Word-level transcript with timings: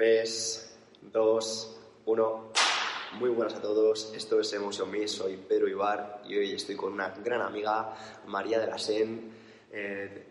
Tres, 0.00 0.78
dos, 1.12 1.78
uno. 2.06 2.52
Muy 3.18 3.28
buenas 3.28 3.52
a 3.56 3.60
todos, 3.60 4.14
esto 4.16 4.40
es 4.40 4.50
Emotion 4.54 4.90
Me, 4.90 5.06
soy 5.06 5.36
Pedro 5.36 5.68
Ibar 5.68 6.22
y 6.24 6.38
hoy 6.38 6.54
estoy 6.54 6.74
con 6.74 6.94
una 6.94 7.10
gran 7.22 7.42
amiga, 7.42 7.94
María 8.24 8.58
de 8.60 8.66
la 8.66 8.78
Sen. 8.78 9.30
Eh, 9.70 10.26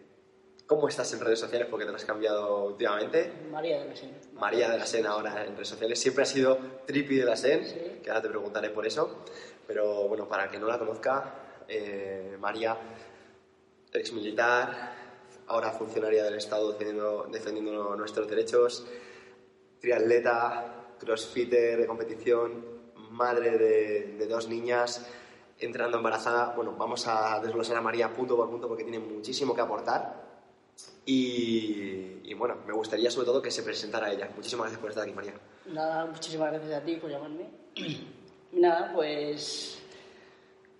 ¿Cómo 0.65 0.87
estás 0.87 1.13
en 1.13 1.19
redes 1.19 1.37
sociales? 1.37 1.67
Porque 1.69 1.85
te 1.85 1.93
has 1.93 2.03
cambiado 2.03 2.63
últimamente. 2.65 3.31
María 3.51 3.79
de 3.83 3.89
la 3.89 3.95
Sen. 3.95 4.11
María 4.33 4.71
de 4.71 4.79
la 4.79 4.87
Sen 4.87 5.05
ahora 5.05 5.45
en 5.45 5.53
redes 5.53 5.67
sociales. 5.67 5.99
Siempre 5.99 6.23
ha 6.23 6.25
sido 6.25 6.57
Tripi 6.87 7.17
de 7.17 7.25
la 7.25 7.35
Sen, 7.35 7.63
Sí. 7.63 7.99
que 8.03 8.09
ahora 8.09 8.23
te 8.23 8.29
preguntaré 8.29 8.71
por 8.71 8.87
eso. 8.87 9.23
Pero 9.67 10.07
bueno, 10.07 10.27
para 10.27 10.45
el 10.45 10.49
que 10.49 10.57
no 10.57 10.65
la 10.65 10.79
conozca, 10.79 11.35
eh, 11.67 12.37
María, 12.39 12.75
ex 13.93 14.13
militar, 14.13 14.95
ahora 15.45 15.69
funcionaria 15.73 16.23
del 16.23 16.33
Estado 16.33 16.71
defendiendo, 16.71 17.27
defendiendo 17.31 17.95
nuestros 17.95 18.27
derechos, 18.27 18.87
triatleta, 19.79 20.95
crossfitter 20.99 21.79
de 21.79 21.87
competición, 21.87 22.65
madre 23.11 23.57
de, 23.57 24.27
dos 24.27 24.47
niñas, 24.47 25.05
entrenando 25.59 25.97
embarazada. 25.97 26.53
Bueno, 26.55 26.75
vamos 26.77 27.07
a 27.07 27.39
desglosar 27.39 27.77
a 27.77 27.81
María 27.81 28.13
punto 28.13 28.35
por 28.35 28.49
punto 28.49 28.67
porque 28.67 28.83
tiene 28.83 28.99
muchísimo 28.99 29.55
que 29.55 29.61
aportar. 29.61 30.29
Y, 31.05 32.33
bueno, 32.35 32.57
me 32.67 32.73
gustaría 32.73 33.09
sobre 33.09 33.25
todo 33.25 33.41
que 33.41 33.49
se 33.51 33.63
presentara 33.63 34.11
ella. 34.11 34.29
Muchísimas 34.35 34.65
gracias 34.65 34.79
por 34.79 34.91
estar 34.91 35.03
aquí, 35.03 35.13
María. 35.13 35.33
Nada, 35.65 36.05
muchísimas 36.05 36.51
gracias 36.51 36.73
a 36.73 36.85
ti 36.85 36.97
por 36.97 37.09
llamarme. 37.09 37.49
Nada, 38.51 38.91
pues 38.93 39.81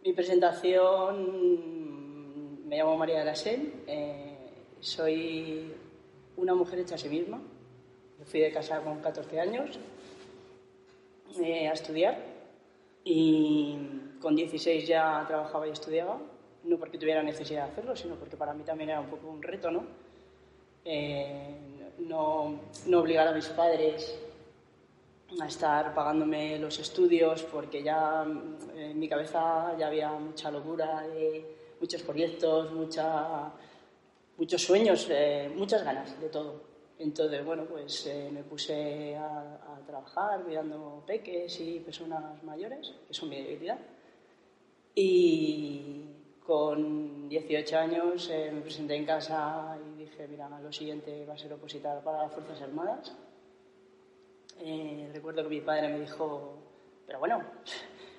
mi 0.04 0.14
presentación, 0.14 1.60
me 2.68 2.78
llamo 2.78 2.98
María 2.98 3.20
de 3.20 3.26
la 3.26 3.36
Sen, 3.36 3.84
eh, 3.88 4.38
soy 4.80 5.74
una 6.38 6.56
mujer 6.56 6.80
hecha 6.80 6.96
a 6.96 6.98
sí 6.98 7.10
misma. 7.10 7.42
Yo 8.20 8.26
fui 8.26 8.42
de 8.42 8.52
casa 8.52 8.82
con 8.82 9.00
14 9.00 9.40
años 9.40 9.80
eh, 11.42 11.70
a 11.70 11.74
estudiar 11.74 12.18
y 13.06 13.78
con 14.22 14.36
16 14.36 14.86
ya 14.86 15.24
trabajaba 15.26 15.68
y 15.68 15.72
estudiaba, 15.72 16.20
no 16.66 16.78
porque 16.78 16.98
tuviera 16.98 17.24
necesidad 17.24 17.66
de 17.66 17.72
hacerlo, 17.72 17.96
sino 17.96 18.16
porque 18.16 18.36
para 18.36 18.54
mí 18.54 18.64
también 18.64 18.90
era 18.90 19.00
un 19.00 19.08
poco 19.08 19.30
un 19.30 19.42
reto, 19.42 19.72
¿no? 19.72 19.86
Eh, 20.84 21.56
no, 22.00 22.60
no 22.88 23.00
obligar 23.00 23.28
a 23.28 23.32
mis 23.32 23.48
padres 23.48 24.20
a 25.40 25.46
estar 25.46 25.94
pagándome 25.94 26.58
los 26.60 26.80
estudios 26.80 27.44
porque 27.44 27.84
ya 27.84 28.24
mm, 28.26 28.78
en 28.78 29.00
mi 29.00 29.08
cabeza 29.08 29.76
ya 29.78 29.88
había 29.88 30.12
mucha 30.12 30.52
locura 30.52 31.08
de 31.08 31.46
muchos 31.80 32.02
proyectos, 32.02 32.72
mucha, 32.74 33.52
muchos 34.38 34.62
sueños, 34.62 35.08
eh, 35.10 35.50
muchas 35.56 35.84
ganas 35.84 36.20
de 36.20 36.28
todo. 36.28 36.69
Entonces, 37.00 37.46
bueno, 37.46 37.64
pues 37.64 38.06
eh, 38.08 38.30
me 38.32 38.44
puse 38.44 39.16
a, 39.16 39.54
a 39.56 39.80
trabajar 39.88 40.44
cuidando 40.44 41.02
peques 41.08 41.60
y 41.62 41.80
personas 41.80 42.44
mayores, 42.44 42.94
que 43.08 43.14
son 43.14 43.30
mi 43.30 43.42
debilidad. 43.42 43.80
Y 44.94 46.10
con 46.46 47.30
18 47.30 47.78
años 47.78 48.30
eh, 48.30 48.52
me 48.52 48.60
presenté 48.60 48.96
en 48.96 49.06
casa 49.06 49.78
y 49.82 50.00
dije, 50.00 50.28
mira, 50.28 50.50
lo 50.60 50.74
siguiente 50.74 51.26
va 51.26 51.36
a 51.36 51.38
ser 51.38 51.54
opositar 51.54 52.04
para 52.04 52.24
las 52.24 52.34
Fuerzas 52.34 52.62
Armadas. 52.64 53.16
Eh, 54.60 55.10
recuerdo 55.14 55.44
que 55.44 55.50
mi 55.50 55.62
padre 55.62 55.88
me 55.88 56.02
dijo, 56.02 56.58
pero 57.08 57.20
bueno, 57.20 57.42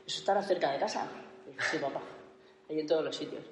eso 0.07 0.21
estará 0.21 0.43
cerca 0.43 0.73
de 0.73 0.79
casa. 0.79 1.07
Y 1.45 1.51
dije, 1.51 1.63
sí, 1.71 1.79
papá, 1.79 2.01
ahí 2.71 2.81
en 2.81 2.87
todos 2.87 3.05
los 3.05 3.15
sitios. 3.15 3.45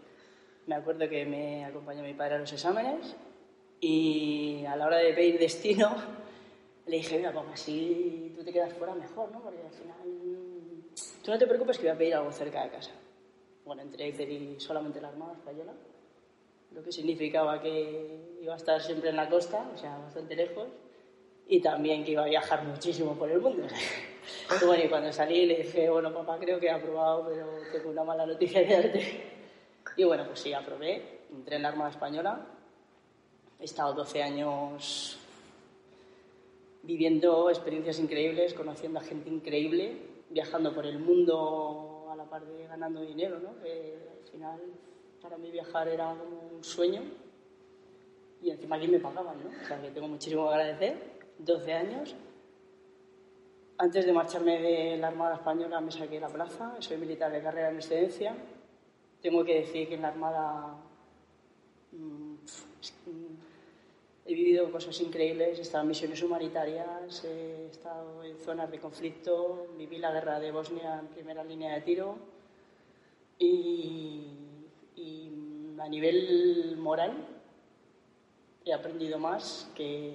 Me 0.66 0.76
acuerdo 0.76 1.06
que 1.06 1.26
me 1.26 1.66
acompañó 1.66 2.02
mi 2.02 2.14
padre 2.14 2.36
a 2.36 2.38
los 2.38 2.52
exámenes 2.52 3.14
y 3.80 4.64
a 4.66 4.76
la 4.76 4.86
hora 4.86 4.98
de 4.98 5.12
pedir 5.12 5.38
destino 5.38 5.94
le 6.88 6.96
dije, 6.96 7.18
mira, 7.18 7.32
papá, 7.32 7.54
si 7.54 8.32
tú 8.34 8.42
te 8.42 8.52
quedas 8.52 8.72
fuera 8.72 8.94
mejor, 8.94 9.30
¿no? 9.30 9.40
Porque 9.40 9.60
al 9.60 9.72
final, 9.72 9.96
mm, 10.06 11.22
tú 11.22 11.30
no 11.30 11.38
te 11.38 11.46
preocupes 11.46 11.76
que 11.76 11.84
voy 11.84 11.94
a 11.94 11.98
pedir 11.98 12.14
algo 12.14 12.32
cerca 12.32 12.64
de 12.64 12.70
casa. 12.70 12.92
Bueno, 13.64 13.82
entré 13.82 14.08
y 14.08 14.12
pedí 14.12 14.58
solamente 14.58 15.00
la 15.00 15.08
Armada 15.08 15.34
Española, 15.34 15.74
lo 16.72 16.82
que 16.82 16.90
significaba 16.90 17.60
que 17.60 18.38
iba 18.40 18.54
a 18.54 18.56
estar 18.56 18.80
siempre 18.80 19.10
en 19.10 19.16
la 19.16 19.28
costa, 19.28 19.70
o 19.74 19.76
sea, 19.76 19.98
bastante 19.98 20.34
lejos, 20.34 20.66
y 21.46 21.60
también 21.60 22.04
que 22.04 22.12
iba 22.12 22.22
a 22.22 22.28
viajar 22.28 22.64
muchísimo 22.64 23.14
por 23.14 23.30
el 23.30 23.40
mundo. 23.40 23.66
Y 24.60 24.64
bueno, 24.64 24.84
y 24.84 24.88
cuando 24.88 25.10
salí 25.10 25.46
le 25.46 25.56
dije, 25.56 25.88
bueno, 25.88 26.12
papá, 26.12 26.38
creo 26.38 26.60
que 26.60 26.66
he 26.66 26.70
aprobado, 26.70 27.26
pero 27.28 27.46
tengo 27.72 27.90
una 27.90 28.04
mala 28.04 28.26
noticia 28.26 28.66
que 28.66 28.74
darte. 28.74 29.22
Y 29.96 30.04
bueno, 30.04 30.26
pues 30.26 30.40
sí, 30.40 30.52
aprobé, 30.52 31.20
entré 31.30 31.56
en 31.56 31.62
la 31.62 31.68
Armada 31.68 31.90
Española, 31.90 32.46
he 33.58 33.64
estado 33.64 33.94
12 33.94 34.22
años 34.22 35.18
viviendo 36.82 37.50
experiencias 37.50 37.98
increíbles, 37.98 38.54
conociendo 38.54 38.98
a 38.98 39.02
gente 39.02 39.28
increíble, 39.28 39.98
viajando 40.30 40.74
por 40.74 40.86
el 40.86 40.98
mundo 40.98 42.08
a 42.10 42.16
la 42.16 42.24
par 42.24 42.46
de 42.46 42.66
ganando 42.66 43.02
dinero, 43.02 43.38
¿no? 43.40 43.50
Al 43.50 44.30
final 44.30 44.60
para 45.20 45.36
mí 45.36 45.50
viajar 45.50 45.88
era 45.88 46.14
como 46.14 46.56
un 46.56 46.64
sueño 46.64 47.02
y 48.42 48.50
encima 48.50 48.76
aquí 48.76 48.88
me 48.88 49.00
pagaban, 49.00 49.36
¿no? 49.42 49.50
Tengo 49.92 50.08
muchísimo 50.08 50.48
que 50.48 50.54
agradecer. 50.54 51.18
12 51.38 51.72
años. 51.72 52.16
Antes 53.78 54.06
de 54.06 54.12
marcharme 54.12 54.60
de 54.60 54.96
la 54.96 55.08
Armada 55.08 55.36
Española 55.36 55.80
me 55.80 55.92
saqué 55.92 56.18
la 56.18 56.28
plaza, 56.28 56.74
soy 56.80 56.96
militar 56.96 57.30
de 57.30 57.42
carrera 57.42 57.70
en 57.70 57.76
excedencia. 57.76 58.36
Tengo 59.20 59.44
que 59.44 59.60
decir 59.60 59.88
que 59.88 59.94
en 59.94 60.02
la 60.02 60.08
Armada 60.08 60.76
mm, 61.92 62.34
mm, 63.06 63.47
he 64.28 64.34
vivido 64.34 64.70
cosas 64.70 65.00
increíbles, 65.00 65.58
he 65.58 65.62
estado 65.62 65.82
en 65.82 65.88
misiones 65.88 66.22
humanitarias, 66.22 67.24
he 67.24 67.66
estado 67.70 68.22
en 68.22 68.36
zonas 68.38 68.70
de 68.70 68.78
conflicto, 68.78 69.68
viví 69.78 69.96
la 69.96 70.12
guerra 70.12 70.38
de 70.38 70.52
Bosnia 70.52 70.98
en 71.00 71.06
primera 71.06 71.42
línea 71.42 71.74
de 71.74 71.80
tiro 71.80 72.18
y, 73.38 74.26
y, 74.96 75.32
a 75.78 75.88
nivel 75.88 76.76
moral 76.76 77.12
he 78.66 78.72
aprendido 78.74 79.18
más 79.18 79.70
que, 79.74 80.12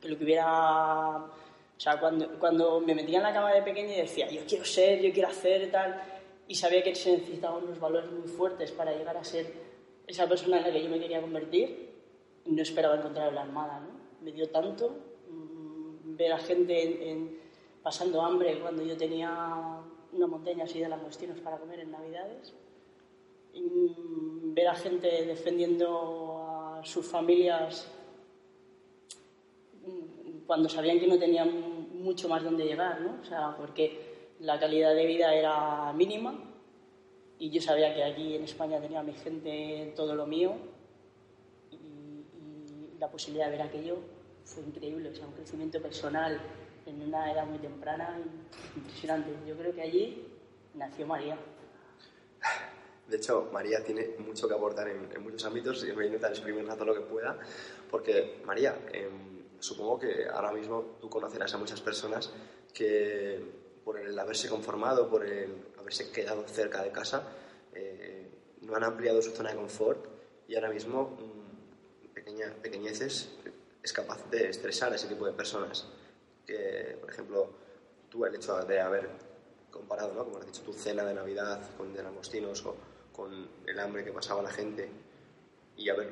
que 0.00 0.08
lo 0.08 0.18
que 0.18 0.24
hubiera... 0.24 1.18
O 1.18 1.80
sea, 1.80 2.00
cuando, 2.00 2.36
cuando 2.40 2.80
me 2.80 2.96
metía 2.96 3.18
en 3.18 3.24
la 3.24 3.32
cama 3.32 3.52
de 3.52 3.62
pequeña 3.62 3.94
y 3.94 4.00
decía, 4.00 4.28
yo 4.28 4.40
quiero 4.48 4.64
ser, 4.64 5.00
yo 5.00 5.12
quiero 5.12 5.28
hacer 5.28 5.70
tal, 5.70 6.02
y 6.48 6.54
sabía 6.56 6.82
que 6.82 6.94
se 6.96 7.12
necesitaban 7.12 7.62
unos 7.62 7.78
valores 7.78 8.10
muy 8.10 8.26
fuertes 8.26 8.72
para 8.72 8.92
llegar 8.92 9.16
a 9.16 9.22
ser 9.22 9.52
esa 10.06 10.28
persona 10.28 10.58
en 10.58 10.64
la 10.64 10.72
que 10.72 10.82
yo 10.82 10.88
me 10.88 10.98
quería 10.98 11.20
convertir, 11.20 11.93
no 12.46 12.62
esperaba 12.62 12.96
encontrar 12.96 13.28
en 13.28 13.34
la 13.34 13.42
Armada, 13.42 13.80
¿no? 13.80 13.88
Me 14.24 14.32
dio 14.32 14.48
tanto 14.50 14.90
mm, 15.30 16.16
ver 16.16 16.32
a 16.32 16.38
gente 16.38 17.10
en- 17.10 17.38
pasando 17.82 18.22
hambre 18.22 18.58
cuando 18.60 18.82
yo 18.82 18.96
tenía 18.96 19.80
una 20.12 20.26
montaña 20.26 20.64
así 20.64 20.80
de 20.80 20.88
langostinos 20.88 21.38
para 21.40 21.58
comer 21.58 21.80
en 21.80 21.90
Navidades, 21.90 22.54
mm, 23.54 24.54
ver 24.54 24.68
a 24.68 24.74
gente 24.74 25.08
defendiendo 25.26 26.38
a 26.78 26.84
sus 26.84 27.06
familias 27.06 27.90
mm, 29.86 30.46
cuando 30.46 30.68
sabían 30.68 30.98
que 31.00 31.06
no 31.06 31.18
tenían 31.18 31.50
mucho 32.02 32.28
más 32.28 32.42
donde 32.44 32.64
llegar, 32.64 33.00
¿no? 33.00 33.16
O 33.20 33.24
sea, 33.24 33.56
porque 33.56 34.28
la 34.40 34.58
calidad 34.58 34.94
de 34.94 35.06
vida 35.06 35.34
era 35.34 35.92
mínima 35.92 36.34
y 37.38 37.50
yo 37.50 37.60
sabía 37.60 37.94
que 37.94 38.04
aquí 38.04 38.34
en 38.34 38.44
España 38.44 38.80
tenía 38.80 39.02
mi 39.02 39.12
gente 39.14 39.92
todo 39.96 40.14
lo 40.14 40.26
mío 40.26 40.52
la 43.04 43.10
posibilidad 43.10 43.50
de 43.50 43.58
ver 43.58 43.62
aquello 43.62 43.98
fue 44.46 44.62
increíble, 44.62 45.10
o 45.10 45.14
sea, 45.14 45.26
un 45.26 45.34
crecimiento 45.34 45.80
personal 45.82 46.40
en 46.86 47.02
una 47.02 47.30
edad 47.30 47.44
muy 47.44 47.58
temprana 47.58 48.18
impresionante. 48.74 49.30
Yo 49.46 49.54
creo 49.58 49.74
que 49.74 49.82
allí 49.82 50.26
nació 50.72 51.06
María. 51.06 51.36
De 53.06 53.16
hecho, 53.18 53.50
María 53.52 53.84
tiene 53.84 54.16
mucho 54.20 54.48
que 54.48 54.54
aportar 54.54 54.88
en, 54.88 55.12
en 55.14 55.22
muchos 55.22 55.44
ámbitos 55.44 55.84
y 55.84 55.92
voy 55.92 56.04
a 56.04 56.06
intentar 56.06 56.30
exprimirla 56.30 56.76
todo 56.76 56.86
lo 56.86 56.94
que 56.94 57.02
pueda, 57.02 57.38
porque 57.90 58.40
María, 58.46 58.74
em, 58.90 59.42
supongo 59.58 59.98
que 59.98 60.26
ahora 60.26 60.52
mismo 60.52 60.96
tú 60.98 61.10
conocerás 61.10 61.52
a 61.52 61.58
muchas 61.58 61.82
personas 61.82 62.32
que 62.72 63.38
por 63.84 63.98
el 63.98 64.18
haberse 64.18 64.48
conformado, 64.48 65.10
por 65.10 65.26
el 65.26 65.62
haberse 65.78 66.10
quedado 66.10 66.48
cerca 66.48 66.82
de 66.82 66.90
casa, 66.90 67.22
eh, 67.74 68.30
no 68.62 68.74
han 68.74 68.84
ampliado 68.84 69.20
su 69.20 69.30
zona 69.32 69.50
de 69.50 69.56
confort 69.56 70.06
y 70.48 70.54
ahora 70.54 70.70
mismo 70.70 71.33
pequeñeces 72.62 73.30
es 73.82 73.92
capaz 73.92 74.28
de 74.30 74.48
estresar 74.48 74.92
a 74.92 74.96
ese 74.96 75.08
tipo 75.08 75.26
de 75.26 75.32
personas. 75.32 75.86
Que, 76.46 76.96
por 77.00 77.10
ejemplo, 77.10 77.50
tú 78.08 78.24
el 78.24 78.34
hecho 78.34 78.56
de 78.60 78.80
haber 78.80 79.08
comparado, 79.70 80.14
¿no? 80.14 80.24
como 80.24 80.38
has 80.38 80.46
dicho, 80.46 80.62
tu 80.62 80.72
cena 80.72 81.04
de 81.04 81.14
Navidad 81.14 81.60
con 81.76 81.92
de 81.92 82.02
langostinos 82.02 82.64
o 82.64 82.76
con 83.12 83.48
el 83.66 83.78
hambre 83.78 84.04
que 84.04 84.12
pasaba 84.12 84.42
la 84.42 84.50
gente 84.50 84.88
y 85.76 85.88
haber 85.88 86.10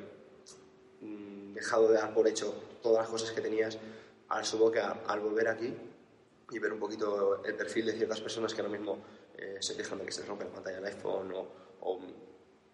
mm, 1.01 1.53
dejado 1.53 1.87
de 1.87 1.95
dar 1.95 2.13
por 2.13 2.27
hecho 2.27 2.53
todas 2.81 2.99
las 2.99 3.09
cosas 3.09 3.31
que 3.31 3.41
tenías, 3.41 3.77
al 4.29 4.45
supongo 4.45 4.71
que 4.71 4.79
al 4.79 5.19
volver 5.19 5.47
aquí 5.47 5.73
y 6.51 6.59
ver 6.59 6.73
un 6.73 6.79
poquito 6.79 7.43
el 7.43 7.55
perfil 7.55 7.85
de 7.85 7.93
ciertas 7.93 8.21
personas 8.21 8.53
que 8.53 8.61
ahora 8.61 8.77
mismo 8.77 8.97
eh, 9.37 9.57
se 9.61 9.75
quejan 9.75 9.99
de 9.99 10.05
que 10.05 10.11
se 10.11 10.25
rompe 10.25 10.45
la 10.45 10.51
pantalla 10.51 10.77
del 10.77 10.85
iPhone 10.85 11.33
o 11.81 11.99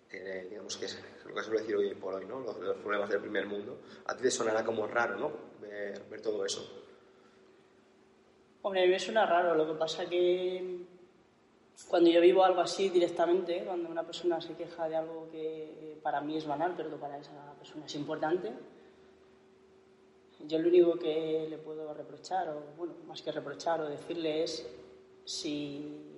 tiene, 0.10 0.46
digamos 0.46 0.76
que 0.78 0.86
es 0.86 1.00
lo 1.26 1.36
que 1.36 1.44
suele 1.44 1.62
decir 1.62 1.76
hoy 1.76 1.94
por 1.96 2.16
hoy, 2.16 2.26
¿no? 2.26 2.40
los, 2.40 2.58
los, 2.60 2.78
problemas 2.78 3.10
del 3.10 3.22
primer 3.22 3.46
mundo, 3.46 3.80
a 4.06 4.16
ti 4.16 4.24
te 4.24 4.32
sonará 4.32 4.66
como 4.66 4.88
raro 4.88 5.18
¿no? 5.18 5.32
ver, 5.62 6.04
ver 6.10 6.22
todo 6.22 6.44
eso. 6.46 6.68
Hombre, 8.62 8.82
a 8.82 8.86
mí 8.86 8.92
me 8.92 9.00
suena 9.00 9.26
raro, 9.26 9.56
lo 9.56 9.68
que 9.68 9.78
pasa 9.78 10.10
que 10.10 10.80
cuando 11.88 12.10
yo 12.10 12.20
vivo 12.20 12.44
algo 12.44 12.62
así 12.62 12.90
directamente, 12.90 13.64
cuando 13.66 13.90
una 13.90 14.06
persona 14.06 14.42
se 14.42 14.54
queja 14.56 14.90
de 14.90 14.98
algo 14.98 15.30
que 15.32 15.98
para 16.04 16.20
mí 16.22 16.36
es 16.36 16.46
banal, 16.46 16.74
pero 16.76 16.90
para 17.00 17.18
esa 17.18 17.54
persona 17.58 17.86
es 17.86 17.96
importante, 17.96 18.52
yo 20.48 20.60
lo 20.60 20.70
único 20.70 20.98
que 20.98 21.48
le 21.50 21.58
puedo 21.58 21.94
reprochar, 21.94 22.50
o 22.50 22.64
bueno, 22.78 22.96
más 23.06 23.22
que 23.22 23.32
reprochar 23.32 23.82
o 23.82 23.90
decirle 23.90 24.44
es 24.44 24.68
si 25.26 26.09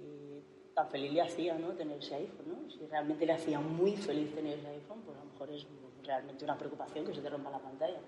tan 0.73 0.89
feliz 0.89 1.11
le 1.11 1.21
hacía 1.21 1.57
¿no? 1.57 1.69
tener 1.69 1.99
ese 1.99 2.15
iPhone, 2.15 2.45
¿no? 2.47 2.71
Si 2.71 2.85
realmente 2.87 3.25
le 3.25 3.33
hacía 3.33 3.59
muy 3.59 3.95
feliz 3.95 4.33
tener 4.33 4.57
ese 4.57 4.67
iPhone, 4.67 5.01
pues 5.05 5.17
a 5.17 5.23
lo 5.23 5.31
mejor 5.31 5.49
es 5.51 5.65
realmente 6.03 6.43
una 6.43 6.57
preocupación 6.57 7.05
que 7.05 7.13
se 7.13 7.21
te 7.21 7.29
rompa 7.29 7.51
la 7.51 7.59
pantalla. 7.59 7.99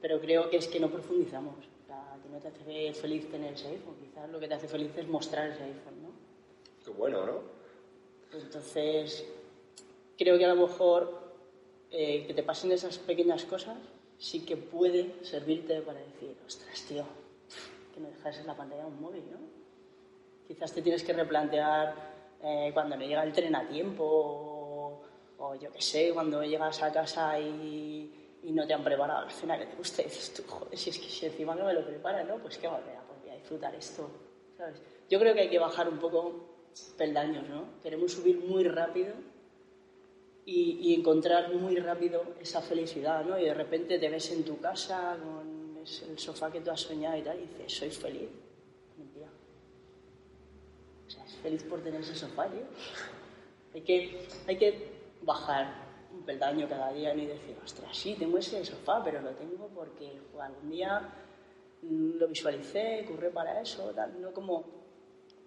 Pero 0.00 0.20
creo 0.20 0.48
que 0.48 0.58
es 0.58 0.68
que 0.68 0.78
no 0.78 0.90
profundizamos. 0.90 1.56
O 1.56 1.86
sea, 1.86 2.16
que 2.22 2.28
no 2.28 2.38
te 2.38 2.48
hace 2.48 2.92
feliz 2.92 3.28
tener 3.30 3.54
ese 3.54 3.68
iPhone. 3.68 3.96
Quizás 4.00 4.30
lo 4.30 4.38
que 4.38 4.48
te 4.48 4.54
hace 4.54 4.68
feliz 4.68 4.96
es 4.96 5.08
mostrar 5.08 5.50
ese 5.50 5.64
iPhone, 5.64 6.02
¿no? 6.02 6.08
Qué 6.84 6.90
bueno, 6.90 7.26
¿no? 7.26 7.40
Entonces, 8.32 9.26
creo 10.16 10.38
que 10.38 10.44
a 10.44 10.54
lo 10.54 10.66
mejor 10.66 11.32
eh, 11.90 12.26
que 12.26 12.34
te 12.34 12.42
pasen 12.42 12.70
esas 12.72 12.98
pequeñas 12.98 13.44
cosas 13.44 13.78
sí 14.18 14.44
que 14.44 14.56
puede 14.56 15.24
servirte 15.24 15.80
para 15.80 16.00
decir, 16.00 16.36
ostras, 16.46 16.84
tío, 16.86 17.04
que 17.94 18.00
no 18.00 18.08
dejas 18.08 18.38
en 18.38 18.46
la 18.46 18.56
pantalla 18.56 18.86
un 18.86 19.00
móvil, 19.00 19.22
¿no? 19.30 19.38
Quizás 20.48 20.72
te 20.72 20.82
tienes 20.82 21.04
que 21.04 21.12
replantear 21.12 21.94
eh, 22.42 22.70
cuando 22.72 22.96
no 22.96 23.04
llega 23.04 23.22
el 23.22 23.32
tren 23.32 23.54
a 23.54 23.68
tiempo 23.68 25.04
o, 25.38 25.54
yo 25.54 25.70
qué 25.70 25.80
sé, 25.80 26.10
cuando 26.12 26.42
llegas 26.42 26.82
a 26.82 26.90
casa 26.92 27.38
y, 27.38 28.14
no 28.42 28.66
te 28.66 28.72
han 28.72 28.82
preparado 28.82 29.26
la 29.26 29.30
cena 29.30 29.58
que 29.58 29.66
te 29.66 29.76
gusta 29.76 30.02
dices 30.02 30.32
tú, 30.32 30.42
joder, 30.48 30.76
si 30.78 30.88
es 30.88 30.98
que 30.98 31.08
si 31.10 31.26
encima 31.26 31.54
no 31.54 31.66
me 31.66 31.74
lo 31.74 31.84
preparan, 31.84 32.26
¿no? 32.26 32.38
Pues 32.38 32.56
qué 32.56 32.66
va, 32.66 32.80
pues 32.80 33.20
voy 33.20 33.30
a 33.30 33.34
disfrutar 33.34 33.74
esto, 33.74 34.08
¿sabes? 34.56 34.80
Yo 35.10 35.20
creo 35.20 35.34
que 35.34 35.42
hay 35.42 35.50
que 35.50 35.58
bajar 35.58 35.86
un 35.86 35.98
poco 35.98 36.48
peldaños, 36.96 37.46
¿no? 37.46 37.64
Queremos 37.82 38.10
subir 38.10 38.38
muy 38.40 38.64
rápido 38.64 39.12
y, 40.46 40.78
y, 40.80 40.94
encontrar 40.94 41.52
muy 41.52 41.76
rápido 41.76 42.22
esa 42.40 42.62
felicidad, 42.62 43.22
¿no? 43.22 43.38
Y 43.38 43.44
de 43.44 43.54
repente 43.54 43.98
te 43.98 44.08
ves 44.08 44.32
en 44.32 44.44
tu 44.44 44.58
casa 44.58 45.18
con 45.22 45.76
el 46.10 46.18
sofá 46.18 46.50
que 46.50 46.60
tú 46.60 46.70
has 46.70 46.80
soñado 46.80 47.18
y 47.18 47.22
tal, 47.22 47.38
y 47.38 47.42
dices, 47.42 47.72
soy 47.72 47.90
feliz. 47.90 48.30
Mentira. 48.96 49.28
O 51.06 51.10
sea, 51.10 51.24
es 51.24 51.27
feliz 51.42 51.62
por 51.64 51.80
tener 51.80 52.00
ese 52.00 52.14
sofá, 52.14 52.46
tío. 52.48 52.64
Hay 53.74 53.82
que, 53.82 54.28
hay 54.46 54.56
que 54.56 54.88
bajar 55.22 55.88
un 56.12 56.22
peldaño 56.22 56.68
cada 56.68 56.92
día 56.92 57.14
y 57.14 57.26
decir, 57.26 57.56
ostras, 57.64 57.96
sí, 57.96 58.16
tengo 58.18 58.38
ese 58.38 58.64
sofá, 58.64 59.02
pero 59.04 59.20
lo 59.20 59.30
tengo 59.30 59.68
porque 59.68 60.20
algún 60.40 60.70
día 60.70 61.08
lo 61.82 62.28
visualicé, 62.28 63.04
curré 63.06 63.30
para 63.30 63.60
eso, 63.60 63.90
tal, 63.94 64.20
no 64.20 64.32
como 64.32 64.64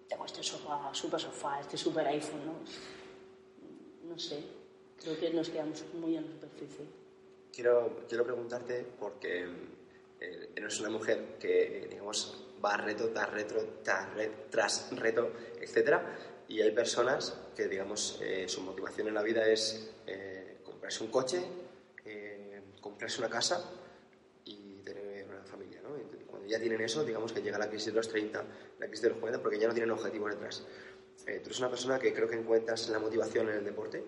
tengo 0.08 0.26
este 0.26 0.44
sofá, 0.44 0.94
super 0.94 1.20
sofá, 1.20 1.60
este 1.60 1.78
super 1.78 2.08
iPhone, 2.08 2.46
¿no? 2.46 2.54
No 4.10 4.18
sé, 4.18 4.44
creo 5.02 5.18
que 5.20 5.30
nos 5.32 5.50
quedamos 5.50 5.84
muy 5.94 6.16
en 6.16 6.26
la 6.26 6.32
superficie. 6.32 6.86
Quiero, 7.52 8.06
quiero 8.08 8.24
preguntarte, 8.24 8.86
porque 9.00 9.46
eh, 10.20 10.52
eres 10.56 10.80
una 10.80 10.90
mujer 10.90 11.38
que, 11.40 11.88
digamos, 11.90 12.51
va 12.64 12.78
reto 12.78 13.10
tras 13.10 13.30
reto, 13.32 13.80
tras 13.84 14.08
tras 14.50 15.00
reto 15.00 15.32
etc. 15.60 15.98
Y 16.48 16.62
hay 16.62 16.72
personas 16.72 17.34
que, 17.56 17.68
digamos, 17.68 18.20
eh, 18.22 18.46
su 18.48 18.62
motivación 18.62 19.08
en 19.08 19.14
la 19.14 19.24
vida 19.24 19.48
es 19.48 19.90
eh, 20.06 20.58
comprarse 20.64 21.04
un 21.04 21.10
coche, 21.10 21.42
eh, 22.04 22.62
comprarse 22.82 23.20
una 23.20 23.30
casa 23.30 23.72
y 24.44 24.82
tener 24.84 25.28
una 25.30 25.44
familia, 25.46 25.82
¿no? 25.82 25.98
Y 25.98 26.26
cuando 26.26 26.48
ya 26.48 26.60
tienen 26.60 26.82
eso, 26.82 27.06
digamos 27.06 27.32
que 27.32 27.42
llega 27.42 27.58
la 27.58 27.70
crisis 27.70 27.88
de 27.88 27.94
los 27.94 28.10
30, 28.10 28.44
la 28.80 28.88
crisis 28.88 29.04
de 29.04 29.10
los 29.12 29.20
40, 29.20 29.42
porque 29.42 29.60
ya 29.60 29.68
no 29.68 29.74
tienen 29.74 29.92
objetivos 29.92 30.32
detrás. 30.32 30.66
tú 31.16 31.32
eres 31.32 31.60
una 31.60 31.70
persona 31.70 32.00
que 32.00 32.14
creo 32.14 32.28
que 32.28 32.36
encuentras 32.36 32.90
la 32.90 33.00
motivación 33.00 33.48
en 33.48 33.56
el 33.56 33.64
deporte, 33.64 34.04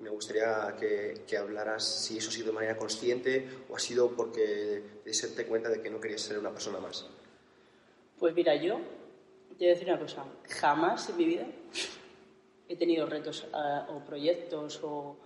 me 0.00 0.10
gustaría 0.10 0.74
que, 0.78 1.22
que, 1.26 1.36
hablaras 1.36 1.84
si 1.84 2.18
eso 2.18 2.30
ha 2.30 2.32
sido 2.32 2.48
de 2.48 2.52
manera 2.54 2.76
consciente 2.76 3.48
o 3.68 3.76
ha 3.76 3.78
sido 3.78 4.10
porque 4.16 4.82
te 5.04 5.10
diste 5.10 5.46
cuenta 5.46 5.68
de 5.68 5.80
que 5.80 5.90
no 5.90 6.00
querías 6.00 6.20
ser 6.20 6.38
una 6.38 6.50
persona 6.50 6.80
más. 6.80 7.08
Pues 8.18 8.34
mira, 8.34 8.54
yo 8.54 8.78
te 9.58 9.64
voy 9.64 9.66
a 9.66 9.70
decir 9.70 9.88
una 9.88 9.98
cosa. 9.98 10.24
Jamás 10.48 11.08
en 11.10 11.16
mi 11.16 11.24
vida 11.24 11.46
he 12.68 12.76
tenido 12.76 13.06
retos 13.06 13.46
uh, 13.52 13.92
o 13.92 14.04
proyectos 14.04 14.80
o, 14.82 15.16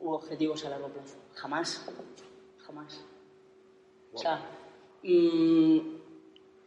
objetivos 0.00 0.64
a 0.64 0.70
largo 0.70 0.88
plazo. 0.88 1.16
Jamás. 1.34 1.86
Jamás. 2.58 3.04
O 4.12 4.18
sea, 4.18 4.40
mmm, 5.02 5.78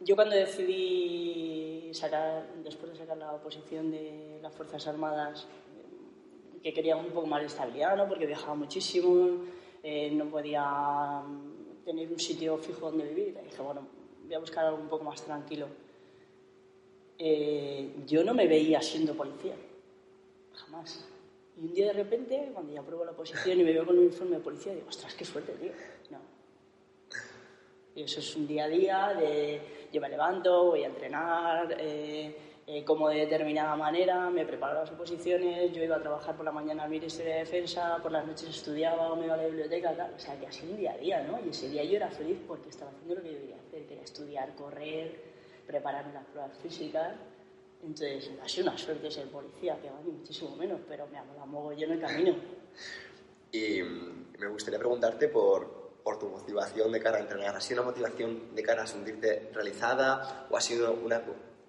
yo 0.00 0.14
cuando 0.16 0.34
decidí 0.36 1.90
sacar, 1.94 2.46
después 2.62 2.92
de 2.92 2.98
sacar 2.98 3.16
la 3.16 3.32
oposición 3.32 3.90
de 3.90 4.38
las 4.42 4.52
Fuerzas 4.52 4.86
Armadas, 4.86 5.46
que 6.62 6.72
quería 6.72 6.96
un 6.96 7.10
poco 7.10 7.26
más 7.26 7.40
de 7.40 7.46
estabilidad, 7.46 7.96
¿no? 7.96 8.08
porque 8.08 8.26
viajaba 8.26 8.54
muchísimo, 8.54 9.44
eh, 9.82 10.10
no 10.10 10.26
podía 10.26 11.22
tener 11.84 12.10
un 12.10 12.18
sitio 12.18 12.58
fijo 12.58 12.90
donde 12.90 13.04
vivir. 13.04 13.38
Dije, 13.42 13.62
bueno, 13.62 13.86
voy 14.26 14.34
a 14.34 14.38
buscar 14.38 14.66
algo 14.66 14.78
un 14.78 14.88
poco 14.88 15.04
más 15.04 15.22
tranquilo. 15.22 15.66
Eh, 17.18 17.94
yo 18.06 18.22
no 18.24 18.34
me 18.34 18.46
veía 18.46 18.82
siendo 18.82 19.14
policía, 19.14 19.54
jamás. 20.52 21.06
Y 21.56 21.60
un 21.60 21.74
día 21.74 21.86
de 21.86 21.92
repente, 21.94 22.50
cuando 22.52 22.72
ya 22.72 22.80
apruebo 22.80 23.04
la 23.04 23.12
posición 23.12 23.58
y 23.58 23.64
me 23.64 23.72
veo 23.72 23.86
con 23.86 23.96
un 23.96 24.04
uniforme 24.04 24.36
de 24.36 24.42
policía, 24.42 24.74
digo, 24.74 24.88
ostras, 24.88 25.14
qué 25.14 25.24
suerte, 25.24 25.52
tío. 25.52 25.72
No. 26.10 26.18
Y 27.94 28.02
eso 28.02 28.20
es 28.20 28.36
un 28.36 28.46
día 28.46 28.64
a 28.64 28.68
día 28.68 29.14
de 29.14 29.88
yo 29.92 30.00
me 30.00 30.08
levanto, 30.08 30.64
voy 30.64 30.84
a 30.84 30.88
entrenar, 30.88 31.74
eh, 31.78 32.36
eh, 32.68 32.84
como 32.84 33.08
de 33.08 33.20
determinada 33.20 33.76
manera, 33.76 34.28
me 34.28 34.44
preparo 34.44 34.80
las 34.80 34.90
oposiciones, 34.90 35.72
yo 35.72 35.84
iba 35.84 35.96
a 35.96 36.02
trabajar 36.02 36.34
por 36.34 36.44
la 36.44 36.50
mañana 36.50 36.82
al 36.82 36.90
Ministerio 36.90 37.32
de 37.32 37.38
Defensa, 37.40 37.98
por 38.02 38.10
las 38.10 38.26
noches 38.26 38.48
estudiaba 38.48 39.12
o 39.12 39.16
me 39.16 39.26
iba 39.26 39.34
a 39.34 39.36
la 39.36 39.46
biblioteca, 39.46 39.94
tal. 39.96 40.12
o 40.14 40.18
sea, 40.18 40.36
que 40.38 40.48
así 40.48 40.66
un 40.66 40.76
día 40.76 40.92
a 40.92 40.96
día, 40.96 41.22
¿no? 41.22 41.38
Y 41.46 41.50
ese 41.50 41.68
día 41.68 41.84
yo 41.84 41.96
era 41.96 42.10
feliz 42.10 42.38
porque 42.46 42.70
estaba 42.70 42.90
haciendo 42.90 43.14
lo 43.14 43.22
que 43.22 43.32
yo 43.34 43.38
quería 43.38 43.56
hacer, 43.56 43.86
quería 43.86 44.02
estudiar, 44.02 44.54
correr, 44.56 45.20
prepararme 45.64 46.12
las 46.12 46.24
pruebas 46.26 46.58
físicas. 46.58 47.14
Entonces, 47.82 48.32
ha 48.42 48.48
sido 48.48 48.68
una 48.68 48.78
suerte 48.78 49.12
ser 49.12 49.28
policía, 49.28 49.78
que 49.80 49.88
va 49.88 50.00
ni 50.04 50.10
muchísimo 50.10 50.56
menos, 50.56 50.80
pero 50.88 51.06
me 51.06 51.14
la 51.14 51.46
mogollón 51.46 51.92
el 51.92 52.00
camino. 52.00 52.34
Y 53.52 53.80
me 53.80 54.48
gustaría 54.48 54.78
preguntarte 54.78 55.28
por, 55.28 56.00
por 56.02 56.18
tu 56.18 56.28
motivación 56.28 56.92
de 56.92 57.00
cara 57.00 57.18
a 57.18 57.20
entrenar. 57.20 57.56
¿Ha 57.56 57.60
sido 57.60 57.80
una 57.80 57.90
motivación 57.90 58.54
de 58.54 58.62
cara 58.62 58.82
a 58.82 58.86
sentirte 58.86 59.50
realizada 59.54 60.46
o 60.50 60.56
ha 60.56 60.60
sido 60.60 60.92
una, 60.92 61.22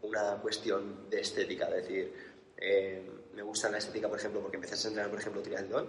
una 0.07 0.37
cuestión 0.41 1.09
de 1.09 1.21
estética? 1.21 1.67
Es 1.69 1.87
decir, 1.87 2.13
eh, 2.57 3.09
me 3.33 3.41
gusta 3.43 3.69
la 3.69 3.77
estética, 3.77 4.07
por 4.09 4.17
ejemplo, 4.17 4.41
porque 4.41 4.57
empezaste 4.57 4.87
a 4.87 4.89
entrenar, 4.89 5.11
por 5.11 5.19
ejemplo, 5.19 5.41
triatlón. 5.41 5.87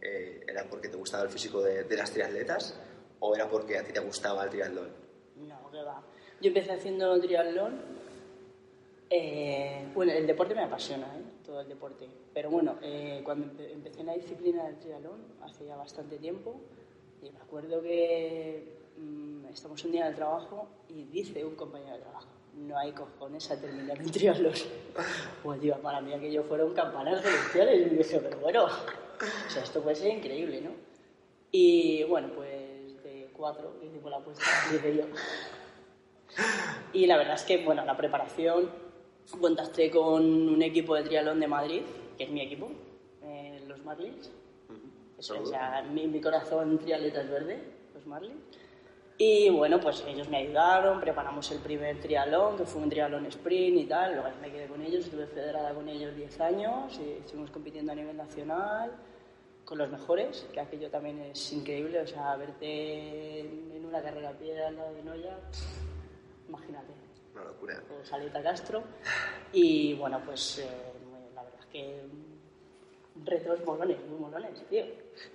Eh, 0.00 0.44
¿Era 0.46 0.64
porque 0.64 0.88
te 0.88 0.96
gustaba 0.96 1.24
el 1.24 1.30
físico 1.30 1.62
de, 1.62 1.84
de, 1.84 1.96
las 1.96 2.10
triatletas 2.10 2.78
o 3.20 3.34
era 3.34 3.48
porque 3.48 3.78
a 3.78 3.84
ti 3.84 3.92
te 3.92 4.00
gustaba 4.00 4.44
el 4.44 4.50
triatlón? 4.50 4.88
No, 5.36 5.70
que 5.70 5.82
va. 5.82 6.02
Yo 6.40 6.48
empecé 6.48 6.72
haciendo 6.72 7.20
triatlón. 7.20 7.80
Eh, 9.10 9.88
bueno, 9.94 10.12
el 10.12 10.26
deporte 10.26 10.54
me 10.54 10.62
apasiona, 10.62 11.06
¿eh? 11.16 11.22
todo 11.44 11.60
el 11.60 11.68
deporte. 11.68 12.08
Pero 12.32 12.50
bueno, 12.50 12.78
eh, 12.80 13.20
cuando 13.24 13.46
empe 13.46 13.72
empecé 13.72 14.00
en 14.00 14.06
la 14.06 14.14
disciplina 14.14 14.64
del 14.64 14.78
triatlón, 14.78 15.20
hace 15.42 15.66
ya 15.66 15.76
bastante 15.76 16.16
tiempo, 16.16 16.60
y 17.22 17.30
me 17.30 17.40
acuerdo 17.40 17.82
que 17.82 18.64
mmm, 18.96 19.46
estamos 19.46 19.84
un 19.84 19.92
día 19.92 20.02
en 20.02 20.06
el 20.08 20.14
trabajo 20.14 20.68
y 20.88 21.04
dice 21.04 21.44
un 21.44 21.56
compañero 21.56 21.96
de 21.96 22.00
trabajo, 22.00 22.28
no 22.54 22.78
hay 22.78 22.92
cojones 22.92 23.50
a 23.50 23.60
terminar 23.60 23.98
un 24.04 24.10
triatlón. 24.10 24.54
Pues 25.42 25.60
digo, 25.60 25.76
para 25.76 26.00
mí 26.00 26.12
aquello 26.12 26.44
fueron 26.44 26.74
campanas 26.74 27.22
celestiales. 27.22 27.92
Y 27.92 27.96
dije, 27.96 28.20
pero 28.20 28.38
bueno, 28.38 28.64
o 28.64 29.50
sea, 29.50 29.62
esto 29.62 29.82
puede 29.82 29.96
ser 29.96 30.16
increíble, 30.16 30.60
¿no? 30.60 30.70
Y 31.52 32.04
bueno, 32.04 32.28
pues 32.34 33.02
de 33.02 33.30
cuatro 33.32 33.76
hicimos 33.82 34.10
la 34.10 34.18
apuesta, 34.18 34.44
dice 34.72 34.96
yo. 34.96 35.04
Y 36.92 37.06
la 37.06 37.16
verdad 37.16 37.34
es 37.34 37.42
que, 37.42 37.64
bueno, 37.64 37.84
la 37.84 37.96
preparación, 37.96 38.70
contacté 39.40 39.90
con 39.90 40.24
un 40.24 40.62
equipo 40.62 40.94
de 40.94 41.02
triatlón 41.02 41.40
de 41.40 41.46
Madrid, 41.46 41.82
que 42.16 42.24
es 42.24 42.30
mi 42.30 42.40
equipo, 42.40 42.70
eh, 43.22 43.62
los 43.66 43.84
Marlins. 43.84 44.30
Eso, 45.18 45.40
o 45.40 45.46
sea, 45.46 45.82
mi, 45.82 46.06
mi, 46.06 46.20
corazón 46.20 46.78
triatleta 46.78 47.20
es 47.20 47.30
verde, 47.30 47.60
los 47.94 48.06
Marley. 48.06 48.32
Y 49.22 49.50
bueno, 49.50 49.78
pues 49.78 50.02
ellos 50.08 50.30
me 50.30 50.38
ayudaron, 50.38 50.98
preparamos 50.98 51.50
el 51.50 51.58
primer 51.58 52.00
triatlón, 52.00 52.56
que 52.56 52.64
fue 52.64 52.80
un 52.80 52.88
triatlón 52.88 53.26
sprint 53.26 53.76
y 53.76 53.84
tal. 53.84 54.14
Luego 54.14 54.30
me 54.40 54.50
quedé 54.50 54.66
con 54.66 54.80
ellos, 54.80 55.04
estuve 55.04 55.26
federada 55.26 55.74
con 55.74 55.86
ellos 55.90 56.16
10 56.16 56.40
años 56.40 56.98
y 56.98 57.18
estuvimos 57.18 57.50
compitiendo 57.50 57.92
a 57.92 57.94
nivel 57.96 58.16
nacional 58.16 58.90
con 59.66 59.76
los 59.76 59.90
mejores, 59.90 60.48
que 60.54 60.60
aquello 60.60 60.88
también 60.88 61.20
es 61.20 61.52
increíble. 61.52 62.00
O 62.00 62.06
sea, 62.06 62.34
verte 62.36 63.40
en 63.40 63.84
una 63.84 64.00
carrera 64.00 64.30
a 64.30 64.32
pie 64.32 64.64
al 64.64 64.76
lado 64.76 64.94
de 64.94 65.02
Noya, 65.02 65.36
imagínate. 66.48 66.94
Una 67.34 67.44
locura. 67.44 67.82
Con 67.86 68.02
Salita 68.06 68.42
Castro. 68.42 68.82
Y 69.52 69.92
bueno, 69.96 70.22
pues 70.24 70.60
eh, 70.60 70.66
la 71.34 71.42
verdad 71.42 71.60
es 71.60 71.66
que 71.66 72.04
retos 73.24 73.64
molones, 73.64 73.98
muy 74.08 74.18
molones, 74.18 74.50
tío. 74.68 74.84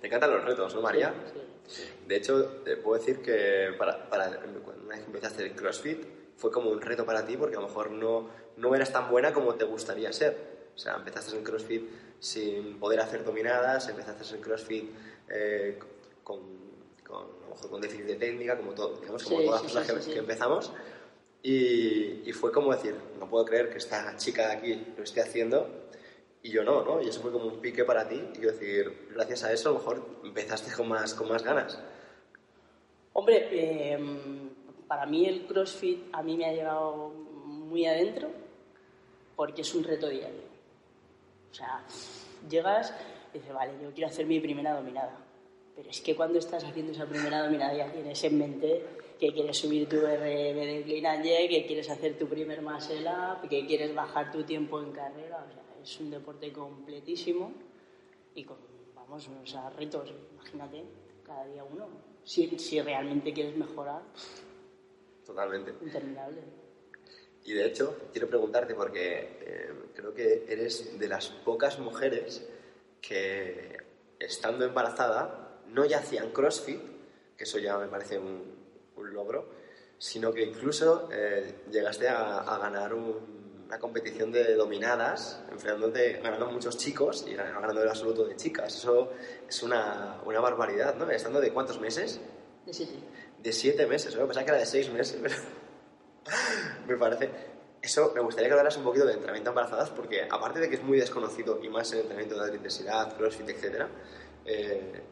Te 0.00 0.06
encantan 0.06 0.30
los 0.30 0.44
retos, 0.44 0.74
¿no, 0.74 0.80
María? 0.82 1.14
Sí, 1.32 1.40
sí. 1.66 1.82
De 2.06 2.16
hecho, 2.16 2.44
te 2.64 2.76
puedo 2.76 2.98
decir 2.98 3.22
que 3.22 3.74
para, 3.78 4.08
para, 4.08 4.30
cuando 4.40 4.60
una 4.84 4.94
vez 4.94 5.00
que 5.00 5.06
empezaste 5.06 5.44
el 5.44 5.52
CrossFit 5.54 6.04
fue 6.36 6.50
como 6.50 6.70
un 6.70 6.80
reto 6.80 7.04
para 7.06 7.24
ti 7.26 7.36
porque 7.36 7.56
a 7.56 7.60
lo 7.60 7.66
mejor 7.68 7.90
no, 7.90 8.28
no 8.56 8.74
eras 8.74 8.92
tan 8.92 9.10
buena 9.10 9.32
como 9.32 9.54
te 9.54 9.64
gustaría 9.64 10.12
ser. 10.12 10.56
O 10.74 10.78
sea, 10.78 10.96
empezaste 10.96 11.36
en 11.36 11.42
CrossFit 11.44 11.88
sin 12.20 12.78
poder 12.78 13.00
hacer 13.00 13.24
dominadas, 13.24 13.88
empezaste 13.88 14.34
en 14.34 14.42
CrossFit 14.42 14.90
eh, 15.30 15.78
con, 16.22 16.40
con, 17.06 17.22
a 17.22 17.48
lo 17.48 17.54
mejor 17.54 17.70
con 17.70 17.80
déficit 17.80 18.04
de 18.06 18.16
técnica, 18.16 18.56
como, 18.56 18.72
todo, 18.72 18.96
digamos, 19.00 19.22
como 19.24 19.38
Sí, 19.40 19.46
todas 19.46 19.62
las 19.62 19.72
personas 19.72 20.04
que 20.06 20.12
sí. 20.12 20.18
empezamos. 20.18 20.72
Y, 21.42 22.22
y 22.28 22.32
fue 22.32 22.50
como 22.52 22.72
decir, 22.74 22.94
no 23.20 23.28
puedo 23.28 23.44
creer 23.44 23.70
que 23.70 23.78
esta 23.78 24.16
chica 24.16 24.48
de 24.48 24.52
aquí 24.54 24.86
lo 24.96 25.04
esté 25.04 25.20
haciendo 25.20 25.68
y 26.46 26.50
yo 26.52 26.62
no, 26.62 26.84
¿no? 26.84 27.02
Y 27.02 27.08
eso 27.08 27.20
fue 27.20 27.32
como 27.32 27.46
un 27.46 27.60
pique 27.60 27.84
para 27.84 28.08
ti. 28.08 28.22
Y 28.34 28.42
yo 28.42 28.52
decir, 28.52 29.08
gracias 29.12 29.42
a 29.42 29.52
eso 29.52 29.70
a 29.70 29.72
lo 29.72 29.78
mejor 29.78 30.06
empezaste 30.24 30.72
con 30.72 30.88
más, 30.88 31.12
con 31.14 31.28
más 31.28 31.42
ganas. 31.42 31.78
Hombre, 33.14 33.48
eh, 33.50 33.98
para 34.86 35.06
mí 35.06 35.26
el 35.26 35.46
CrossFit 35.46 36.04
a 36.12 36.22
mí 36.22 36.36
me 36.36 36.46
ha 36.46 36.52
llegado 36.52 37.08
muy 37.08 37.84
adentro 37.86 38.28
porque 39.34 39.62
es 39.62 39.74
un 39.74 39.82
reto 39.82 40.08
diario. 40.08 40.46
O 41.50 41.54
sea, 41.54 41.82
llegas 42.48 42.94
y 43.34 43.38
dices, 43.38 43.52
vale, 43.52 43.72
yo 43.82 43.90
quiero 43.92 44.08
hacer 44.08 44.26
mi 44.26 44.38
primera 44.38 44.74
dominada. 44.74 45.18
Pero 45.74 45.90
es 45.90 46.00
que 46.00 46.14
cuando 46.14 46.38
estás 46.38 46.62
haciendo 46.62 46.92
esa 46.92 47.06
primera 47.06 47.42
dominada 47.42 47.74
ya 47.74 47.90
tienes 47.90 48.22
en 48.22 48.38
mente 48.38 48.84
que 49.18 49.32
quieres 49.32 49.58
subir 49.58 49.88
tu 49.88 49.96
RB 49.96 50.22
de 50.22 51.00
Jerk, 51.02 51.48
que 51.48 51.66
quieres 51.66 51.90
hacer 51.90 52.16
tu 52.16 52.28
primer 52.28 52.62
muscle 52.62 53.04
up, 53.08 53.48
que 53.48 53.66
quieres 53.66 53.94
bajar 53.94 54.30
tu 54.30 54.44
tiempo 54.44 54.80
en 54.80 54.92
carrera. 54.92 55.44
O 55.48 55.52
sea, 55.52 55.65
es 55.86 56.00
un 56.00 56.10
deporte 56.10 56.52
completísimo 56.52 57.52
y 58.34 58.42
con, 58.44 58.56
vamos, 58.94 59.28
o 59.28 59.46
sea, 59.46 59.70
retos, 59.70 60.12
imagínate, 60.32 60.84
cada 61.24 61.46
día 61.46 61.62
uno. 61.62 61.86
Si, 62.24 62.58
si 62.58 62.80
realmente 62.82 63.32
quieres 63.32 63.56
mejorar, 63.56 64.02
Totalmente. 65.24 65.72
interminable. 65.80 66.40
Y 67.44 67.52
de 67.52 67.66
hecho, 67.66 67.96
quiero 68.12 68.28
preguntarte 68.28 68.74
porque 68.74 69.38
eh, 69.40 69.72
creo 69.94 70.12
que 70.12 70.44
eres 70.48 70.98
de 70.98 71.06
las 71.08 71.28
pocas 71.28 71.78
mujeres 71.78 72.44
que, 73.00 73.76
estando 74.18 74.64
embarazada, 74.64 75.60
no 75.68 75.84
ya 75.84 75.98
hacían 75.98 76.32
CrossFit, 76.32 76.80
que 77.36 77.44
eso 77.44 77.58
ya 77.60 77.78
me 77.78 77.86
parece 77.86 78.18
un, 78.18 78.42
un 78.96 79.14
logro, 79.14 79.48
sino 79.98 80.32
que 80.32 80.42
incluso 80.42 81.08
eh, 81.12 81.60
llegaste 81.70 82.08
a, 82.08 82.38
a 82.40 82.58
ganar 82.58 82.92
un- 82.92 83.45
una 83.66 83.78
competición 83.78 84.30
de 84.32 84.54
dominadas, 84.54 85.42
enfrentándote, 85.50 86.20
ganando 86.22 86.46
muchos 86.50 86.76
chicos 86.76 87.24
y 87.26 87.34
gan- 87.34 87.52
ganando 87.60 87.82
el 87.82 87.88
absoluto 87.88 88.24
de 88.24 88.36
chicas. 88.36 88.74
Eso 88.76 89.10
es 89.48 89.62
una, 89.62 90.20
una 90.24 90.40
barbaridad, 90.40 90.94
¿no? 90.94 91.10
Estando 91.10 91.40
de 91.40 91.52
cuántos 91.52 91.80
meses? 91.80 92.20
De 92.64 92.72
siete. 92.72 92.94
De 93.42 93.52
siete 93.52 93.86
meses, 93.86 94.14
¿no? 94.14 94.24
Pensaba 94.26 94.44
que 94.44 94.50
era 94.52 94.60
de 94.60 94.66
seis 94.66 94.90
meses, 94.90 95.18
pero 95.22 95.34
me 96.86 96.96
parece... 96.96 97.30
Eso, 97.82 98.10
me 98.14 98.20
gustaría 98.20 98.48
que 98.48 98.52
hablaras 98.54 98.76
un 98.78 98.84
poquito 98.84 99.04
de 99.06 99.12
entrenamiento 99.12 99.50
embarazadas, 99.50 99.90
porque 99.90 100.26
aparte 100.28 100.58
de 100.58 100.68
que 100.68 100.76
es 100.76 100.82
muy 100.82 100.98
desconocido, 100.98 101.60
y 101.62 101.68
más 101.68 101.92
en 101.92 101.98
entrenamiento 102.00 102.34
de 102.36 102.40
alta 102.42 102.56
intensidad, 102.56 103.16
crossfit, 103.16 103.48
etc., 103.48 103.86
eh, 104.44 105.02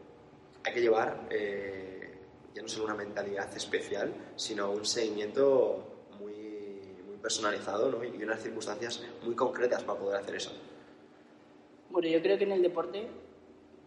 hay 0.64 0.73
que 0.73 0.80
llevar 0.80 1.26
eh, 1.30 2.18
ya 2.52 2.62
no 2.62 2.68
solo 2.68 2.87
una 2.87 2.94
mentalidad 2.94 3.54
especial, 3.56 4.12
sino 4.34 4.70
un 4.73 4.84
seguimiento 4.84 5.93
personalizado 7.25 7.90
¿no? 7.90 8.04
y 8.04 8.23
unas 8.23 8.43
circunstancias 8.43 9.02
muy 9.25 9.35
concretas 9.35 9.83
para 9.83 9.99
poder 9.99 10.21
hacer 10.21 10.35
eso. 10.35 10.50
Bueno, 11.88 12.07
yo 12.07 12.21
creo 12.21 12.37
que 12.37 12.45
en 12.45 12.52
el 12.52 12.61
deporte, 12.61 13.09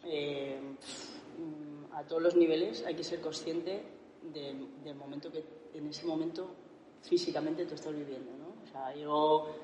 eh, 0.06 0.58
a 1.94 2.02
todos 2.02 2.24
los 2.24 2.36
niveles, 2.36 2.84
hay 2.84 2.96
que 2.96 3.04
ser 3.04 3.22
consciente 3.22 3.84
del, 4.34 4.96
momento 4.96 5.32
que 5.32 5.44
en 5.76 5.88
ese 5.88 6.08
momento 6.08 6.50
físicamente 7.04 7.68
tú 7.68 7.76
estás 7.76 7.94
viviendo, 7.94 8.32
¿no? 8.40 8.64
O 8.64 8.72
sea, 8.72 8.96
yo 8.96 9.56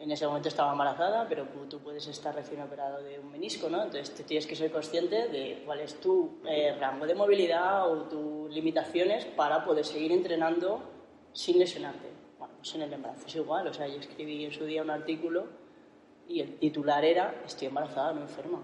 en 0.00 0.10
ese 0.10 0.26
momento 0.26 0.48
estaba 0.48 0.72
embarazada, 0.72 1.28
pero 1.28 1.46
tú 1.68 1.78
puedes 1.78 2.08
estar 2.08 2.34
recién 2.34 2.60
operado 2.62 3.00
de 3.00 3.20
un 3.20 3.30
menisco, 3.30 3.68
¿no? 3.68 3.84
Entonces 3.84 4.12
tú 4.12 4.24
tienes 4.24 4.44
que 4.48 4.56
ser 4.56 4.72
consciente 4.72 5.28
de 5.28 5.62
cuál 5.64 5.78
es 5.78 6.00
tu 6.00 6.40
eh, 6.48 6.74
rango 6.80 7.06
de 7.06 7.14
movilidad 7.14 7.92
o 7.92 8.08
tus 8.08 8.50
limitaciones 8.52 9.24
para 9.24 9.64
poder 9.64 9.84
seguir 9.84 10.10
entrenando 10.10 10.80
sin 11.32 11.60
lesionarte. 11.60 12.10
Pues 12.60 12.74
en 12.74 12.82
el 12.82 12.92
embarazo 12.92 13.26
es 13.26 13.36
igual, 13.36 13.66
o 13.68 13.72
sea, 13.72 13.88
yo 13.88 13.98
escribí 13.98 14.44
en 14.44 14.52
su 14.52 14.66
día 14.66 14.82
un 14.82 14.90
artículo 14.90 15.46
y 16.28 16.40
el 16.40 16.58
titular 16.58 17.02
era 17.06 17.42
Estoy 17.46 17.68
embarazada, 17.68 18.12
no 18.12 18.20
enferma. 18.20 18.62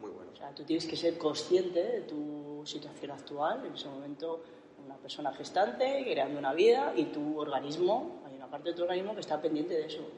Muy 0.00 0.10
bueno. 0.10 0.30
O 0.32 0.36
sea, 0.36 0.54
tú 0.54 0.62
tienes 0.62 0.86
que 0.86 0.96
ser 0.96 1.18
consciente 1.18 1.82
de 1.82 2.00
tu 2.02 2.62
situación 2.64 3.10
actual. 3.10 3.66
En 3.66 3.74
ese 3.74 3.88
momento, 3.88 4.44
una 4.84 4.96
persona 4.96 5.32
gestante, 5.32 6.04
creando 6.04 6.38
una 6.38 6.54
vida, 6.54 6.94
y 6.96 7.06
tu 7.06 7.38
organismo, 7.38 8.22
hay 8.24 8.36
una 8.36 8.48
parte 8.48 8.70
de 8.70 8.76
tu 8.76 8.82
organismo 8.82 9.14
que 9.14 9.20
está 9.20 9.42
pendiente 9.42 9.74
de 9.74 9.86
eso. 9.86 10.08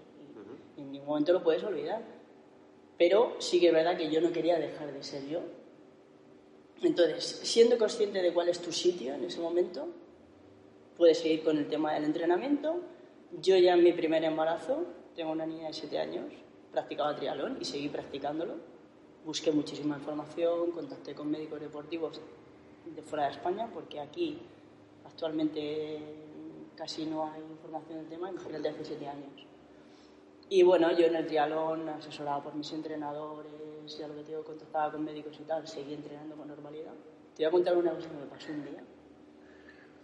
Y 0.76 0.82
en 0.82 0.92
ningún 0.92 1.08
momento 1.08 1.32
lo 1.32 1.42
puedes 1.42 1.64
olvidar. 1.64 2.02
Pero 2.98 3.36
sí 3.38 3.58
que 3.58 3.68
es 3.68 3.72
verdad 3.72 3.96
que 3.96 4.10
yo 4.10 4.20
no 4.20 4.30
quería 4.32 4.58
dejar 4.58 4.92
de 4.92 5.02
ser 5.02 5.26
yo. 5.26 5.40
Entonces, 6.82 7.40
siendo 7.42 7.78
consciente 7.78 8.20
de 8.20 8.34
cuál 8.34 8.50
es 8.50 8.60
tu 8.60 8.70
sitio 8.70 9.14
en 9.14 9.24
ese 9.24 9.40
momento, 9.40 9.88
puedes 10.96 11.18
seguir 11.18 11.42
con 11.42 11.58
el 11.58 11.68
tema 11.68 11.94
del 11.94 12.04
entrenamiento. 12.04 12.80
Yo 13.40 13.56
ya 13.56 13.74
en 13.74 13.82
mi 13.82 13.92
primer 13.92 14.24
embarazo, 14.24 14.84
tengo 15.14 15.32
una 15.32 15.46
niña 15.46 15.68
de 15.68 15.72
7 15.72 15.98
años, 15.98 16.32
practicaba 16.70 17.16
triatlón 17.16 17.58
y 17.60 17.64
seguí 17.64 17.88
practicándolo. 17.88 18.54
Busqué 19.24 19.52
muchísima 19.52 19.96
información, 19.96 20.72
contacté 20.72 21.14
con 21.14 21.30
médicos 21.30 21.60
deportivos 21.60 22.20
de 22.84 23.02
fuera 23.02 23.26
de 23.26 23.32
España, 23.32 23.70
porque 23.72 24.00
aquí 24.00 24.38
actualmente 25.04 26.00
casi 26.74 27.06
no 27.06 27.30
hay 27.30 27.40
información 27.40 27.98
del 27.98 28.08
tema, 28.08 28.30
imagínate 28.30 28.68
hace 28.68 28.84
7 28.84 29.08
años. 29.08 29.46
Y 30.48 30.62
bueno, 30.64 30.90
yo 30.92 31.06
en 31.06 31.16
el 31.16 31.26
triatlón, 31.26 31.88
asesorado 31.88 32.42
por 32.42 32.54
mis 32.54 32.70
entrenadores, 32.72 33.96
ya 33.98 34.06
lo 34.06 34.14
que 34.16 34.22
te 34.22 34.32
digo, 34.32 34.44
contactaba 34.44 34.92
con 34.92 35.04
médicos 35.04 35.38
y 35.40 35.44
tal, 35.44 35.66
seguí 35.66 35.94
entrenando 35.94 36.36
con 36.36 36.48
normalidad. 36.48 36.92
Te 37.34 37.44
voy 37.44 37.46
a 37.46 37.50
contar 37.50 37.76
una 37.76 37.92
cosa 37.92 38.10
que 38.10 38.16
me 38.16 38.26
pasó 38.26 38.52
un 38.52 38.64
día. 38.64 38.84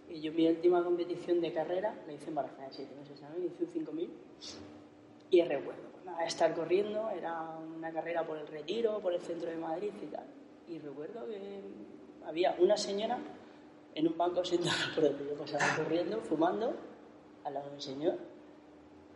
Y 0.09 0.21
yo 0.21 0.31
mi 0.33 0.47
última 0.47 0.83
competición 0.83 1.39
de 1.39 1.53
carrera 1.53 1.95
la 2.07 2.13
hice 2.13 2.29
embarazada 2.29 2.67
de 2.67 2.73
7 2.73 2.95
meses 2.95 3.19
también, 3.19 3.45
hice 3.45 3.63
un 3.63 3.69
5000 3.69 4.11
y 5.31 5.43
recuerdo, 5.43 5.83
pues 5.91 6.05
nada, 6.05 6.25
estar 6.25 6.55
corriendo, 6.55 7.09
era 7.11 7.57
una 7.57 7.91
carrera 7.91 8.25
por 8.25 8.37
el 8.37 8.47
Retiro, 8.47 8.99
por 8.99 9.13
el 9.13 9.21
centro 9.21 9.49
de 9.49 9.57
Madrid 9.57 9.91
y 10.01 10.05
tal. 10.07 10.25
Y 10.67 10.79
recuerdo 10.79 11.27
que 11.27 11.61
había 12.25 12.55
una 12.59 12.75
señora 12.75 13.19
en 13.93 14.07
un 14.07 14.17
banco 14.17 14.43
sentada 14.43 14.75
por 14.95 15.03
donde 15.03 15.25
yo 15.25 15.35
pasaba 15.35 15.65
corriendo, 15.75 16.19
fumando, 16.21 16.73
al 17.43 17.53
lado 17.53 17.69
del 17.69 17.81
señor. 17.81 18.17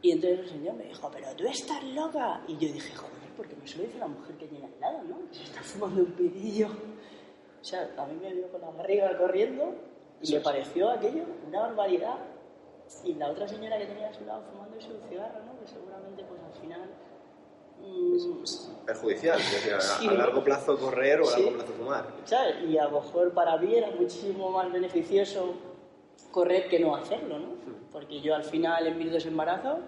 Y 0.03 0.11
entonces 0.11 0.39
el 0.41 0.49
señor 0.49 0.75
me 0.75 0.83
dijo, 0.83 1.09
pero 1.11 1.27
tú 1.35 1.45
estás 1.45 1.83
loca. 1.83 2.43
Y 2.47 2.53
yo 2.53 2.71
dije, 2.71 2.93
joder, 2.93 3.29
porque 3.35 3.55
se 3.65 3.77
lo 3.77 3.83
dice 3.85 3.97
la 3.97 4.07
mujer 4.07 4.35
que 4.35 4.47
tiene 4.47 4.65
al 4.65 4.79
lado, 4.79 5.03
¿no? 5.03 5.29
Que 5.29 5.35
se 5.35 5.43
está 5.43 5.61
fumando 5.61 6.01
un 6.01 6.11
pirillo. 6.11 6.67
O 6.67 7.63
sea, 7.63 7.89
a 7.97 8.05
mí 8.05 8.19
me 8.21 8.33
vio 8.33 8.49
con 8.49 8.61
la 8.61 8.69
barriga 8.69 9.17
corriendo 9.17 9.73
y 10.23 10.33
me 10.33 10.39
pareció 10.39 10.89
aquello 10.89 11.23
una 11.47 11.59
barbaridad. 11.61 12.15
Y 13.03 13.13
la 13.15 13.29
otra 13.29 13.47
señora 13.47 13.77
que 13.77 13.85
tenía 13.87 14.09
a 14.09 14.13
su 14.13 14.23
lado 14.25 14.43
fumando 14.51 14.79
su 14.79 14.91
cigarro, 15.09 15.39
¿no? 15.45 15.59
Que 15.59 15.67
seguramente, 15.67 16.23
pues 16.23 16.41
al 16.41 16.61
final... 16.61 16.89
mm, 17.81 18.85
Perjudicial, 18.85 19.39
es 19.39 19.51
decir, 19.51 19.73
a, 19.73 19.81
Sí. 19.81 20.07
a 20.07 20.11
largo 20.13 20.43
plazo 20.43 20.77
correr 20.77 21.21
o 21.21 21.23
a 21.23 21.31
Sí. 21.31 21.41
largo 21.43 21.57
plazo 21.57 21.73
fumar. 21.73 22.07
¿sabes? 22.25 22.55
Y 22.69 22.77
a 22.77 22.85
lo 22.85 23.01
mejor 23.01 23.31
para 23.33 23.57
mí 23.57 23.75
era 23.75 23.89
muchísimo 23.91 24.49
más 24.51 24.71
beneficioso 24.71 25.53
correr 26.31 26.67
que 26.69 26.79
no 26.79 26.95
hacerlo, 26.95 27.39
¿no? 27.39 27.47
Porque 27.91 28.21
yo 28.21 28.35
al 28.35 28.43
final 28.43 28.87
en 28.87 28.97
mis 28.97 29.11
dos 29.11 29.25
embarazos 29.25 29.79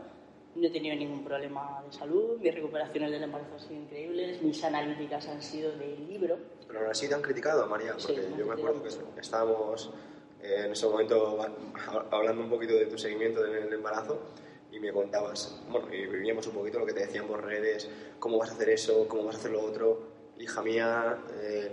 no 0.55 0.65
he 0.67 0.69
tenido 0.71 0.95
ningún 0.95 1.23
problema 1.23 1.83
de 1.85 1.91
salud, 1.91 2.37
mis 2.39 2.53
recuperaciones 2.53 3.11
del 3.11 3.23
embarazo 3.23 3.53
han 3.55 3.59
sido 3.59 3.81
increíbles, 3.81 4.41
mis 4.41 4.63
analíticas 4.63 5.27
han 5.27 5.41
sido 5.41 5.71
de 5.77 5.97
libro. 5.97 6.37
Pero 6.67 6.79
aún 6.79 6.89
así 6.89 7.07
te 7.09 7.13
han 7.15 7.21
criticado, 7.21 7.67
María, 7.67 7.93
Sí, 7.97 8.07
porque 8.13 8.25
han 8.25 8.37
yo 8.37 8.45
me 8.45 8.53
acuerdo 8.53 8.81
que 8.83 9.19
estábamos 9.21 9.91
eh, 10.41 10.63
en 10.65 10.71
ese 10.71 10.85
momento 10.85 11.39
hablando 12.11 12.43
un 12.43 12.49
poquito 12.49 12.73
de 12.73 12.85
tu 12.85 12.97
seguimiento 12.97 13.41
del 13.43 13.71
embarazo 13.71 14.19
y 14.71 14.79
me 14.79 14.91
contabas, 14.91 15.61
bueno, 15.69 15.93
y 15.93 16.05
vivíamos 16.05 16.45
un 16.47 16.53
poquito 16.53 16.79
lo 16.79 16.85
que 16.85 16.93
te 16.93 17.05
decían 17.05 17.27
por 17.27 17.43
redes, 17.43 17.89
cómo 18.19 18.37
vas 18.37 18.49
a 18.49 18.53
hacer 18.53 18.69
eso, 18.69 19.07
cómo 19.07 19.23
vas 19.23 19.35
a 19.35 19.39
hacer 19.39 19.51
lo 19.51 19.61
otro, 19.61 20.15
hija 20.37 20.61
mía, 20.61 21.17
eh, 21.41 21.71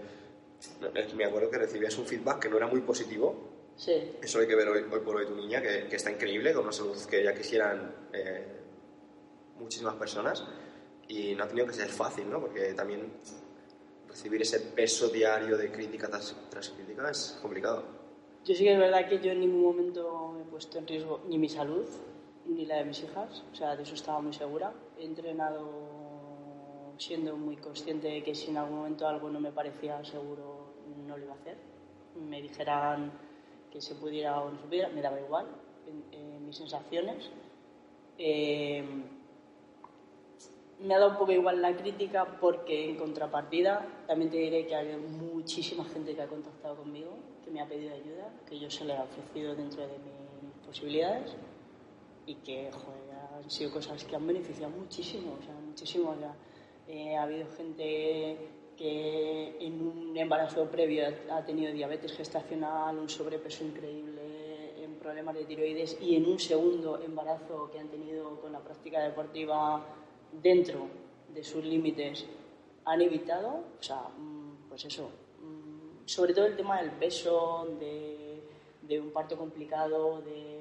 me 1.14 1.24
acuerdo 1.24 1.50
que 1.50 1.58
recibías 1.58 1.96
un 1.98 2.06
feedback 2.06 2.40
que 2.40 2.48
no 2.48 2.56
era 2.56 2.66
muy 2.66 2.80
positivo. 2.80 3.50
Sí. 3.76 4.16
Eso 4.22 4.38
hay 4.38 4.46
que 4.46 4.54
ver 4.54 4.68
hoy, 4.68 4.84
hoy 4.90 5.00
por 5.00 5.16
hoy 5.16 5.26
tu 5.26 5.34
niña, 5.34 5.60
que, 5.60 5.88
que 5.88 5.96
está 5.96 6.10
increíble, 6.10 6.52
con 6.52 6.64
una 6.64 6.72
salud 6.72 6.96
que 7.08 7.24
ya 7.24 7.34
quisieran 7.34 7.94
eh, 8.12 8.46
muchísimas 9.58 9.96
personas. 9.96 10.44
Y 11.08 11.34
no 11.34 11.44
ha 11.44 11.48
tenido 11.48 11.66
que 11.66 11.72
ser 11.72 11.88
fácil, 11.88 12.30
¿no? 12.30 12.40
Porque 12.40 12.74
también 12.74 13.12
recibir 14.08 14.42
ese 14.42 14.60
peso 14.60 15.08
diario 15.08 15.56
de 15.56 15.72
crítica 15.72 16.08
tras, 16.08 16.36
tras 16.48 16.70
crítica 16.70 17.10
es 17.10 17.38
complicado. 17.42 18.01
Yo 18.44 18.56
sí 18.56 18.64
que 18.64 18.72
es 18.72 18.78
verdad 18.78 19.08
que 19.08 19.20
yo 19.20 19.30
en 19.30 19.40
ningún 19.40 19.62
momento 19.62 20.36
he 20.40 20.50
puesto 20.50 20.78
en 20.78 20.86
riesgo 20.88 21.20
ni 21.28 21.38
mi 21.38 21.48
salud 21.48 21.86
ni 22.44 22.66
la 22.66 22.78
de 22.78 22.84
mis 22.86 23.00
hijas, 23.04 23.44
o 23.52 23.54
sea, 23.54 23.76
de 23.76 23.84
eso 23.84 23.94
estaba 23.94 24.20
muy 24.20 24.32
segura. 24.32 24.72
He 24.98 25.04
entrenado 25.04 26.94
siendo 26.98 27.36
muy 27.36 27.56
consciente 27.56 28.08
de 28.08 28.24
que 28.24 28.34
si 28.34 28.50
en 28.50 28.56
algún 28.56 28.78
momento 28.78 29.06
algo 29.06 29.30
no 29.30 29.38
me 29.38 29.52
parecía 29.52 30.04
seguro, 30.04 30.74
no 31.06 31.16
lo 31.16 31.22
iba 31.22 31.34
a 31.34 31.36
hacer. 31.36 31.56
Me 32.16 32.42
dijeran 32.42 33.12
que 33.70 33.80
se 33.80 33.94
pudiera 33.94 34.40
o 34.40 34.50
no 34.50 34.58
se 34.58 34.66
pudiera, 34.66 34.88
me 34.88 35.02
daba 35.02 35.20
igual 35.20 35.46
en, 35.86 36.18
en 36.18 36.44
mis 36.44 36.56
sensaciones. 36.56 37.30
Eh, 38.18 38.84
me 40.80 40.94
ha 40.94 40.98
dado 40.98 41.12
un 41.12 41.16
poco 41.16 41.30
igual 41.30 41.62
la 41.62 41.76
crítica 41.76 42.38
porque 42.40 42.90
en 42.90 42.96
contrapartida 42.96 43.86
también 44.08 44.32
te 44.32 44.38
diré 44.38 44.66
que 44.66 44.74
hay 44.74 44.96
muchísima 44.96 45.84
gente 45.84 46.14
que 46.16 46.22
ha 46.22 46.26
contactado 46.26 46.76
conmigo, 46.76 47.16
que 47.44 47.50
me 47.50 47.60
ha 47.60 47.66
pedido 47.66 47.94
ayuda, 47.94 48.32
que 48.48 48.58
yo 48.58 48.70
se 48.70 48.84
le 48.84 48.94
he 48.94 49.00
ofrecido 49.00 49.54
dentro 49.54 49.82
de 49.82 49.98
mis 49.98 50.66
posibilidades 50.66 51.34
y 52.26 52.34
que 52.36 52.70
joder, 52.70 53.02
han 53.34 53.50
sido 53.50 53.72
cosas 53.72 54.04
que 54.04 54.16
han 54.16 54.26
beneficiado 54.26 54.70
muchísimo, 54.70 55.36
o 55.40 55.42
sea, 55.42 55.54
muchísimo. 55.54 56.10
O 56.10 56.18
sea, 56.18 56.34
eh, 56.88 57.16
ha 57.16 57.22
habido 57.22 57.46
gente 57.56 58.38
que 58.76 59.56
en 59.60 59.86
un 59.86 60.16
embarazo 60.16 60.66
previo 60.66 61.04
ha 61.30 61.44
tenido 61.44 61.72
diabetes 61.72 62.12
gestacional, 62.12 62.98
un 62.98 63.08
sobrepeso 63.08 63.64
increíble, 63.64 64.82
en 64.82 64.94
problemas 64.94 65.34
de 65.34 65.44
tiroides 65.44 65.98
y 66.00 66.16
en 66.16 66.26
un 66.26 66.38
segundo 66.38 67.00
embarazo 67.02 67.70
que 67.70 67.78
han 67.78 67.88
tenido 67.88 68.40
con 68.40 68.52
la 68.52 68.60
práctica 68.60 69.00
deportiva 69.00 69.84
dentro 70.42 70.86
de 71.32 71.44
sus 71.44 71.64
límites 71.64 72.26
han 72.84 73.00
evitado, 73.00 73.62
o 73.78 73.82
sea, 73.82 74.08
mm, 74.18 74.68
pues 74.68 74.84
eso, 74.84 75.08
sobre 76.06 76.34
todo 76.34 76.46
el 76.46 76.56
tema 76.56 76.80
del 76.80 76.92
peso, 76.92 77.76
de, 77.78 79.00
un 79.00 79.10
parto 79.10 79.38
complicado, 79.38 80.20
de 80.20 80.60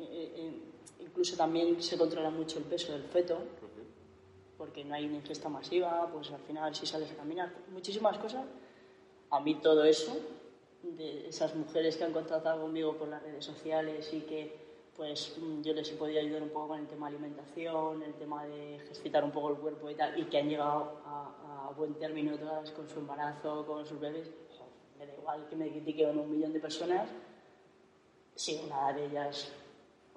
eh, 0.00 0.32
eh, 0.36 0.52
incluso 0.98 1.36
también 1.36 1.80
se 1.80 1.96
controla 1.96 2.30
mucho 2.30 2.58
el 2.58 2.64
peso 2.64 2.92
del 2.92 3.04
feto, 3.04 3.38
porque 4.58 4.84
no 4.84 4.94
hay 4.94 5.06
una 5.06 5.16
ingesta 5.16 5.48
masiva, 5.48 6.10
pues 6.12 6.30
al 6.32 6.40
final 6.40 6.74
si 6.74 6.84
sales 6.84 7.10
a 7.12 7.14
caminar, 7.14 7.52
muchísimas 7.72 8.18
cosas. 8.18 8.44
A 9.30 9.40
mí 9.40 9.54
todo 9.56 9.84
eso, 9.84 10.16
de 10.82 11.28
esas 11.28 11.54
mujeres 11.54 11.96
que 11.96 12.04
han 12.04 12.12
contactado 12.12 12.62
conmigo 12.62 12.96
por 12.96 13.08
las 13.08 13.22
redes 13.22 13.44
sociales 13.44 14.12
y 14.12 14.20
que 14.22 14.59
pues 15.00 15.34
yo 15.62 15.72
les 15.72 15.90
he 15.90 15.96
podido 15.96 16.20
ayudar 16.20 16.42
un 16.42 16.50
poco 16.50 16.68
con 16.68 16.80
el 16.80 16.86
tema 16.86 17.08
de 17.08 17.16
alimentación, 17.16 18.02
el 18.02 18.12
tema 18.16 18.44
de 18.44 18.76
ejercitar 18.76 19.24
un 19.24 19.30
poco 19.30 19.48
el 19.48 19.56
cuerpo 19.56 19.88
y 19.88 19.94
tal, 19.94 20.18
y 20.20 20.26
que 20.26 20.36
han 20.36 20.46
llegado 20.46 21.00
a, 21.06 21.68
a 21.68 21.70
buen 21.70 21.94
término 21.94 22.36
todas 22.36 22.70
con 22.72 22.86
su 22.86 22.98
embarazo, 22.98 23.64
con 23.64 23.86
sus 23.86 23.98
bebés. 23.98 24.28
Me 24.98 25.06
da 25.06 25.14
igual 25.14 25.46
que 25.48 25.56
me 25.56 25.70
critiquen 25.70 26.18
un 26.18 26.30
millón 26.30 26.52
de 26.52 26.60
personas, 26.60 27.08
si 28.34 28.60
una 28.62 28.92
de 28.92 29.06
ellas 29.06 29.50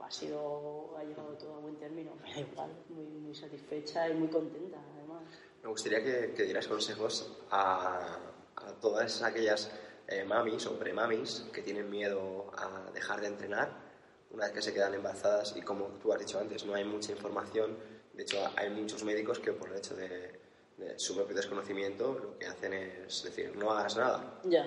ha 0.01 0.11
sido 0.11 0.97
ha 0.97 1.03
llegado 1.05 1.29
todo 1.37 1.55
a 1.55 1.59
buen 1.59 1.77
término, 1.77 2.11
me 2.21 2.33
da 2.33 2.39
igual, 2.41 2.71
muy, 2.89 3.05
muy 3.05 3.33
satisfecha 3.33 4.09
y 4.09 4.15
muy 4.15 4.27
contenta 4.27 4.79
además. 4.95 5.23
Me 5.63 5.69
gustaría 5.69 6.03
que, 6.03 6.33
que 6.33 6.43
dieras 6.43 6.67
consejos 6.67 7.31
a, 7.51 8.17
a 8.57 8.73
todas 8.81 9.21
aquellas 9.21 9.71
eh, 10.09 10.25
mamis 10.25 10.67
o 10.67 10.77
premamis 10.77 11.49
que 11.53 11.61
tienen 11.61 11.89
miedo 11.89 12.51
a 12.57 12.91
dejar 12.91 13.21
de 13.21 13.27
entrenar 13.27 13.92
una 14.33 14.45
vez 14.45 14.53
que 14.53 14.61
se 14.61 14.73
quedan 14.73 14.93
embarazadas 14.95 15.55
y 15.55 15.61
como 15.61 15.85
tú 16.01 16.11
has 16.11 16.19
dicho 16.19 16.39
antes, 16.39 16.65
no 16.65 16.73
hay 16.73 16.83
mucha 16.83 17.11
información. 17.11 17.77
De 18.13 18.23
hecho, 18.23 18.37
hay 18.55 18.69
muchos 18.69 19.03
médicos 19.03 19.39
que 19.39 19.53
por 19.53 19.69
el 19.69 19.77
hecho 19.77 19.95
de, 19.95 20.39
de 20.77 20.99
su 20.99 21.15
propio 21.15 21.35
desconocimiento 21.35 22.13
lo 22.13 22.37
que 22.37 22.47
hacen 22.47 22.73
es 22.73 23.23
decir, 23.23 23.55
no 23.55 23.71
hagas 23.71 23.95
nada. 23.95 24.41
Ya. 24.43 24.65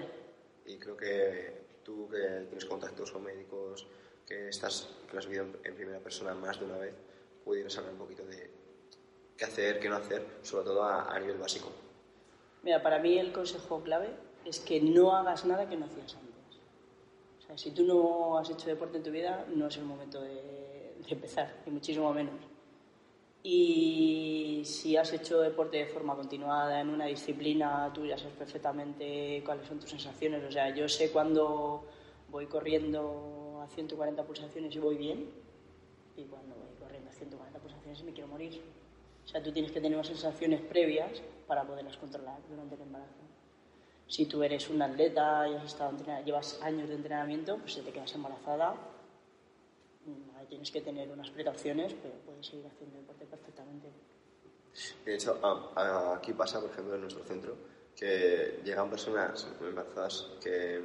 Y 0.65 0.79
creo 0.79 0.97
que 0.97 1.67
tú 1.83 2.09
que 2.09 2.47
tienes 2.47 2.65
contactos 2.65 3.11
con 3.11 3.25
médicos, 3.25 3.87
que, 4.27 4.49
estás, 4.49 4.89
que 5.07 5.13
lo 5.13 5.19
has 5.19 5.27
vivido 5.27 5.45
en, 5.45 5.59
en 5.65 5.75
primera 5.75 6.01
persona 6.01 6.35
más 6.35 6.59
de 6.59 6.67
una 6.67 6.79
vez, 6.79 6.95
pudieras 7.45 7.77
hablar 7.79 7.93
un 7.93 7.99
poquito 7.99 8.25
de 8.25 8.51
qué 9.37 9.45
hacer, 9.45 9.79
qué 9.81 9.89
no 9.89 9.97
hacer, 9.97 10.25
sobre 10.43 10.65
todo 10.65 10.83
a, 10.83 11.13
a 11.13 11.19
nivel 11.21 11.39
básico. 11.39 11.71
Mira, 12.63 12.83
para 12.83 12.99
mí 12.99 13.19
el 13.19 13.33
consejo 13.33 13.83
clave 13.83 14.11
es 14.45 14.61
que 14.61 14.81
no 14.81 15.15
hagas 15.15 15.45
nada 15.45 15.69
que 15.69 15.77
no 15.77 15.87
hacías 15.87 16.15
antes. 16.15 16.36
Sea, 17.47 17.59
si 17.59 17.71
tú 17.71 17.85
no 17.85 18.39
has 18.39 18.51
hecho 18.51 18.69
deporte 18.69 18.97
en 18.97 19.03
tu 19.03 19.11
vida, 19.11 19.47
no 19.55 19.69
es 19.69 19.77
el 19.77 19.85
momento 19.85 20.21
de, 20.21 20.95
de 21.07 21.15
empezar, 21.15 21.63
ni 21.67 21.73
muchísimo 21.73 22.13
menos. 22.13 22.35
Y 23.43 24.63
si 24.65 24.97
has 24.97 25.13
hecho 25.13 25.41
deporte 25.41 25.77
de 25.77 25.87
forma 25.87 26.17
continuada 26.17 26.81
en 26.81 26.91
una 26.91 27.07
disciplina, 27.07 27.93
tú 27.95 28.05
ya 28.05 28.19
sabes 28.19 28.35
perfectamente 28.35 29.41
cuáles 29.45 29.69
son 29.69 29.79
tus 29.79 29.91
sensaciones. 29.91 30.43
O 30.45 30.51
sea, 30.51 30.75
yo 30.75 30.89
sé 30.89 31.13
cuando 31.13 31.85
voy 32.29 32.47
corriendo 32.47 33.63
a 33.63 33.69
140 33.69 34.25
pulsaciones 34.25 34.75
y 34.75 34.79
voy 34.81 34.97
bien, 34.97 35.31
y 36.17 36.25
cuando 36.25 36.57
voy 36.57 36.75
corriendo 36.81 37.11
a 37.11 37.13
140 37.13 37.59
pulsaciones 37.61 38.01
y 38.01 38.05
me 38.05 38.13
quiero 38.13 38.29
morir. 38.29 38.61
O 39.25 39.29
sea, 39.29 39.43
tú 39.43 39.53
tienes 39.53 39.71
que 39.71 39.81
tener 39.81 39.97
unas 39.97 40.09
sensaciones 40.09 40.61
previas 40.63 41.23
para 41.47 41.65
poderlas 41.65 41.97
controlar 41.97 42.39
durante 42.49 42.75
el 42.75 42.81
embarazo. 42.81 43.26
Si 44.09 44.27
tú 44.27 44.43
eres 44.43 44.69
un 44.71 44.81
atleta 44.81 45.49
y 45.49 45.55
has 45.55 45.65
estado 45.65 45.93
llevas 46.25 46.61
años 46.63 46.89
de 46.89 46.95
entrenamiento, 46.95 47.59
pues 47.59 47.75
si 47.75 47.81
te 47.81 47.91
quedas 47.91 48.15
embarazada, 48.15 48.75
mm, 50.07 50.37
ahí 50.39 50.47
tienes 50.47 50.71
que 50.71 50.81
tener 50.81 51.11
unas 51.11 51.29
precauciones, 51.31 51.93
pero 52.01 52.15
puedes 52.25 52.47
seguir 52.47 52.67
haciendo 52.67 52.99
deporte 52.99 53.25
perfectamente. 53.27 53.89
De 55.05 55.15
hecho, 55.15 55.41
aquí 56.15 56.33
pasa, 56.35 56.61
por 56.61 56.71
ejemplo, 56.71 56.95
en 56.95 57.01
nuestro 57.01 57.25
centro, 57.25 57.57
que 57.97 58.61
llegan 58.65 58.91
personas 58.91 59.47
embarazadas 59.61 60.29
que 60.41 60.83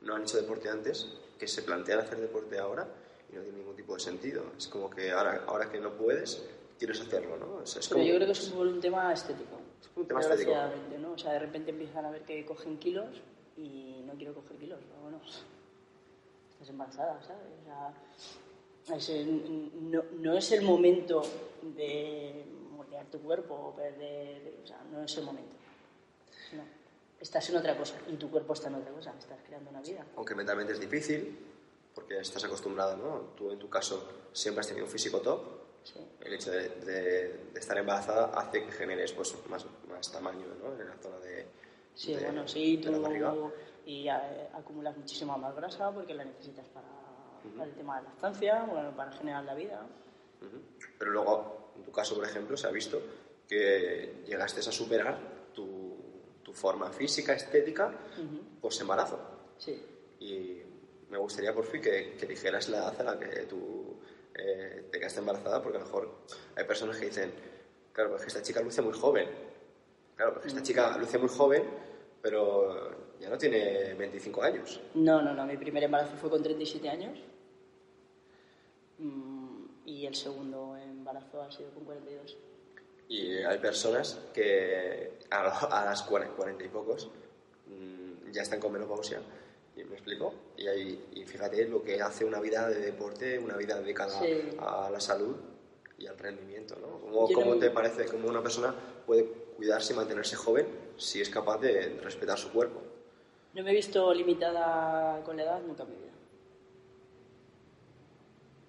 no 0.00 0.14
han 0.14 0.22
hecho 0.22 0.38
deporte 0.38 0.68
antes, 0.68 1.06
que 1.38 1.46
se 1.46 1.62
plantean 1.62 2.00
hacer 2.00 2.18
deporte 2.18 2.58
ahora 2.58 2.88
y 3.30 3.36
no 3.36 3.42
tiene 3.42 3.58
ningún 3.58 3.76
tipo 3.76 3.94
de 3.94 4.00
sentido. 4.00 4.42
Es 4.56 4.66
como 4.68 4.88
que 4.90 5.12
ahora, 5.12 5.44
ahora 5.46 5.70
que 5.70 5.78
no 5.78 5.92
puedes, 5.92 6.42
quieres 6.78 7.00
hacerlo, 7.00 7.36
¿no? 7.36 7.56
O 7.62 7.66
sea, 7.66 7.80
es 7.80 7.88
Pero 7.88 7.98
como- 8.00 8.08
yo 8.10 8.14
creo 8.16 8.26
que 8.26 8.32
es 8.32 8.50
un 8.50 8.80
tema 8.80 9.12
estético. 9.12 9.60
Es 9.80 9.90
un 9.96 10.06
tema 10.06 10.20
estético. 10.20 10.50
desgraciadamente, 10.50 10.98
¿no? 10.98 11.12
O 11.12 11.18
sea, 11.18 11.32
de 11.32 11.38
repente 11.40 11.70
empiezan 11.70 12.04
a 12.04 12.10
ver 12.10 12.22
que 12.22 12.44
cogen 12.46 12.78
kilos 12.78 13.22
y 13.56 14.02
no 14.06 14.14
quiero 14.14 14.34
coger 14.34 14.56
kilos, 14.58 14.80
pero 14.88 15.00
bueno, 15.02 15.20
estás 16.50 16.68
embarazada, 16.68 17.22
¿sabes? 17.22 17.42
O 17.62 18.86
sea, 18.86 18.96
es 18.96 19.08
el- 19.08 19.90
no, 19.90 20.02
no 20.20 20.36
es 20.36 20.52
el 20.52 20.62
momento 20.62 21.22
de 21.62 22.44
moldear 22.76 23.06
tu 23.06 23.20
cuerpo 23.20 23.54
o 23.54 23.74
perder, 23.74 24.60
o 24.62 24.66
sea, 24.66 24.80
no 24.92 25.02
es 25.02 25.16
el 25.18 25.24
momento. 25.24 25.54
No. 26.54 26.62
Estás 27.20 27.48
en 27.50 27.56
otra 27.56 27.76
cosa 27.76 27.96
y 28.08 28.16
tu 28.16 28.30
cuerpo 28.30 28.52
está 28.52 28.68
en 28.68 28.76
otra 28.76 28.92
cosa, 28.92 29.12
estás 29.18 29.38
creando 29.46 29.70
una 29.70 29.80
vida. 29.80 30.04
aunque 30.16 30.34
mentalmente 30.34 30.72
es 30.74 30.80
difícil, 30.80 31.38
porque 31.94 32.18
estás 32.20 32.44
acostumbrado, 32.44 32.96
¿no? 32.98 33.20
Tú 33.36 33.50
en 33.50 33.58
tu 33.58 33.68
caso 33.70 34.06
siempre 34.32 34.60
has 34.60 34.66
tenido 34.68 34.84
un 34.84 34.92
físico 34.92 35.20
top, 35.20 35.40
Sí. 35.86 36.00
el 36.20 36.32
hecho 36.34 36.50
de, 36.50 36.68
de- 36.68 37.28
de 37.52 37.60
estar 37.60 37.78
embarazada 37.78 38.26
hace 38.38 38.64
que 38.64 38.72
generes 38.72 39.12
pues, 39.12 39.32
más, 39.48 39.64
más 39.88 40.10
tamaño 40.10 40.44
¿no? 40.60 40.72
en 40.80 40.88
la 40.88 40.96
zona 40.96 41.18
de, 41.20 41.46
Sí, 41.94 42.12
de- 42.14 42.24
bueno, 42.24 42.48
sí, 42.48 42.76
de 42.78 42.90
la 42.90 42.98
barriga. 42.98 43.30
tú 43.32 43.52
y 43.86 44.08
eh, 44.08 44.12
acumulas 44.52 44.96
muchísima 44.96 45.36
más 45.36 45.54
grasa 45.54 45.92
porque 45.92 46.12
la 46.12 46.24
necesitas 46.24 46.66
para, 46.70 46.88
para 47.56 47.64
el 47.70 47.74
tema 47.76 47.98
de 47.98 48.02
la 48.02 48.08
lactancia, 48.10 48.64
bueno, 48.64 48.96
para 48.96 49.12
generar 49.12 49.44
la 49.44 49.54
vida. 49.54 49.86
Ujú. 50.42 50.60
Pero 50.98 51.10
luego, 51.12 51.70
en 51.76 51.84
tu 51.84 51.92
caso, 51.92 52.16
por 52.16 52.24
ejemplo, 52.24 52.56
se 52.56 52.66
ha 52.66 52.70
visto 52.72 53.00
que 53.48 54.24
llegaste 54.26 54.58
a 54.60 54.72
superar 54.72 55.16
tu, 55.54 55.96
tu 56.42 56.52
forma 56.52 56.90
física, 56.90 57.32
estética, 57.34 57.92
post 58.60 58.80
embarazo. 58.80 59.20
Sí. 59.56 59.80
Y 60.18 60.62
me 61.08 61.18
gustaría 61.18 61.54
por 61.54 61.64
fin 61.64 61.80
que, 61.80 62.16
que 62.18 62.26
dijeras 62.26 62.68
la 62.68 62.78
edad 62.78 63.00
a 63.00 63.04
la 63.04 63.18
que 63.20 63.42
tú 63.46 63.75
eh, 64.38 64.88
te 64.90 64.98
quedaste 64.98 65.20
embarazada, 65.20 65.62
porque 65.62 65.78
a 65.78 65.80
lo 65.80 65.86
mejor 65.86 66.10
hay 66.54 66.64
personas 66.64 66.96
que 66.98 67.06
dicen, 67.06 67.32
claro, 67.92 68.10
pues 68.10 68.22
que 68.22 68.28
esta 68.28 68.42
chica 68.42 68.60
luce 68.60 68.82
muy 68.82 68.92
joven. 68.92 69.28
Claro, 70.16 70.34
porque 70.34 70.48
esta 70.48 70.62
chica 70.62 70.96
luce 70.98 71.18
muy 71.18 71.28
joven, 71.28 71.64
pero 72.22 73.16
ya 73.20 73.28
no 73.28 73.36
tiene 73.38 73.94
25 73.94 74.42
años. 74.42 74.80
No, 74.94 75.20
no, 75.22 75.34
no, 75.34 75.44
mi 75.46 75.56
primer 75.56 75.84
embarazo 75.84 76.16
fue 76.16 76.30
con 76.30 76.42
37 76.42 76.88
años 76.88 77.18
Mm, 78.98 79.66
y 79.84 80.06
el 80.06 80.14
segundo 80.14 80.76
embarazo 80.76 81.42
ha 81.42 81.50
sido 81.52 81.70
con 81.70 81.84
42. 81.84 82.36
Y 83.08 83.36
hay 83.38 83.58
personas 83.58 84.18
que 84.32 85.18
a, 85.30 85.82
a 85.82 85.84
las 85.84 86.02
40, 86.02 86.34
40 86.34 86.64
y 86.64 86.68
pocos 86.68 87.10
mm, 87.66 88.30
ya 88.32 88.42
están 88.42 88.60
con 88.60 88.72
menopausia. 88.72 89.20
¿Y 89.76 89.84
¿Me 89.84 89.94
explico? 89.94 90.32
Y, 90.56 90.66
ahí, 90.68 91.04
y 91.14 91.24
fíjate 91.24 91.66
lo 91.68 91.82
que 91.82 92.00
hace 92.00 92.24
una 92.24 92.40
vida 92.40 92.68
de 92.68 92.80
deporte, 92.80 93.38
una 93.38 93.56
vida 93.56 93.78
dedicada 93.80 94.18
Sí. 94.20 94.56
a 94.58 94.88
la 94.90 95.00
salud 95.00 95.36
y 95.98 96.06
al 96.06 96.18
rendimiento. 96.18 96.76
¿no? 96.80 96.98
¿Cómo, 97.00 97.28
cómo 97.32 97.54
no- 97.54 97.60
te 97.60 97.70
parece 97.70 98.06
cómo 98.06 98.28
una 98.28 98.42
persona 98.42 98.74
puede 99.04 99.24
cuidarse 99.56 99.92
y 99.92 99.96
mantenerse 99.96 100.34
joven 100.36 100.66
si 100.96 101.20
es 101.20 101.28
capaz 101.28 101.58
de 101.58 101.98
respetar 102.02 102.38
su 102.38 102.50
cuerpo. 102.52 102.80
No 103.54 103.62
me 103.62 103.70
he 103.70 103.74
visto 103.74 104.12
limitada 104.14 105.22
con 105.24 105.36
la 105.36 105.42
edad 105.44 105.60
nunca 105.62 105.82
en 105.82 105.90
mi 105.90 105.96
vida. 105.96 106.12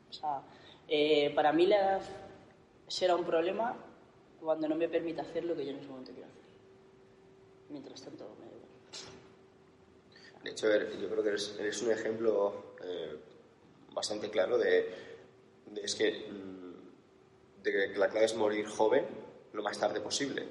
O 0.09 0.13
sea, 0.13 0.41
eh, 0.87 1.31
para 1.35 1.51
mí 1.53 1.65
la 1.67 1.77
edad 1.77 2.01
será 2.87 3.15
un 3.15 3.25
problema 3.25 3.75
cuando 4.39 4.67
no 4.67 4.75
me 4.75 4.87
permita 4.87 5.21
hacer 5.23 5.43
lo 5.45 5.55
que 5.55 5.65
yo 5.65 5.71
en 5.71 5.77
ese 5.79 5.87
momento 5.89 6.11
quiero 6.11 6.27
hacer. 6.29 6.41
Mientras 7.69 8.01
tanto, 8.01 8.23
me 8.39 8.45
da. 8.45 8.51
De 10.47 10.53
hecho, 10.53 10.67
yo 10.71 11.09
creo 11.09 11.23
que 11.23 11.29
eres, 11.29 11.81
un 11.81 11.91
ejemplo 11.91 12.73
eh, 12.81 13.17
bastante 13.93 14.29
claro 14.29 14.57
de, 14.57 14.87
es 15.75 15.93
que, 15.93 16.25
mm, 16.31 17.63
que 17.63 17.97
la 17.97 18.07
clave 18.07 18.27
es 18.27 18.35
morir 18.35 18.65
joven 18.65 19.05
lo 19.51 19.61
más 19.61 19.77
tarde 19.77 19.99
posible. 19.99 20.43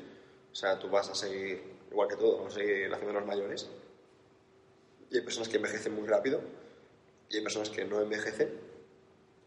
O 0.53 0.55
sea, 0.55 0.79
tú 0.79 0.91
vas 0.91 1.09
a 1.09 1.15
seguir, 1.15 1.63
igual 1.91 2.09
que 2.09 2.17
todos, 2.17 2.37
vamos 2.37 2.53
a 2.53 2.59
seguir 2.59 2.93
haciéndonos 2.93 3.25
mayores. 3.25 3.71
Y 5.11 5.17
hay 5.17 5.23
personas 5.23 5.49
que 5.49 5.57
envejecen 5.57 5.95
muy 5.95 6.07
rápido 6.07 6.43
y 7.31 7.39
hay 7.39 7.43
personas 7.43 7.71
que 7.71 7.87
no 7.87 8.03
envejecen, 8.03 8.51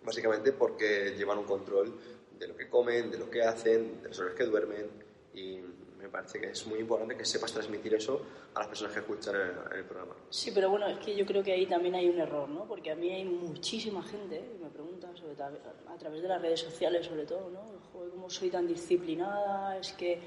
básicamente 0.03 0.51
porque 0.51 1.13
llevan 1.15 1.37
un 1.37 1.45
control 1.45 1.93
de 2.39 2.47
lo 2.47 2.57
que 2.57 2.67
comen, 2.67 3.11
de 3.11 3.19
lo 3.19 3.29
que 3.29 3.43
hacen, 3.43 4.01
de 4.01 4.09
las 4.09 4.17
horas 4.17 4.33
que 4.33 4.45
duermen. 4.45 4.89
Y 5.35 5.59
me 5.99 6.07
parece 6.09 6.39
que 6.39 6.47
es 6.51 6.65
muy 6.65 6.79
importante 6.79 7.15
que 7.15 7.25
sepas 7.25 7.51
transmitir 7.51 7.93
eso 7.93 8.21
a 8.53 8.59
las 8.59 8.67
personas 8.69 8.93
que 8.93 8.99
escuchan 8.99 9.35
el, 9.35 9.77
el 9.79 9.85
programa. 9.85 10.15
Sí, 10.29 10.51
pero 10.51 10.69
bueno, 10.69 10.87
es 10.87 10.97
que 10.99 11.15
yo 11.15 11.25
creo 11.25 11.43
que 11.43 11.51
ahí 11.51 11.65
también 11.65 11.95
hay 11.95 12.07
un 12.09 12.19
error, 12.19 12.47
¿no? 12.47 12.65
Porque 12.65 12.91
a 12.91 12.95
mí 12.95 13.09
hay 13.11 13.25
muchísima 13.25 14.01
gente 14.03 14.39
que 14.39 14.63
me 14.63 14.69
pregunta, 14.69 15.13
sobre 15.15 15.33
a 15.43 15.97
través 15.97 16.21
de 16.21 16.27
las 16.27 16.41
redes 16.41 16.61
sociales 16.61 17.05
sobre 17.05 17.25
todo, 17.25 17.49
¿no? 17.49 17.61
Joder, 17.91 18.11
¿cómo 18.11 18.29
soy 18.29 18.49
tan 18.49 18.67
disciplinada? 18.67 19.77
Es 19.77 19.93
que, 19.93 20.19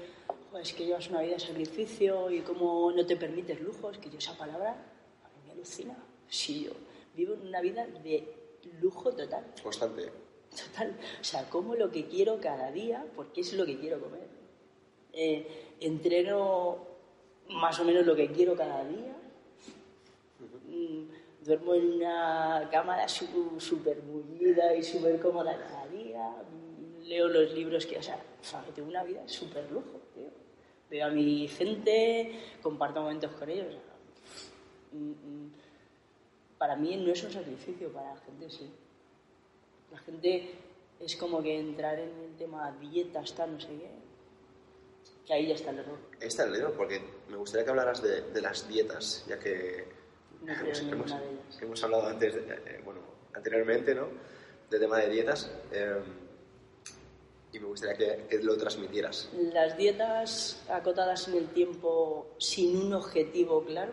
joder, 0.49 0.63
es 0.63 0.73
que 0.73 0.85
llevas 0.85 1.09
una 1.09 1.21
vida 1.21 1.33
de 1.33 1.39
sacrificio 1.39 2.29
y 2.29 2.41
cómo 2.41 2.91
no 2.91 3.05
te 3.05 3.15
permites 3.15 3.59
lujos. 3.61 3.97
Que 3.97 4.09
yo 4.09 4.17
esa 4.17 4.37
palabra 4.37 4.71
a 5.23 5.29
mí 5.29 5.45
me 5.45 5.51
alucina. 5.51 5.95
Sí, 6.27 6.65
yo 6.65 6.71
vivo 7.15 7.35
una 7.41 7.61
vida 7.61 7.85
de 7.87 8.59
lujo 8.81 9.11
total. 9.11 9.45
Constante. 9.61 10.11
Total. 10.49 10.95
O 11.19 11.23
sea, 11.23 11.49
como 11.49 11.75
lo 11.75 11.91
que 11.91 12.07
quiero 12.07 12.39
cada 12.39 12.71
día 12.71 13.05
porque 13.15 13.41
es 13.41 13.53
lo 13.53 13.65
que 13.65 13.79
quiero 13.79 13.99
comer. 13.99 14.42
Eh, 15.13 15.75
entreno 15.79 16.77
más 17.49 17.79
o 17.79 17.85
menos 17.85 18.05
lo 18.05 18.15
que 18.15 18.31
quiero 18.31 18.55
cada 18.55 18.83
día. 18.83 19.15
Mm, 20.67 21.03
Duermo 21.45 21.75
en 21.75 21.93
una 21.93 22.69
cámara 22.71 23.07
súper 23.07 23.99
bullida 24.01 24.75
y 24.75 24.83
súper 24.83 25.19
cómoda 25.19 25.57
cada 25.57 25.87
día. 25.87 26.29
Mm, 26.29 27.07
Leo 27.07 27.27
los 27.27 27.53
libros 27.53 27.85
que, 27.85 27.97
o 27.97 28.03
sea, 28.03 28.17
tengo 28.73 28.89
una 28.89 29.03
vida 29.03 29.27
súper 29.27 29.69
lujo, 29.71 29.99
tío. 30.15 30.29
Veo 30.89 31.05
a 31.07 31.09
mi 31.09 31.47
gente, 31.47 32.39
comparto 32.61 33.01
momentos 33.01 33.31
con 33.33 33.49
ellos. 33.49 33.67
o 33.67 33.71
sea, 33.71 34.99
mm, 34.99 35.51
para 36.57 36.75
mí 36.77 36.95
no 36.95 37.11
es 37.11 37.21
un 37.23 37.31
sacrificio, 37.31 37.91
para 37.91 38.13
la 38.13 38.19
gente 38.21 38.49
sí. 38.49 38.69
La 39.91 39.97
gente 39.99 40.49
es 40.99 41.15
como 41.17 41.43
que 41.43 41.59
entrar 41.59 41.99
en 41.99 42.09
el 42.23 42.35
tema 42.37 42.71
dietas, 42.79 43.33
tal, 43.33 43.53
no 43.53 43.59
sé 43.59 43.67
qué, 43.67 43.91
que 45.25 45.33
ahí 45.33 45.47
ya 45.47 45.55
está 45.55 45.71
el 45.71 45.79
error. 45.79 45.97
Ahí 46.21 46.27
está 46.27 46.43
el 46.43 46.55
error, 46.55 46.73
porque 46.75 47.01
me 47.29 47.37
gustaría 47.37 47.63
que 47.65 47.69
hablaras 47.71 48.01
de, 48.01 48.21
de 48.21 48.41
las 48.41 48.67
dietas, 48.67 49.25
ya 49.27 49.39
que 49.39 49.85
No 50.41 50.53
hemos, 50.53 50.79
hemos- 50.81 51.11
de 51.59 51.65
hemos 51.65 51.83
hablado 51.83 52.07
antes, 52.07 52.35
de- 52.35 52.41
eh, 52.53 52.81
bueno, 52.83 52.99
anteriormente, 53.33 53.95
¿no? 53.95 54.07
Del 54.69 54.79
tema 54.81 54.97
de 54.99 55.09
dietas, 55.09 55.49
eh, 55.71 56.01
y 57.53 57.59
me 57.59 57.67
gustaría 57.67 57.95
que, 57.95 58.25
que 58.27 58.43
lo 58.43 58.57
transmitieras. 58.57 59.29
Las 59.53 59.77
dietas 59.77 60.61
acotadas 60.69 61.27
en 61.27 61.35
el 61.35 61.47
tiempo 61.49 62.33
sin 62.39 62.75
un 62.77 62.93
objetivo 62.93 63.63
claro 63.63 63.91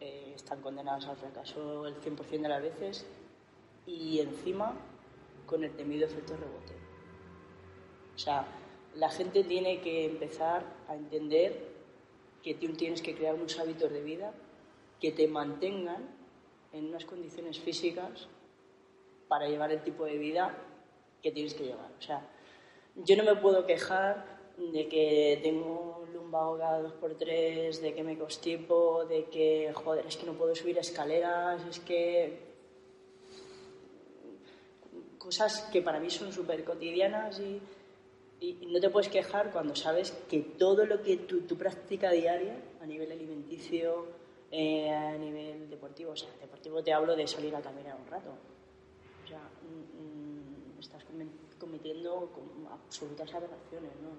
eh, 0.00 0.32
están 0.34 0.60
condenadas 0.60 1.06
al 1.06 1.16
fracaso 1.16 1.86
el 1.86 1.94
100% 2.00 2.42
de 2.42 2.48
las 2.48 2.60
veces 2.62 3.06
y 3.86 4.18
encima 4.18 4.74
con 5.46 5.62
el 5.62 5.70
temido 5.76 6.06
efecto 6.06 6.36
rebote. 6.36 6.74
O 8.14 8.18
sea, 8.18 8.44
la 8.96 9.10
gente 9.10 9.44
tiene 9.44 9.80
que 9.80 10.06
empezar 10.06 10.64
a 10.88 10.94
entender 10.94 11.74
que 12.42 12.54
tú 12.54 12.72
tienes 12.72 13.02
que 13.02 13.14
crear 13.14 13.34
unos 13.34 13.58
hábitos 13.58 13.92
de 13.92 14.02
vida 14.02 14.32
que 15.00 15.12
te 15.12 15.28
mantengan 15.28 16.08
en 16.72 16.86
unas 16.86 17.04
condiciones 17.04 17.58
físicas 17.58 18.28
para 19.28 19.48
llevar 19.48 19.72
el 19.72 19.82
tipo 19.82 20.04
de 20.04 20.16
vida 20.16 20.56
que 21.22 21.32
tienes 21.32 21.54
que 21.54 21.64
llevar. 21.64 21.90
O 21.98 22.02
sea, 22.02 22.26
yo 22.94 23.16
no 23.16 23.24
me 23.24 23.36
puedo 23.36 23.66
quejar 23.66 24.38
de 24.56 24.88
que 24.88 25.40
tengo 25.42 26.06
lumbago 26.14 26.56
cada 26.56 26.80
dos 26.80 26.92
por 26.94 27.14
tres, 27.16 27.82
de 27.82 27.94
que 27.94 28.02
me 28.02 28.16
constipo, 28.16 29.04
de 29.04 29.24
que, 29.24 29.72
joder, 29.74 30.06
es 30.06 30.16
que 30.16 30.26
no 30.26 30.32
puedo 30.32 30.54
subir 30.54 30.78
escaleras, 30.78 31.64
es 31.66 31.80
que... 31.80 32.46
Cosas 35.18 35.68
que 35.72 35.82
para 35.82 35.98
mí 35.98 36.08
son 36.08 36.32
súper 36.32 36.64
cotidianas 36.64 37.40
y, 37.40 37.60
y- 38.40 38.56
y 38.60 38.66
no 38.66 38.80
te 38.80 38.90
puedes 38.90 39.08
quejar 39.08 39.50
cuando 39.50 39.74
sabes 39.74 40.12
que 40.28 40.40
todo 40.40 40.84
lo 40.86 41.02
que 41.02 41.16
tu, 41.16 41.42
tu 41.42 41.56
práctica 41.56 42.10
diaria, 42.10 42.56
a 42.80 42.86
nivel 42.86 43.10
alimenticio, 43.12 44.06
eh, 44.50 44.90
a 44.90 45.16
nivel 45.16 45.68
deportivo, 45.70 46.12
o 46.12 46.16
sea, 46.16 46.28
deportivo 46.40 46.82
te 46.82 46.92
hablo 46.92 47.16
de 47.16 47.26
salir 47.26 47.54
a 47.56 47.60
caminar 47.62 47.96
un 48.00 48.06
rato, 48.06 48.30
o 49.24 49.28
sea, 49.28 49.40
mm, 49.62 50.76
mm, 50.76 50.80
estás 50.80 51.02
cometiendo 51.58 52.30
absolutas 52.70 53.32
aberraciones, 53.34 53.90
¿no? 54.02 54.10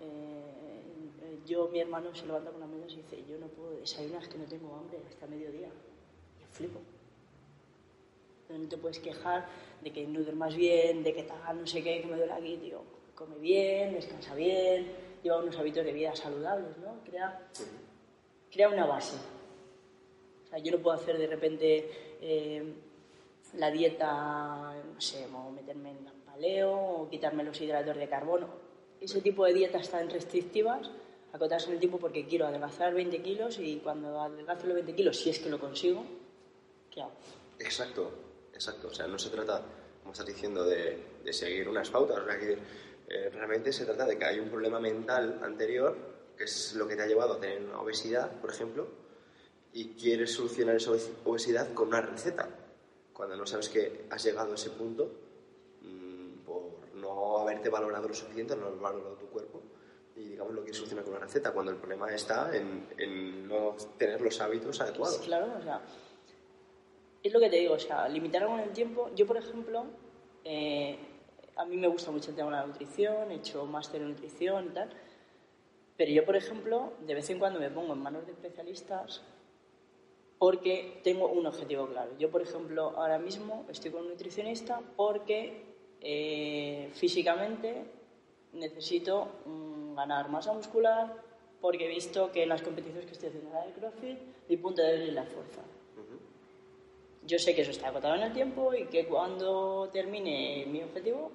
Eh, 0.00 1.38
yo, 1.46 1.68
mi 1.68 1.80
hermano 1.80 2.14
se 2.14 2.26
levanta 2.26 2.50
con 2.50 2.60
las 2.60 2.68
manos 2.68 2.92
y 2.92 2.96
dice, 2.96 3.24
yo 3.28 3.38
no 3.38 3.46
puedo 3.48 3.72
desayunar, 3.78 4.22
es 4.22 4.28
que 4.28 4.38
no 4.38 4.44
tengo 4.44 4.74
hambre 4.76 4.98
hasta 5.08 5.26
mediodía. 5.26 5.68
Yo 5.68 6.46
flipo. 6.50 6.80
No 8.48 8.68
te 8.68 8.76
puedes 8.76 8.98
quejar 8.98 9.46
de 9.82 9.92
que 9.92 10.06
no 10.06 10.20
duermas 10.20 10.54
bien, 10.56 11.02
de 11.02 11.14
que 11.14 11.22
tal, 11.22 11.58
no 11.60 11.66
sé 11.66 11.82
qué, 11.82 12.00
que 12.00 12.06
me 12.06 12.16
duele 12.16 12.32
aquí, 12.32 12.56
tío. 12.58 12.82
Come 13.14 13.38
bien, 13.38 13.94
descansa 13.94 14.34
bien, 14.34 14.86
lleva 15.22 15.38
unos 15.38 15.56
hábitos 15.56 15.84
de 15.84 15.92
vida 15.92 16.14
saludables, 16.16 16.76
¿no? 16.78 17.02
Crea, 17.04 17.48
crea 18.50 18.68
una 18.68 18.86
base. 18.86 19.16
O 20.44 20.48
sea, 20.48 20.58
yo 20.58 20.72
no 20.72 20.78
puedo 20.78 20.96
hacer 20.96 21.18
de 21.18 21.26
repente 21.26 21.90
eh, 22.20 22.74
la 23.54 23.70
dieta, 23.70 24.74
no 24.94 25.00
sé, 25.00 25.26
o 25.26 25.50
meterme 25.50 25.90
en 25.90 26.12
paleo 26.24 26.72
o 26.72 27.08
quitarme 27.08 27.44
los 27.44 27.60
hidratos 27.60 27.96
de 27.96 28.08
carbono. 28.08 28.48
Ese 29.00 29.20
tipo 29.20 29.44
de 29.44 29.52
dietas 29.52 29.90
tan 29.90 30.08
restrictivas, 30.08 30.90
acotarse 31.32 31.68
en 31.68 31.74
el 31.74 31.78
tiempo 31.78 31.98
porque 31.98 32.26
quiero 32.26 32.46
adelgazar 32.46 32.94
20 32.94 33.22
kilos 33.22 33.58
y 33.58 33.78
cuando 33.78 34.20
adelgazo 34.20 34.66
los 34.66 34.74
20 34.74 34.94
kilos, 34.94 35.16
si 35.16 35.30
es 35.30 35.38
que 35.38 35.50
lo 35.50 35.58
consigo, 35.58 36.04
¿qué 36.90 37.02
hago? 37.02 37.12
Exacto, 37.58 38.10
exacto. 38.54 38.88
O 38.88 38.94
sea, 38.94 39.06
no 39.06 39.18
se 39.18 39.30
trata, 39.30 39.62
como 40.00 40.12
estás 40.12 40.26
diciendo, 40.26 40.64
de, 40.64 40.98
de 41.22 41.32
seguir 41.32 41.68
unas 41.68 41.90
pautas. 41.90 42.18
O 42.18 42.24
sea, 42.24 42.38
que 42.38 42.58
eh, 43.12 43.28
realmente 43.30 43.72
se 43.72 43.84
trata 43.84 44.06
de 44.06 44.18
que 44.18 44.24
hay 44.24 44.38
un 44.40 44.48
problema 44.48 44.80
mental 44.80 45.38
anterior, 45.42 45.94
que 46.36 46.44
es 46.44 46.74
lo 46.74 46.88
que 46.88 46.96
te 46.96 47.02
ha 47.02 47.06
llevado 47.06 47.34
a 47.34 47.40
tener 47.40 47.62
una 47.62 47.80
obesidad, 47.80 48.30
por 48.40 48.50
ejemplo, 48.50 48.88
y 49.72 49.90
quieres 49.94 50.32
solucionar 50.34 50.76
esa 50.76 50.90
obes- 50.92 51.10
obesidad 51.24 51.72
con 51.74 51.88
una 51.88 52.00
receta. 52.00 52.48
Cuando 53.12 53.36
no 53.36 53.46
sabes 53.46 53.68
que 53.68 54.06
has 54.10 54.24
llegado 54.24 54.52
a 54.52 54.54
ese 54.54 54.70
punto 54.70 55.10
mm, 55.82 56.38
por 56.44 56.62
no 56.94 57.38
haberte 57.38 57.68
valorado 57.68 58.08
lo 58.08 58.14
suficiente, 58.14 58.56
no 58.56 58.66
haber 58.66 58.78
valorado 58.80 59.14
tu 59.16 59.26
cuerpo. 59.26 59.60
Y 60.16 60.24
digamos 60.30 60.52
lo 60.54 60.60
quieres 60.60 60.76
solucionar 60.76 61.04
con 61.04 61.14
una 61.14 61.24
receta, 61.24 61.52
cuando 61.52 61.70
el 61.72 61.78
problema 61.78 62.10
está 62.14 62.54
en, 62.56 62.86
en 62.98 63.46
no 63.48 63.76
tener 63.98 64.20
los 64.20 64.40
hábitos 64.40 64.80
adecuados. 64.80 65.16
Sí, 65.16 65.24
claro, 65.26 65.52
o 65.58 65.62
sea, 65.62 65.80
es 67.22 67.32
lo 67.32 67.40
que 67.40 67.48
te 67.50 67.56
digo, 67.56 67.74
o 67.74 67.78
sea, 67.78 68.08
limitar 68.08 68.42
en 68.42 68.60
el 68.60 68.70
tiempo. 68.72 69.10
Yo, 69.14 69.26
por 69.26 69.36
ejemplo, 69.36 69.84
eh, 70.44 70.98
a 71.56 71.64
mí 71.64 71.76
me 71.76 71.88
gusta 71.88 72.10
mucho 72.10 72.30
el 72.30 72.36
tema 72.36 72.50
de 72.50 72.56
la 72.56 72.66
nutrición, 72.66 73.30
he 73.30 73.36
hecho 73.36 73.66
máster 73.66 74.00
en 74.00 74.10
nutrición 74.10 74.66
y 74.66 74.68
tal, 74.70 74.90
pero 75.96 76.10
yo, 76.10 76.24
por 76.24 76.36
ejemplo, 76.36 76.92
de 77.06 77.14
vez 77.14 77.28
en 77.30 77.38
cuando 77.38 77.60
me 77.60 77.70
pongo 77.70 77.92
en 77.92 78.00
manos 78.00 78.26
de 78.26 78.32
especialistas 78.32 79.22
porque 80.38 81.00
tengo 81.04 81.28
un 81.28 81.46
objetivo 81.46 81.86
claro. 81.86 82.10
Yo, 82.18 82.30
por 82.30 82.42
ejemplo, 82.42 82.94
ahora 82.96 83.18
mismo 83.18 83.64
estoy 83.68 83.92
con 83.92 84.02
un 84.02 84.08
nutricionista 84.08 84.80
porque 84.96 85.62
eh, 86.00 86.90
físicamente 86.94 87.84
necesito 88.52 89.28
mm, 89.44 89.94
ganar 89.94 90.28
masa 90.28 90.52
muscular 90.52 91.14
porque 91.60 91.86
he 91.86 91.88
visto 91.88 92.32
que 92.32 92.42
en 92.42 92.48
las 92.48 92.62
competiciones 92.62 93.06
que 93.06 93.12
estoy 93.12 93.28
haciendo 93.28 93.50
ahora 93.50 93.66
de 93.66 93.72
CrossFit 93.72 94.18
mi 94.48 94.56
punto 94.56 94.82
débil 94.82 95.10
es 95.10 95.14
la 95.14 95.24
fuerza. 95.24 95.62
Yo 97.26 97.38
sé 97.38 97.54
que 97.54 97.62
eso 97.62 97.70
está 97.70 97.88
acotado 97.88 98.14
en 98.16 98.22
el 98.22 98.32
tiempo 98.32 98.74
y 98.74 98.86
que 98.86 99.06
cuando 99.06 99.88
termine 99.92 100.66
mi 100.66 100.82
objetivo 100.82 101.30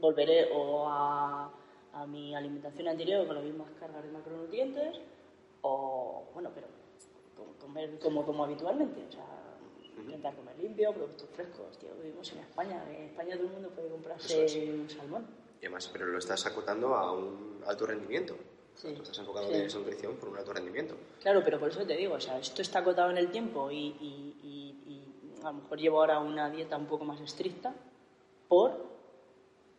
volveré 0.00 0.48
o 0.52 0.88
a, 0.88 1.50
a 1.92 2.06
mi 2.06 2.34
alimentación 2.34 2.88
anterior 2.88 3.26
con 3.26 3.36
las 3.36 3.44
mismas 3.44 3.68
cargas 3.78 4.02
de 4.02 4.10
macronutrientes 4.10 4.98
o, 5.62 6.24
bueno, 6.34 6.50
pero 6.54 6.66
com- 7.36 7.54
comer 7.60 7.98
como, 7.98 8.24
como 8.24 8.44
habitualmente. 8.44 9.00
O 9.08 9.12
sea, 9.12 9.26
intentar 9.96 10.34
comer 10.34 10.58
limpio, 10.58 10.92
productos 10.92 11.28
frescos. 11.30 11.78
Tío, 11.78 11.90
vivimos 12.02 12.32
en 12.32 12.38
España. 12.38 12.82
En 12.90 13.04
España 13.04 13.36
todo 13.36 13.46
el 13.46 13.52
mundo 13.52 13.68
puede 13.70 13.88
comprarse 13.90 14.44
Eso 14.46 14.58
un 14.58 14.88
salmón. 14.90 15.26
Y 15.60 15.66
además, 15.66 15.88
pero 15.92 16.06
lo 16.06 16.18
estás 16.18 16.44
acotando 16.46 16.94
a 16.94 17.12
un 17.12 17.62
alto 17.66 17.86
rendimiento. 17.86 18.34
Sí, 18.74 18.92
Tú 18.96 19.02
estás 19.02 19.18
enfocado 19.18 19.46
sí. 19.48 19.54
en 19.54 19.60
esa 19.66 19.78
nutrición 19.78 20.16
por 20.16 20.30
un 20.30 20.38
alto 20.38 20.52
rendimiento. 20.52 20.96
Claro, 21.20 21.42
pero 21.44 21.60
por 21.60 21.68
eso 21.68 21.86
te 21.86 21.94
digo, 21.94 22.14
o 22.14 22.20
sea, 22.20 22.38
esto 22.38 22.62
está 22.62 22.80
acotado 22.80 23.10
en 23.10 23.18
el 23.18 23.30
tiempo 23.30 23.70
y- 23.70 23.94
y- 24.00 24.36
y 24.42 24.61
a 25.44 25.52
lo 25.52 25.62
mejor 25.62 25.78
llevo 25.78 26.00
ahora 26.00 26.20
una 26.20 26.50
dieta 26.50 26.76
un 26.76 26.86
poco 26.86 27.04
más 27.04 27.20
estricta 27.20 27.74
por 28.48 28.90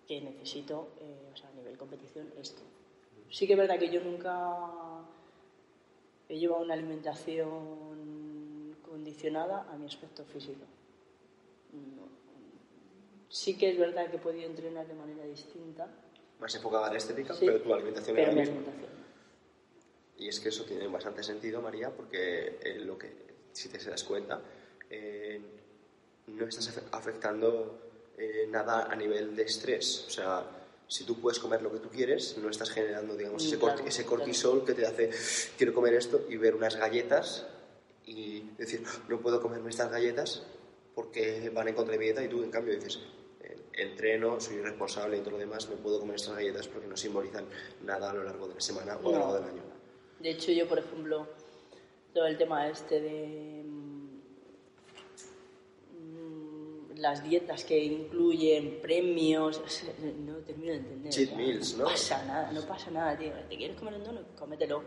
que 0.07 0.21
necesito, 0.21 0.89
eh, 0.99 1.29
o 1.33 1.37
sea, 1.37 1.49
a 1.49 1.53
nivel 1.53 1.77
competición, 1.77 2.31
esto. 2.39 2.61
Sí 3.29 3.47
que 3.47 3.53
es 3.53 3.59
verdad 3.59 3.79
que 3.79 3.89
yo 3.89 4.01
nunca 4.01 4.57
he 6.29 6.37
llevado 6.37 6.61
una 6.63 6.73
alimentación 6.73 8.75
condicionada 8.85 9.67
a 9.71 9.75
mi 9.77 9.85
aspecto 9.87 10.23
físico. 10.25 10.65
No. 11.73 12.03
Sí 13.29 13.57
que 13.57 13.71
es 13.71 13.77
verdad 13.79 14.09
que 14.09 14.17
he 14.17 14.19
podido 14.19 14.45
entrenar 14.45 14.87
de 14.87 14.93
manera 14.93 15.23
distinta, 15.25 15.87
Más 16.39 16.53
enfocada 16.55 16.87
a 16.87 16.91
la 16.91 16.97
estética, 16.97 17.33
Sí. 17.33 17.45
pero 17.45 17.61
tu 17.61 17.73
alimentación 17.73 18.15
pero 18.15 18.27
era 18.31 18.35
mi 18.35 18.41
misma. 18.41 18.55
alimentación. 18.57 18.91
Y 20.17 20.27
es 20.27 20.39
que 20.39 20.49
eso 20.49 20.65
tiene 20.65 20.87
bastante 20.87 21.23
sentido, 21.23 21.61
María, 21.61 21.89
porque 21.89 22.59
eh, 22.61 22.79
lo 22.79 22.97
que, 22.97 23.11
si 23.53 23.69
te 23.69 23.77
das 23.77 24.03
cuenta, 24.03 24.41
eh, 24.95 25.41
no 26.27 26.45
estás 26.47 26.69
afe- 26.69 26.83
afectando 26.91 27.79
eh, 28.17 28.45
nada 28.49 28.83
a 28.91 28.95
nivel 28.95 29.35
de 29.35 29.43
estrés. 29.43 30.05
O 30.07 30.09
sea, 30.11 30.43
si 30.87 31.03
tú 31.05 31.19
puedes 31.19 31.39
comer 31.39 31.61
lo 31.63 31.71
que 31.71 31.79
tú 31.79 31.89
quieres, 31.89 32.37
no 32.37 32.49
estás 32.49 32.69
generando, 32.69 33.15
digamos, 33.17 33.43
ese, 33.43 33.57
claro, 33.57 33.79
corti- 33.79 33.87
ese 33.87 34.03
claro. 34.03 34.17
cortisol 34.17 34.63
que 34.65 34.73
te 34.73 34.85
hace, 34.85 35.09
quiero 35.57 35.73
comer 35.73 35.95
esto 35.95 36.25
y 36.29 36.37
ver 36.37 36.53
unas 36.55 36.75
galletas 36.75 37.47
y 38.05 38.41
decir, 38.57 38.83
no 39.09 39.19
puedo 39.19 39.41
comerme 39.41 39.69
estas 39.71 39.89
galletas 39.91 40.43
porque 40.93 41.49
van 41.49 41.67
en 41.69 41.73
contra 41.75 41.93
de 41.93 41.97
mi 41.99 42.05
dieta 42.05 42.23
y 42.23 42.27
tú, 42.27 42.43
en 42.43 42.51
cambio, 42.51 42.75
dices, 42.75 42.99
entreno, 43.73 44.39
soy 44.39 44.57
responsable 44.61 45.17
y 45.17 45.21
todo 45.21 45.31
lo 45.31 45.37
demás, 45.39 45.67
me 45.67 45.75
puedo 45.77 45.99
comer 45.99 46.17
estas 46.17 46.35
galletas 46.35 46.67
porque 46.67 46.85
no 46.87 46.95
simbolizan 46.95 47.45
nada 47.81 48.11
a 48.11 48.13
lo 48.13 48.23
largo 48.23 48.47
de 48.47 48.53
la 48.55 48.61
semana 48.61 48.97
o 48.97 48.99
a 48.99 49.01
lo 49.01 49.11
No. 49.11 49.17
largo 49.19 49.33
del 49.35 49.43
año. 49.45 49.63
De 50.19 50.29
hecho, 50.29 50.51
yo, 50.51 50.67
por 50.67 50.77
ejemplo, 50.77 51.27
todo 52.13 52.27
el 52.27 52.37
tema 52.37 52.69
este 52.69 53.01
de 53.01 53.63
mm, 55.91 56.82
las 56.97 57.23
dietas 57.23 57.63
que 57.63 57.83
incluyen 57.83 58.79
premios, 58.81 59.61
no 60.25 60.35
termino 60.37 60.71
de 60.71 60.77
entender. 60.79 61.11
Cheat 61.11 61.33
meals, 61.33 61.77
¿no? 61.77 61.85
No 61.85 61.89
pasa 61.89 62.25
nada, 62.25 62.51
no 62.51 62.61
pasa 62.61 62.91
nada, 62.91 63.17
tío. 63.17 63.31
¿Te 63.49 63.57
quieres 63.57 63.77
comer 63.77 63.95
un 63.95 64.03
donut? 64.03 64.35
Cómetelo. 64.35 64.83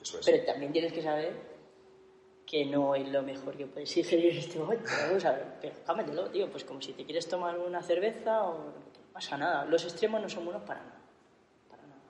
Eso 0.00 0.18
es. 0.18 0.26
Pero 0.26 0.44
también 0.44 0.72
tienes 0.72 0.92
que 0.92 1.02
saber 1.02 1.56
que 2.46 2.64
no 2.64 2.94
es 2.94 3.08
lo 3.08 3.22
mejor 3.22 3.56
que 3.56 3.66
puedes 3.66 3.96
ingerir 3.96 4.32
en 4.32 4.38
este 4.38 4.58
momento. 4.58 4.90
Vamos 5.08 5.24
a 5.24 5.32
ver, 5.32 5.46
pero 5.60 5.74
cómetelo, 5.84 6.30
tío. 6.30 6.50
Pues 6.50 6.64
como 6.64 6.80
si 6.80 6.92
te 6.92 7.04
quieres 7.04 7.28
tomar 7.28 7.58
una 7.58 7.82
cerveza 7.82 8.44
o 8.44 8.54
no 8.54 8.72
pasa 9.12 9.36
nada. 9.36 9.64
Los 9.64 9.84
extremos 9.84 10.20
no 10.20 10.28
son 10.28 10.44
buenos 10.44 10.62
para 10.62 10.80
nada. 10.80 11.00
Para 11.68 11.82
nada. 11.82 12.00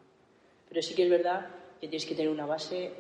Pero 0.69 0.83
sí 0.83 0.95
que 0.95 1.05
es 1.05 1.11
verdad 1.11 1.49
que 1.81 1.89
tienes 1.89 2.07
que 2.07 2.15
tener 2.15 2.31
una 2.31 2.47
base, 2.47 2.93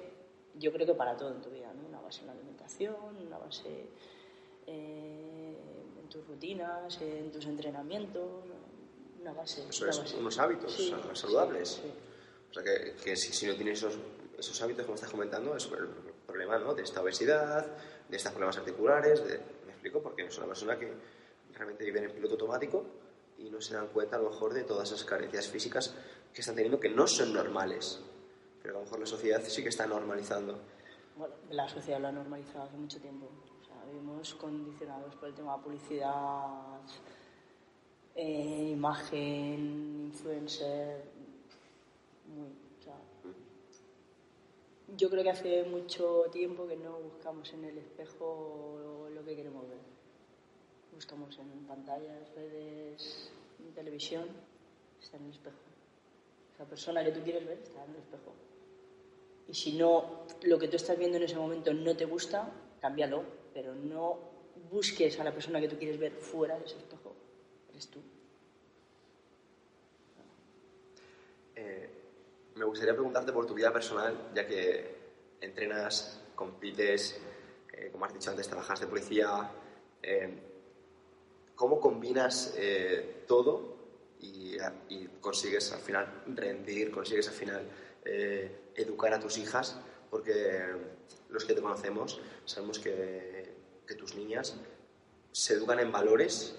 yo 0.55 0.73
creo 0.73 0.87
que 0.87 0.95
para 0.95 1.17
todo 1.17 1.31
en 1.31 1.41
tu 1.41 1.51
vida, 1.51 1.73
¿no? 1.75 1.89
Una 1.89 2.01
base 2.01 2.21
en 2.21 2.27
la 2.29 2.33
alimentación, 2.33 2.95
una 3.27 3.39
base 3.39 3.87
eh, 4.67 5.36
tus 6.17 6.27
rutinas, 6.29 7.01
en 7.01 7.31
tus 7.31 7.45
entrenamientos, 7.47 8.25
una 9.21 9.33
base. 9.33 9.67
Eso 9.69 9.85
una 9.85 9.91
es, 9.93 9.99
base. 9.99 10.17
unos 10.17 10.39
hábitos 10.39 10.73
Sí, 10.75 10.91
sa- 10.91 11.15
saludables. 11.15 11.69
sí, 11.69 11.81
sí. 11.83 11.93
O 12.51 12.55
sea, 12.55 12.63
que, 12.63 12.95
que 13.03 13.17
si, 13.17 13.33
si 13.33 13.47
no 13.47 13.55
tienes 13.55 13.79
esos, 13.79 13.99
esos 14.39 14.63
hábitos, 14.63 14.85
como 14.87 14.95
estás 14.95 15.11
comentando, 15.11 15.55
es 15.57 15.65
el 15.67 15.89
problema 16.27 16.59
¿no? 16.59 16.75
de 16.75 16.83
esta 16.83 17.03
obesidad, 17.03 17.67
de 18.09 18.17
estos 18.17 18.33
problemas 18.33 18.57
articulares. 18.57 19.23
De, 19.27 19.39
¿Me 19.67 19.73
explico? 19.73 20.03
Porque 20.03 20.25
es 20.27 20.39
una 20.39 20.47
persona 20.47 20.79
que 20.79 20.91
realmente 21.55 21.85
vive 21.85 22.03
en 22.05 22.13
piloto 22.13 22.35
automático 22.35 22.85
y 23.39 23.51
no 23.51 23.61
se 23.61 23.75
dan 23.75 23.89
cuenta 23.89 24.17
a 24.17 24.21
lo 24.21 24.31
mejor 24.31 24.55
de 24.55 24.65
todas 24.65 24.91
esas 24.91 25.05
carencias 25.05 25.49
físicas 25.49 25.95
que 26.33 26.41
están 26.41 26.55
teniendo 26.55 26.81
que 26.81 26.89
no 26.89 27.07
son 27.07 27.33
normales. 27.35 28.01
Pero 28.63 28.77
a 28.77 28.79
lo 28.79 28.85
mejor 28.85 29.01
la 29.01 29.07
sociedad 29.07 29.43
sí 29.45 29.63
que 29.63 29.69
está 29.69 29.87
normalizando. 29.87 30.59
Bueno, 31.17 31.35
la 31.51 31.69
sociedad 31.69 32.01
lo 32.01 32.09
ha 32.09 32.13
normalizado 32.13 32.65
hace 32.65 32.77
mucho 32.77 32.99
tiempo. 33.01 33.29
Vivimos 33.87 34.35
condicionados 34.35 35.15
por 35.17 35.29
el 35.29 35.35
tema 35.35 35.57
de 35.57 35.63
publicidad, 35.63 36.81
eh, 38.15 38.71
imagen, 38.73 40.11
influencer. 40.13 41.05
Muy, 42.35 42.67
yo 44.97 45.11
creo 45.11 45.23
que 45.25 45.31
hace 45.31 45.65
mucho 45.65 46.27
tiempo 46.31 46.67
que 46.67 46.77
no 46.77 46.99
buscamos 46.99 47.53
en 47.53 47.65
el 47.65 47.79
espejo 47.79 49.09
lo 49.13 49.25
que 49.25 49.35
queremos 49.35 49.69
ver. 49.69 49.79
Buscamos 50.95 51.37
en 51.39 51.67
pantallas, 51.67 52.33
redes, 52.35 53.31
en 53.59 53.75
televisión, 53.75 54.29
está 55.03 55.17
en 55.17 55.25
el 55.25 55.31
espejo. 55.33 55.57
La 56.59 56.65
persona 56.65 57.05
que 57.05 57.11
tú 57.11 57.21
quieres 57.21 57.45
ver 57.45 57.59
está 57.59 57.85
en 57.85 57.91
el 57.91 57.97
espejo. 57.97 58.33
Y 59.49 59.55
si 59.55 59.77
no, 59.77 60.25
lo 60.43 60.59
que 60.59 60.69
tú 60.69 60.77
estás 60.77 60.97
viendo 60.97 61.17
en 61.17 61.25
ese 61.25 61.37
momento 61.37 61.75
no 61.75 61.97
te 61.97 62.05
gusta, 62.05 62.51
cámbialo, 62.81 63.25
pero 63.57 63.75
no 63.75 64.19
busques 64.71 65.19
a 65.19 65.25
la 65.25 65.33
persona 65.33 65.59
que 65.63 65.67
tú 65.67 65.79
quieres 65.79 65.99
ver 65.99 66.13
fuera 66.13 66.59
de 66.59 66.67
ese 66.67 66.77
espejo. 66.77 67.15
Eres 67.71 67.89
tú. 67.89 68.01
Eh, 71.55 71.89
me 72.55 72.67
gustaría 72.67 72.93
preguntarte 72.93 73.33
por 73.33 73.47
tu 73.47 73.55
vida 73.55 73.73
personal, 73.73 74.31
ya 74.35 74.47
que 74.47 74.95
entrenas, 75.41 76.21
compites, 76.35 77.19
eh, 77.73 77.89
como 77.91 78.05
has 78.05 78.13
dicho 78.13 78.29
antes, 78.29 78.47
trabajas 78.47 78.81
de 78.81 78.89
policía. 78.89 79.51
eh, 80.03 80.29
¿Cómo 81.55 81.81
combinas 81.81 82.55
todo 83.27 83.77
y, 84.21 84.59
consigues 85.23 85.73
al 85.73 85.81
final 85.81 86.25
rendir, 86.27 86.91
consigues 86.91 87.29
al 87.29 87.35
final 87.35 87.71
educar 88.75 89.15
a 89.15 89.19
tus 89.19 89.39
hijas? 89.39 89.81
Porque 90.11 90.61
los 91.31 91.47
que 91.47 91.55
te 91.55 91.63
conocemos 91.63 92.21
sabemos 92.45 92.79
que, 92.79 93.36
que 93.87 93.95
tus 93.95 94.15
niñas 94.15 94.57
se 95.33 95.55
educan 95.55 95.79
en 95.81 95.93
valores 95.93 96.59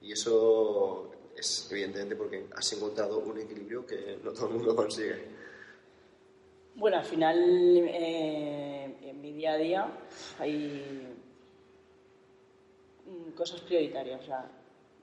y 0.00 0.12
eso 0.12 1.10
es 1.36 1.68
evidentemente 1.70 2.16
porque 2.16 2.46
has 2.56 2.72
encontrado 2.72 3.18
un 3.18 3.38
equilibrio 3.38 3.86
que 3.86 4.18
no 4.22 4.32
todo 4.32 4.48
el 4.48 4.54
mundo 4.54 4.76
consigue. 4.76 5.40
Bueno, 6.74 6.98
al 6.98 7.04
final, 7.04 7.36
eh, 7.38 8.96
en 9.02 9.20
mi 9.20 9.32
día 9.32 9.52
a 9.52 9.56
día 9.56 9.98
hay 10.38 11.14
mm, 13.06 13.32
cosas 13.32 13.60
prioritarias. 13.60 14.22
O 14.22 14.24
sea, 14.24 14.50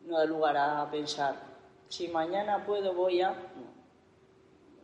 no 0.06 0.18
da 0.18 0.26
lugar 0.26 0.58
a 0.58 0.90
pensar, 0.90 1.36
si 1.90 2.08
mañana 2.08 2.66
puedo, 2.66 2.94
voy 2.94 3.22
a... 3.22 3.32
No. 3.32 3.78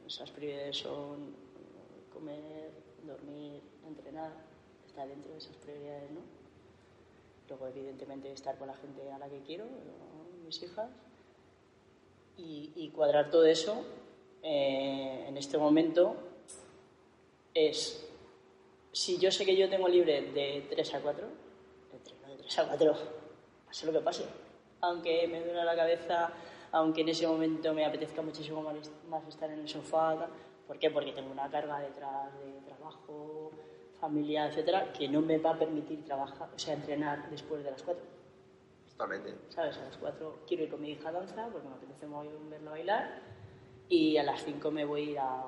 Esas 0.06 0.30
prioridades 0.32 0.78
son 0.78 1.36
comer, 2.14 2.72
dormir, 3.04 3.62
entrenar, 3.88 4.32
está 4.94 5.08
dentro 5.08 5.32
de 5.32 5.40
esas 5.40 5.56
prioridades, 5.56 6.12
¿no? 6.12 6.22
Luego, 7.50 7.68
evidentemente, 7.68 8.32
estar 8.32 8.56
con 8.60 8.68
la 8.68 8.76
gente 8.76 9.12
a 9.12 9.18
la 9.18 9.28
que 9.28 9.40
quiero, 9.42 9.66
mis 10.46 10.62
hijas, 10.62 10.88
y, 12.38 12.72
y 12.76 12.90
cuadrar 12.90 13.32
todo 13.32 13.46
eso 13.46 13.84
eh, 14.44 15.26
en 15.28 15.36
este 15.36 15.58
momento 15.58 16.16
es, 17.56 18.08
si 18.92 19.18
yo 19.18 19.32
sé 19.32 19.46
que 19.46 19.56
yo 19.58 19.68
tengo 19.68 19.88
libre 19.88 20.22
de 20.32 20.68
3 20.70 20.94
a 20.94 21.02
4, 21.02 21.28
entreno 21.92 22.28
de 22.28 22.38
3 22.38 22.60
a 22.60 22.68
4, 22.68 22.96
pase 23.66 23.86
lo 23.88 23.94
que 23.94 24.00
pase. 24.00 24.26
Aunque 24.82 25.28
me 25.28 25.42
duela 25.44 25.66
la 25.66 25.76
cabeza, 25.76 26.32
aunque 26.72 27.02
en 27.02 27.10
ese 27.10 27.26
momento 27.26 27.74
me 27.74 27.84
apetezca 27.84 28.22
muchísimo 28.22 28.62
más, 28.62 28.92
más 29.10 29.28
estar 29.28 29.50
en 29.50 29.60
el 29.60 29.68
sofá. 29.68 30.28
¿Por 30.68 30.78
qué? 30.78 30.92
Porque 30.92 31.14
tengo 31.14 31.32
una 31.32 31.50
carga 31.50 31.80
detrás 31.80 32.32
de 32.40 32.62
trabajo, 32.68 33.52
familia, 34.04 34.48
etcétera, 34.48 34.92
que 34.92 35.08
no 35.08 35.22
me 35.22 35.38
va 35.38 35.52
a 35.52 35.58
permitir 35.58 36.04
trabajar, 36.04 36.50
o 36.54 36.60
sea, 36.60 36.74
entrenar 36.74 37.30
después 37.30 37.64
de 37.64 37.72
las 37.72 37.82
4. 37.84 38.04
Totalmente. 38.90 39.34
¿Sabes? 39.48 39.78
A 39.78 39.86
las 39.86 39.98
4 39.98 40.40
quiero 40.46 40.64
ir 40.64 40.70
con 40.70 40.82
mi 40.82 40.92
hija 40.92 41.08
a 41.08 41.14
danza 41.14 41.48
porque 41.48 41.70
me 41.70 41.76
apetece 41.76 42.08
muy 42.08 42.28
verla 42.50 42.72
bailar 42.72 43.22
y 43.88 44.18
a 44.18 44.24
las 44.24 44.44
5 44.44 44.72
me 44.72 44.84
voy 44.84 45.02
a 45.02 45.12
ir 45.12 45.20
a 45.20 45.44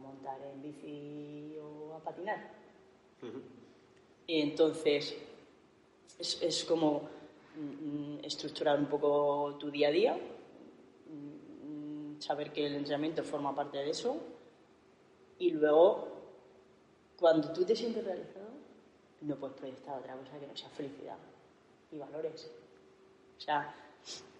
montar 0.00 0.40
en 0.42 0.62
bici 0.62 1.56
o 1.60 1.94
a 1.94 1.98
patinar. 1.98 2.52
Y 4.28 4.42
entonces 4.42 5.16
es, 6.20 6.40
es 6.40 6.64
como 6.64 7.02
mm, 7.56 8.18
estructurar 8.22 8.78
un 8.78 8.86
poco 8.86 9.56
tu 9.58 9.72
día 9.72 9.88
a 9.88 9.90
día, 9.90 10.14
mm, 10.14 12.20
saber 12.20 12.52
que 12.52 12.64
el 12.64 12.76
entrenamiento 12.76 13.24
forma 13.24 13.56
parte 13.56 13.78
de 13.78 13.90
eso 13.90 14.20
y 15.40 15.50
luego 15.50 16.17
cuando 17.18 17.52
tú 17.52 17.64
te 17.64 17.74
sientes 17.74 18.04
realizado 18.04 18.48
no 19.20 19.36
puedes 19.36 19.56
proyectar 19.56 19.98
otra 19.98 20.14
cosa 20.16 20.38
que 20.38 20.46
no 20.46 20.56
sea 20.56 20.68
felicidad 20.70 21.16
y 21.90 21.98
valores. 21.98 22.50
O 23.36 23.40
sea, 23.40 23.74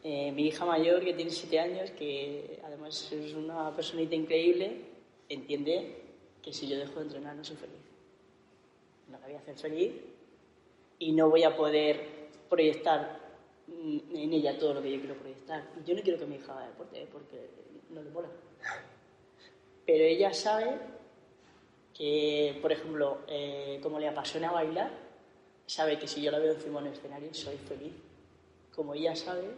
eh, 0.05 0.31
mi 0.33 0.47
hija 0.47 0.65
mayor, 0.65 1.05
que 1.05 1.15
tiene 1.15 1.31
siete 1.31 1.59
años, 1.59 1.91
que 1.93 2.61
además 2.65 3.11
es 3.11 3.35
una 3.35 3.75
personita 3.75 4.15
increíble, 4.15 4.85
entiende 5.29 6.03
que 6.43 6.53
si 6.53 6.69
yo 6.69 6.79
dejo 6.79 7.01
de 7.01 7.07
entrenar 7.07 7.35
no 7.35 7.45
soy 7.45 7.57
feliz. 7.57 7.81
No 9.09 9.19
la 9.19 9.27
voy 9.27 9.35
a 9.35 9.39
hacer 9.39 9.57
feliz 9.57 9.93
y 10.99 11.13
no 11.13 11.29
voy 11.29 11.43
a 11.43 11.57
poder 11.57 12.29
proyectar 12.49 13.21
mm, 13.67 13.99
en 14.15 14.33
ella 14.33 14.59
todo 14.59 14.75
lo 14.75 14.83
que 14.83 14.93
yo 14.93 15.01
quiero 15.01 15.17
proyectar. 15.17 15.65
Yo 15.85 15.95
no 15.95 16.03
quiero 16.03 16.19
que 16.19 16.27
mi 16.27 16.37
hija 16.37 16.53
haga 16.53 16.69
deporte, 16.69 17.09
porque 17.11 17.51
no 17.91 18.03
le 18.03 18.11
mola. 18.11 18.29
pero 19.85 20.05
ella 20.05 20.33
sabe 20.33 20.79
que, 21.99 22.57
por 22.63 22.71
ejemplo, 22.71 23.19
eh, 23.27 23.81
como 23.83 23.99
le 23.99 24.07
apasiona 24.07 24.53
bailar, 24.53 24.91
sabe 25.67 25.99
que 25.99 26.07
si 26.07 26.23
yo 26.23 26.31
la 26.31 26.39
veo 26.39 26.53
encima 26.55 26.81
de 26.81 26.89
un 26.89 26.95
escenario 26.95 27.35
soy 27.35 27.57
feliz. 27.57 27.93
Como 28.73 28.95
ella 28.95 29.17
sabe 29.17 29.51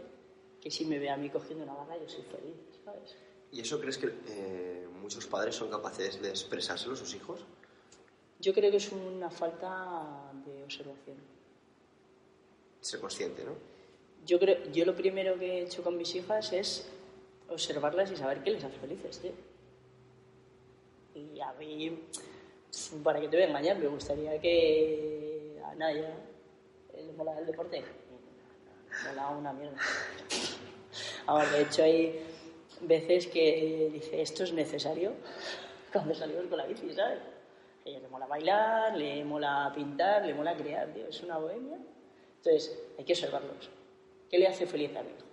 que 0.61 0.71
si 0.71 0.87
me 0.87 0.99
ve 0.99 1.11
a 1.11 1.19
mí 1.19 1.29
cogiendo 1.29 1.65
una 1.65 1.75
barra 1.75 1.99
yo 1.99 2.09
soy 2.09 2.23
feliz, 2.23 2.57
¿sabes? 2.83 3.15
¿Y 3.53 3.61
eso 3.61 3.79
crees 3.79 3.99
que 3.99 4.11
eh, 4.29 4.89
muchos 5.01 5.27
padres 5.27 5.55
son 5.55 5.69
capaces 5.69 6.21
de 6.23 6.31
expresárselo 6.31 6.95
a 6.95 6.97
sus 6.97 7.15
hijos? 7.15 7.41
Yo 8.41 8.55
creo 8.55 8.71
que 8.71 8.79
es 8.79 8.91
una 8.91 9.31
falta 9.31 10.33
de 10.47 10.65
observación. 10.65 11.19
Ser 12.81 13.01
consciente, 13.01 13.45
¿no? 13.45 13.53
Yo, 14.25 14.39
creo, 14.39 14.65
yo 14.73 14.87
lo 14.87 14.97
primero 14.97 15.39
que 15.39 15.59
he 15.59 15.63
hecho 15.65 15.83
con 15.83 15.99
mis 15.99 16.15
hijas 16.15 16.55
es 16.55 16.89
observarlas 17.51 18.11
y 18.11 18.17
saber 18.17 18.43
qué 18.43 18.53
les 18.53 18.65
hace 18.65 18.79
felices, 18.79 19.19
tío. 19.19 19.33
Y 21.15 21.41
a 21.41 21.53
mí, 21.55 21.99
para 23.03 23.21
que 23.21 23.29
te 23.29 23.37
voy 23.37 23.45
a 23.45 23.49
engañar, 23.49 23.79
me 23.79 23.87
gustaría 23.89 24.41
que 24.41 25.61
a 25.65 25.75
Naya 25.75 26.15
le 26.95 27.13
mola 27.13 27.39
el 27.39 27.47
deporte. 27.47 27.83
Mola 29.07 29.29
una 29.31 29.53
mierda. 29.53 29.79
Ahora, 31.27 31.51
de 31.51 31.63
hecho, 31.63 31.83
hay 31.83 32.21
veces 32.83 33.27
que 33.27 33.91
dice, 33.93 34.23
esto 34.23 34.45
es 34.45 34.53
necesario 34.53 35.13
cuando 35.93 36.15
salimos 36.15 36.47
con 36.47 36.59
la 36.59 36.67
bici, 36.67 36.93
¿sabes? 36.93 37.19
A 37.85 37.89
ella 37.89 38.01
le 38.01 38.09
mola 38.09 38.27
bailar, 38.27 38.97
le 38.97 39.25
mola 39.25 39.73
pintar, 39.75 40.25
le 40.25 40.35
mola 40.35 40.57
crear, 40.57 40.89
tío. 40.93 41.07
Es 41.09 41.23
una 41.23 41.39
bohemia. 41.39 41.79
Entonces, 42.37 42.79
hay 42.99 43.05
que 43.05 43.13
observarlos. 43.13 43.71
¿Qué 44.31 44.39
le 44.39 44.47
hace 44.47 44.67
feliz 44.67 44.95
a 44.97 45.03
mi 45.03 45.11
hijo? 45.11 45.27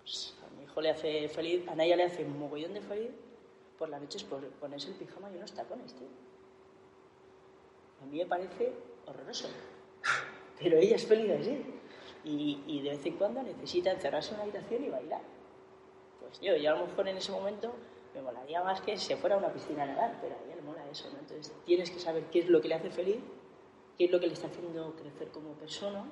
Pues 0.00 0.34
a 0.44 0.56
mi 0.56 0.64
hijo 0.64 0.80
le 0.80 0.90
hace 0.90 1.28
feliz, 1.28 1.66
a 1.68 1.74
Naya 1.74 1.96
le 1.96 2.04
hace 2.04 2.24
un 2.24 2.38
mogollón 2.38 2.74
de 2.74 2.80
feliz 2.80 3.10
por 3.78 3.88
las 3.88 4.00
noches 4.00 4.24
por 4.24 4.46
ponerse 4.60 4.88
el 4.88 4.94
pijama 4.94 5.30
y 5.32 5.36
unos 5.36 5.52
tacones, 5.52 5.94
tío. 5.94 6.23
A 8.04 8.06
mí 8.06 8.18
me 8.18 8.26
parece 8.26 8.72
horroroso. 9.06 9.48
Pero 10.60 10.76
ella 10.76 10.96
es 10.96 11.06
feliz 11.06 11.30
así. 11.40 11.64
Y, 12.24 12.80
de 12.82 12.90
vez 12.90 13.04
en 13.04 13.16
cuando 13.16 13.42
necesita 13.42 13.90
encerrarse 13.90 14.30
en 14.30 14.34
una 14.36 14.42
habitación 14.44 14.84
y 14.84 14.88
bailar. 14.88 15.22
Pues 16.20 16.40
yo, 16.40 16.56
yo 16.56 16.70
a 16.70 16.78
lo 16.78 16.86
mejor 16.86 17.08
en 17.08 17.16
ese 17.16 17.32
momento 17.32 17.74
me 18.14 18.22
molaría 18.22 18.62
más 18.62 18.80
que 18.80 18.96
se 18.96 19.16
fuera 19.16 19.36
a 19.36 19.38
una 19.38 19.52
piscina 19.52 19.82
a 19.82 19.86
nadar, 19.86 20.18
pero 20.20 20.36
a 20.36 20.44
ella 20.44 20.56
le 20.56 20.62
mola 20.62 20.88
eso, 20.90 21.10
¿no? 21.10 21.18
Entonces 21.18 21.52
tienes 21.66 21.90
que 21.90 21.98
saber 21.98 22.24
qué 22.30 22.40
es 22.40 22.48
lo 22.48 22.60
que 22.60 22.68
le 22.68 22.76
hace 22.76 22.90
feliz, 22.90 23.18
qué 23.98 24.06
es 24.06 24.10
lo 24.10 24.20
que 24.20 24.26
le 24.26 24.32
está 24.32 24.46
haciendo 24.46 24.94
crecer 24.96 25.28
como 25.28 25.52
persona 25.54 26.04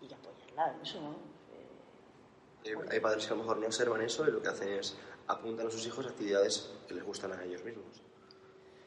y 0.00 0.06
apoyarla 0.12 0.74
en 0.74 0.80
eso, 0.80 1.00
¿no? 1.00 1.16
Eh, 2.64 2.76
hay 2.90 3.00
padres 3.00 3.26
que 3.26 3.32
a 3.32 3.36
lo 3.36 3.42
mejor 3.42 3.58
no 3.58 3.66
observan 3.66 4.00
eso 4.00 4.26
y 4.26 4.32
lo 4.32 4.40
que 4.40 4.48
hacen 4.48 4.68
es 4.68 4.96
apuntan 5.26 5.66
a 5.66 5.70
sus 5.70 5.86
hijos 5.86 6.06
actividades 6.06 6.72
que 6.88 6.94
les 6.94 7.04
gustan 7.04 7.32
a 7.32 7.44
ellos 7.44 7.62
mismos. 7.62 8.02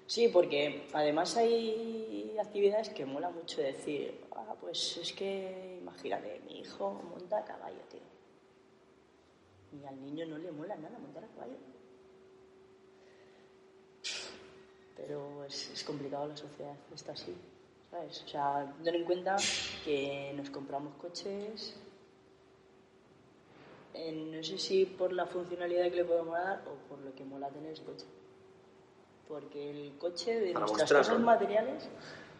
Sí, 0.05 0.27
porque 0.27 0.87
además 0.93 1.35
hay 1.37 2.37
actividades 2.39 2.89
que 2.89 3.05
mola 3.05 3.29
mucho 3.29 3.61
decir, 3.61 4.25
ah, 4.31 4.55
pues 4.59 4.97
es 4.97 5.13
que 5.13 5.77
imagínate, 5.81 6.41
mi 6.45 6.59
hijo 6.59 7.01
monta 7.09 7.37
a 7.39 7.45
caballo, 7.45 7.79
tío. 7.89 8.01
Y 9.71 9.85
al 9.85 9.99
niño 10.01 10.25
no 10.27 10.37
le 10.37 10.51
mola 10.51 10.75
nada 10.75 10.99
montar 10.99 11.23
a 11.23 11.27
caballo. 11.27 11.57
Pero 14.95 15.43
es, 15.45 15.83
complicado 15.83 16.27
la 16.27 16.37
sociedad, 16.37 16.75
está 16.93 17.13
así, 17.13 17.35
¿sabes? 17.89 18.23
O 18.23 18.27
sea, 18.27 18.75
ten 18.83 18.95
en 18.95 19.05
cuenta 19.05 19.37
que 19.83 20.33
nos 20.35 20.49
compramos 20.49 20.93
coches, 20.95 21.75
eh, 23.93 24.11
no 24.11 24.43
sé 24.43 24.57
si 24.57 24.85
por 24.85 25.13
la 25.13 25.25
funcionalidad 25.25 25.89
que 25.89 25.97
le 25.97 26.05
podemos 26.05 26.33
dar 26.33 26.63
o 26.67 26.75
por 26.87 26.99
lo 26.99 27.13
que 27.15 27.23
mola 27.23 27.49
tener 27.49 27.73
ese 27.73 27.83
coche. 27.83 28.05
Porque 29.33 29.71
el 29.71 29.97
coche 29.97 30.39
de 30.39 30.53
Para 30.53 30.67
nuestras 30.67 30.93
cosas 30.93 31.17
¿no? 31.19 31.25
materiales 31.25 31.89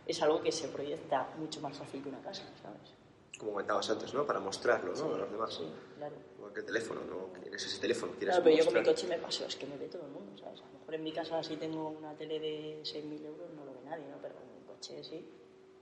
es 0.06 0.22
algo 0.22 0.44
que 0.44 0.52
se 0.52 0.68
proyecta 0.68 1.28
mucho 1.40 1.60
más 1.60 1.76
fácil 1.76 2.04
que 2.04 2.10
una 2.10 2.22
casa, 2.22 2.44
¿sabes? 2.62 2.94
Como 3.36 3.50
comentabas 3.54 3.90
antes, 3.90 4.14
¿no? 4.14 4.28
Para 4.28 4.40
mostrarlo, 4.40 4.94
¿no? 4.94 5.16
A 5.16 5.18
los 5.18 5.32
demás. 5.32 5.56
Sí, 5.56 5.64
claro. 5.98 6.16
Igual 6.38 6.54
que 6.54 6.60
el 6.60 6.66
teléfono, 6.68 7.02
¿no? 7.06 7.34
Quieres 7.42 7.66
ese 7.66 7.82
teléfono, 7.82 8.12
quieres 8.12 8.36
Claro, 8.36 8.44
pero 8.44 8.58
yo 8.58 8.66
con 8.66 8.74
mi 8.76 8.80
mostrar. 8.82 8.96
coche 8.96 9.08
me 9.08 9.18
paso, 9.18 9.46
es 9.48 9.56
que 9.56 9.66
me 9.66 9.76
ve 9.78 9.88
todo 9.88 10.04
el 10.06 10.12
mundo, 10.12 10.38
¿sabes? 10.38 10.62
A 10.62 10.66
lo 10.72 10.78
mejor 10.78 10.94
en 10.94 11.04
mi 11.04 11.12
casa 11.12 11.42
si 11.44 11.58
tengo 11.58 11.90
una 11.90 12.14
tele 12.14 12.40
de 12.40 12.84
6.000 12.84 13.26
euros 13.26 13.50
no 13.56 13.66
lo 13.66 13.74
ve 13.74 13.82
nadie, 13.86 14.06
¿no? 14.12 14.18
Pero 14.22 14.36
en 14.36 14.54
mi 14.62 14.68
coche 14.68 15.04
sí, 15.04 15.28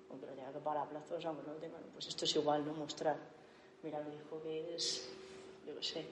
aunque 0.10 0.28
lo 0.28 0.32
tenga 0.32 0.54
que 0.54 0.60
pagar 0.60 0.86
a 0.86 0.90
plazos, 0.90 1.26
aunque 1.26 1.44
no 1.46 1.54
lo 1.56 1.60
tenga, 1.60 1.78
pues 1.92 2.08
esto 2.08 2.24
es 2.24 2.34
igual, 2.38 2.66
¿no? 2.66 2.72
Mostrar. 2.72 3.18
Mira, 3.84 4.00
mi 4.00 4.16
hijo 4.16 4.42
que 4.42 4.76
es, 4.76 5.10
yo 5.68 5.76
qué 5.76 5.84
sé, 5.84 6.06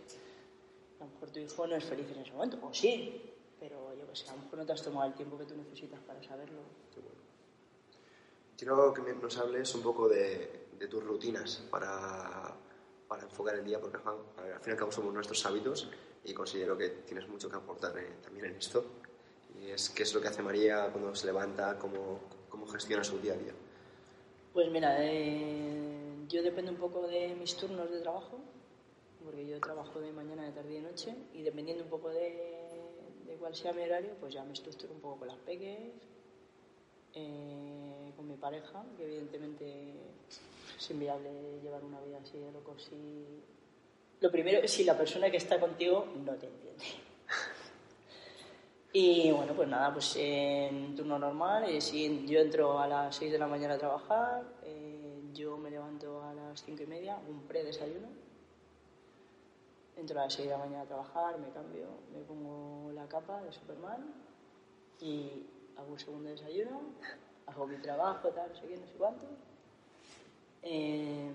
a 0.99 1.05
lo 1.05 1.11
mejor 1.11 1.29
tu 1.29 1.39
hijo 1.39 1.67
no 1.67 1.75
es 1.77 1.85
feliz 1.85 2.11
en 2.11 2.19
ese 2.21 2.33
momento, 2.33 2.59
o 2.61 2.73
sí, 2.73 3.23
pero 3.59 3.93
yo 3.95 4.07
qué 4.07 4.15
sé, 4.15 4.29
a 4.29 4.35
lo 4.35 4.41
mejor 4.43 4.59
no 4.59 4.65
te 4.65 4.73
has 4.73 4.81
tomado 4.83 5.07
el 5.07 5.13
tiempo 5.13 5.37
que 5.37 5.45
tú 5.45 5.55
necesitas 5.55 5.99
para 6.01 6.21
saberlo. 6.23 6.61
Quiero 8.57 8.93
que 8.93 9.01
nos 9.13 9.37
hables 9.37 9.73
un 9.75 9.81
poco 9.81 10.09
de, 10.09 10.67
de 10.77 10.87
tus 10.87 11.01
rutinas 11.03 11.63
para, 11.71 12.53
para 13.07 13.23
enfocar 13.23 13.55
el 13.55 13.63
día, 13.63 13.79
porque 13.79 13.97
al 13.97 14.03
fin- 14.03 14.11
al 14.37 14.59
fin 14.59 14.67
y 14.67 14.71
al 14.71 14.77
cabo 14.77 14.91
somos 14.91 15.13
nuestros 15.13 15.45
hábitos 15.45 15.89
y 16.25 16.33
considero 16.33 16.77
que 16.77 16.89
tienes 16.89 17.27
mucho 17.29 17.49
que 17.49 17.55
aportar 17.55 17.97
eh, 17.97 18.17
también 18.21 18.47
en 18.47 18.55
esto. 18.55 18.83
Y 19.61 19.69
es 19.69 19.89
qué 19.89 20.03
es 20.03 20.13
lo 20.13 20.19
que 20.21 20.27
hace 20.27 20.41
María 20.41 20.89
cuando 20.91 21.15
se 21.15 21.25
levanta, 21.27 21.77
cómo, 21.79 22.19
cómo 22.49 22.67
gestiona 22.67 23.03
su 23.03 23.17
día 23.19 23.33
a 23.33 23.37
día. 23.37 23.53
Pues 24.53 24.69
mira, 24.71 24.97
eh, 25.05 26.25
yo 26.27 26.43
dependo 26.43 26.71
un 26.71 26.77
poco 26.77 27.07
de 27.07 27.35
mis 27.35 27.55
turnos 27.55 27.89
de 27.89 28.01
trabajo, 28.01 28.39
porque 29.23 29.47
yo 29.47 29.59
trabajo 29.61 29.99
de 30.01 30.11
mañana, 30.11 30.43
de 30.43 30.51
tarde 30.51 30.71
y 30.71 30.75
de 30.75 30.81
noche, 30.81 31.15
y 31.33 31.43
dependiendo 31.43 31.83
un 31.85 31.89
poco 31.89 32.09
de, 32.09 32.58
de 33.29 33.35
cuál 33.35 33.55
sea 33.55 33.71
mi 33.73 33.83
horario, 33.83 34.11
pues 34.19 34.33
ya 34.33 34.43
me 34.43 34.53
estructuro 34.53 34.93
un 34.93 34.99
poco 34.99 35.19
con 35.19 35.27
las 35.27 35.37
peques, 35.37 35.77
eh, 37.13 38.11
con 38.15 38.27
mi 38.27 38.35
pareja, 38.35 38.83
que 38.97 39.03
evidentemente 39.05 39.93
es 40.77 40.91
inviable 40.91 41.29
llevar 41.61 41.83
una 41.83 42.01
vida 42.01 42.19
así 42.21 42.37
de 42.39 42.51
loco 42.51 42.77
si... 42.77 43.43
Lo 44.21 44.31
primero 44.31 44.59
es 44.59 44.71
si 44.71 44.83
la 44.83 44.97
persona 44.97 45.29
que 45.29 45.37
está 45.37 45.59
contigo 45.59 46.07
no 46.25 46.33
te 46.33 46.47
entiende. 46.47 46.85
Y 48.91 49.31
bueno, 49.31 49.53
pues 49.53 49.67
nada, 49.67 49.93
pues 49.93 50.15
en 50.17 50.95
turno 50.95 51.19
normal, 51.19 51.65
eh, 51.69 51.79
si 51.79 52.25
yo 52.25 52.39
entro 52.39 52.79
a 52.79 52.87
las 52.87 53.15
6 53.17 53.31
de 53.31 53.37
la 53.37 53.45
mañana 53.45 53.75
a 53.75 53.77
trabajar, 53.77 54.43
eh, 54.63 55.21
yo 55.31 55.57
me 55.57 55.69
levanto 55.69 56.23
a 56.23 56.33
las 56.33 56.63
5 56.63 56.81
y 56.81 56.87
media, 56.87 57.19
un 57.29 57.43
pre-desayuno, 57.43 58.07
entro 59.99 60.19
a 60.19 60.23
las 60.23 60.33
6 60.33 60.47
de 60.47 60.53
la 60.53 60.59
mañana 60.59 60.81
a 60.83 60.85
trabajar, 60.85 61.37
me 61.39 61.49
cambio, 61.49 61.87
me 62.13 62.21
pongo 62.21 62.91
la 62.93 63.07
capa 63.07 63.41
de 63.43 63.51
Superman 63.51 64.13
y 65.01 65.45
hago 65.77 65.91
un 65.91 65.99
segundo 65.99 66.29
desayuno, 66.29 66.81
hago 67.45 67.67
mi 67.67 67.77
trabajo, 67.77 68.29
tal, 68.29 68.49
no 68.49 68.55
sé 68.55 68.67
qué, 68.67 68.77
no 68.77 68.87
sé 68.87 68.93
cuánto. 68.97 69.25
Eh, 70.61 71.31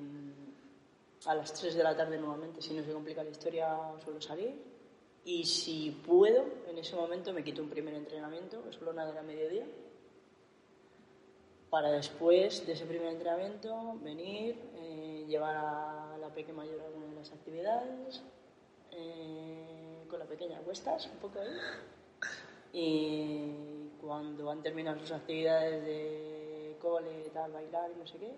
a 1.27 1.35
las 1.35 1.53
3 1.55 1.75
de 1.75 1.83
la 1.83 1.97
tarde 1.97 2.19
nuevamente, 2.19 2.61
si 2.61 2.75
no 2.75 2.83
se 2.83 2.93
complica 2.93 3.23
la 3.23 3.31
historia, 3.31 3.79
suelo 4.03 4.21
salir. 4.21 4.75
Y 5.25 5.45
si 5.45 5.91
puedo, 6.07 6.45
en 6.69 6.77
ese 6.77 6.97
momento 6.97 7.33
me 7.33 7.43
quito 7.43 7.63
un 7.63 7.71
primer 7.71 7.95
entrenamiento, 7.95 8.63
que 8.63 8.73
solo 8.73 8.93
nada 8.93 9.19
a 9.19 9.23
mediodía, 9.23 9.65
para 11.71 11.91
después 11.91 12.67
de 12.67 12.73
ese 12.75 12.85
primer 12.85 13.09
entrenamiento 13.09 13.99
venir, 14.03 14.57
eh, 14.77 15.25
llevar 15.27 15.57
a 15.57 16.19
la 16.19 16.29
pequeña 16.29 16.59
mayor 16.59 16.81
a 16.81 16.87
alguna 16.87 17.07
de 17.07 17.15
las 17.17 17.33
actividades, 17.33 18.23
eh, 18.97 20.05
con 20.09 20.19
la 20.19 20.27
pequeña 20.27 20.59
cuestas, 20.61 21.07
un 21.07 21.19
poco 21.19 21.41
ahí. 21.41 21.51
Y 22.77 23.91
cuando 24.01 24.51
han 24.51 24.61
terminado 24.61 24.99
sus 24.99 25.13
actividades 25.13 25.85
de 25.85 26.77
cole, 26.83 27.31
tal, 27.33 27.53
bailar 27.53 27.93
y 27.93 27.99
no 28.01 28.05
sé 28.05 28.19
qué, 28.19 28.35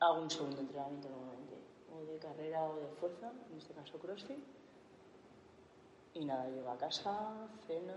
hago 0.00 0.20
un 0.20 0.30
segundo 0.30 0.60
entrenamiento 0.60 1.08
normalmente, 1.08 1.54
o 1.92 2.04
de 2.04 2.18
carrera 2.18 2.64
o 2.64 2.74
de 2.76 2.88
fuerza, 2.96 3.32
en 3.52 3.56
este 3.56 3.72
caso 3.72 3.98
CrossFit. 4.00 4.38
Y 6.14 6.24
nada, 6.24 6.48
llego 6.48 6.70
a 6.70 6.76
casa, 6.76 7.48
cena, 7.66 7.94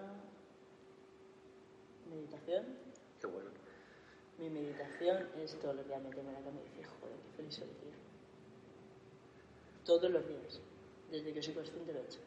meditación. 2.10 2.66
Qué 3.20 3.28
bueno. 3.28 3.50
Mi 4.38 4.50
meditación 4.50 5.30
es 5.38 5.60
todos 5.60 5.76
los 5.76 5.88
días 5.88 6.02
meterme 6.02 6.30
en 6.30 6.36
la 6.36 6.42
cama 6.42 6.60
y 6.62 6.70
decir, 6.70 6.86
joder, 6.86 7.18
qué 7.18 7.32
feliz 7.38 7.56
soy, 7.56 7.68
tío. 7.68 7.92
Todos 9.84 10.12
los 10.12 10.28
días, 10.28 10.62
desde 11.12 11.34
que 11.34 11.42
soy 11.42 11.54
consciente 11.54 11.94
lo 11.94 12.00
he 12.00 12.04
hecho. 12.04 12.20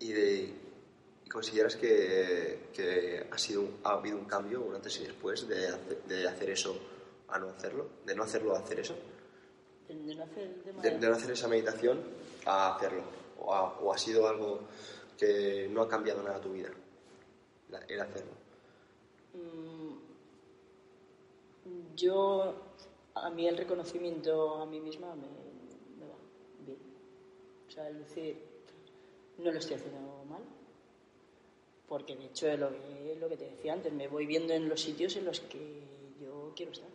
¿Y, 0.00 0.12
de- 0.12 0.54
y 1.24 1.28
consideras 1.28 1.76
que, 1.76 2.68
que 2.74 3.26
ha, 3.30 3.38
sido 3.38 3.64
ha 3.84 3.92
habido 3.92 4.16
un 4.18 4.24
cambio, 4.26 4.60
un 4.62 4.74
antes 4.74 4.98
y 5.00 5.04
después, 5.04 5.46
de, 5.48 5.68
hace- 5.68 5.98
de 6.06 6.28
hacer 6.28 6.50
eso 6.50 6.78
a 7.28 7.38
no 7.38 7.48
hacerlo? 7.50 7.88
¿De 8.04 8.14
no 8.14 8.22
hacerlo 8.22 8.54
a 8.54 8.60
hacer 8.60 8.80
eso? 8.80 8.94
De, 9.88 9.94
de 9.94 10.14
no 10.14 10.24
hacer 10.24 10.48
De, 10.82 10.90
de- 10.90 11.08
no 11.08 11.14
hacer 11.14 11.30
esa 11.30 11.48
meditación 11.48 12.00
a 12.44 12.74
hacerlo. 12.76 13.02
O 13.38 13.54
ha, 13.54 13.78
o 13.80 13.92
ha 13.92 13.98
sido 13.98 14.26
algo 14.28 14.60
que 15.18 15.68
no 15.70 15.82
ha 15.82 15.88
cambiado 15.88 16.22
nada 16.22 16.40
tu 16.40 16.52
vida, 16.52 16.70
la- 17.70 17.80
el 17.88 18.00
hacerlo. 18.00 18.32
Mm, 19.34 19.94
Yo, 21.96 22.54
a 23.14 23.30
mí 23.30 23.48
el 23.48 23.56
reconocimiento 23.56 24.56
a 24.62 24.66
mí 24.66 24.80
misma 24.80 25.14
me, 25.16 25.26
sea, 27.76 27.88
el 27.88 27.98
decir, 27.98 28.36
no 29.38 29.52
lo 29.52 29.58
estoy 29.58 29.76
haciendo 29.76 30.00
mal. 30.28 30.42
Porque 31.88 32.16
de 32.16 32.26
hecho 32.26 32.48
es 32.48 32.58
lo 32.58 32.70
que, 32.70 33.12
es 33.12 33.20
lo 33.20 33.28
que 33.28 33.36
te 33.36 33.48
decía 33.48 33.72
antes, 33.74 33.92
me 33.92 34.08
voy 34.08 34.26
viendo 34.26 34.52
en 34.52 34.68
los 34.68 34.80
sitios 34.80 35.14
en 35.16 35.24
los 35.24 35.40
que 35.40 35.82
yo 36.20 36.52
quiero 36.56 36.72
estar. 36.72 36.88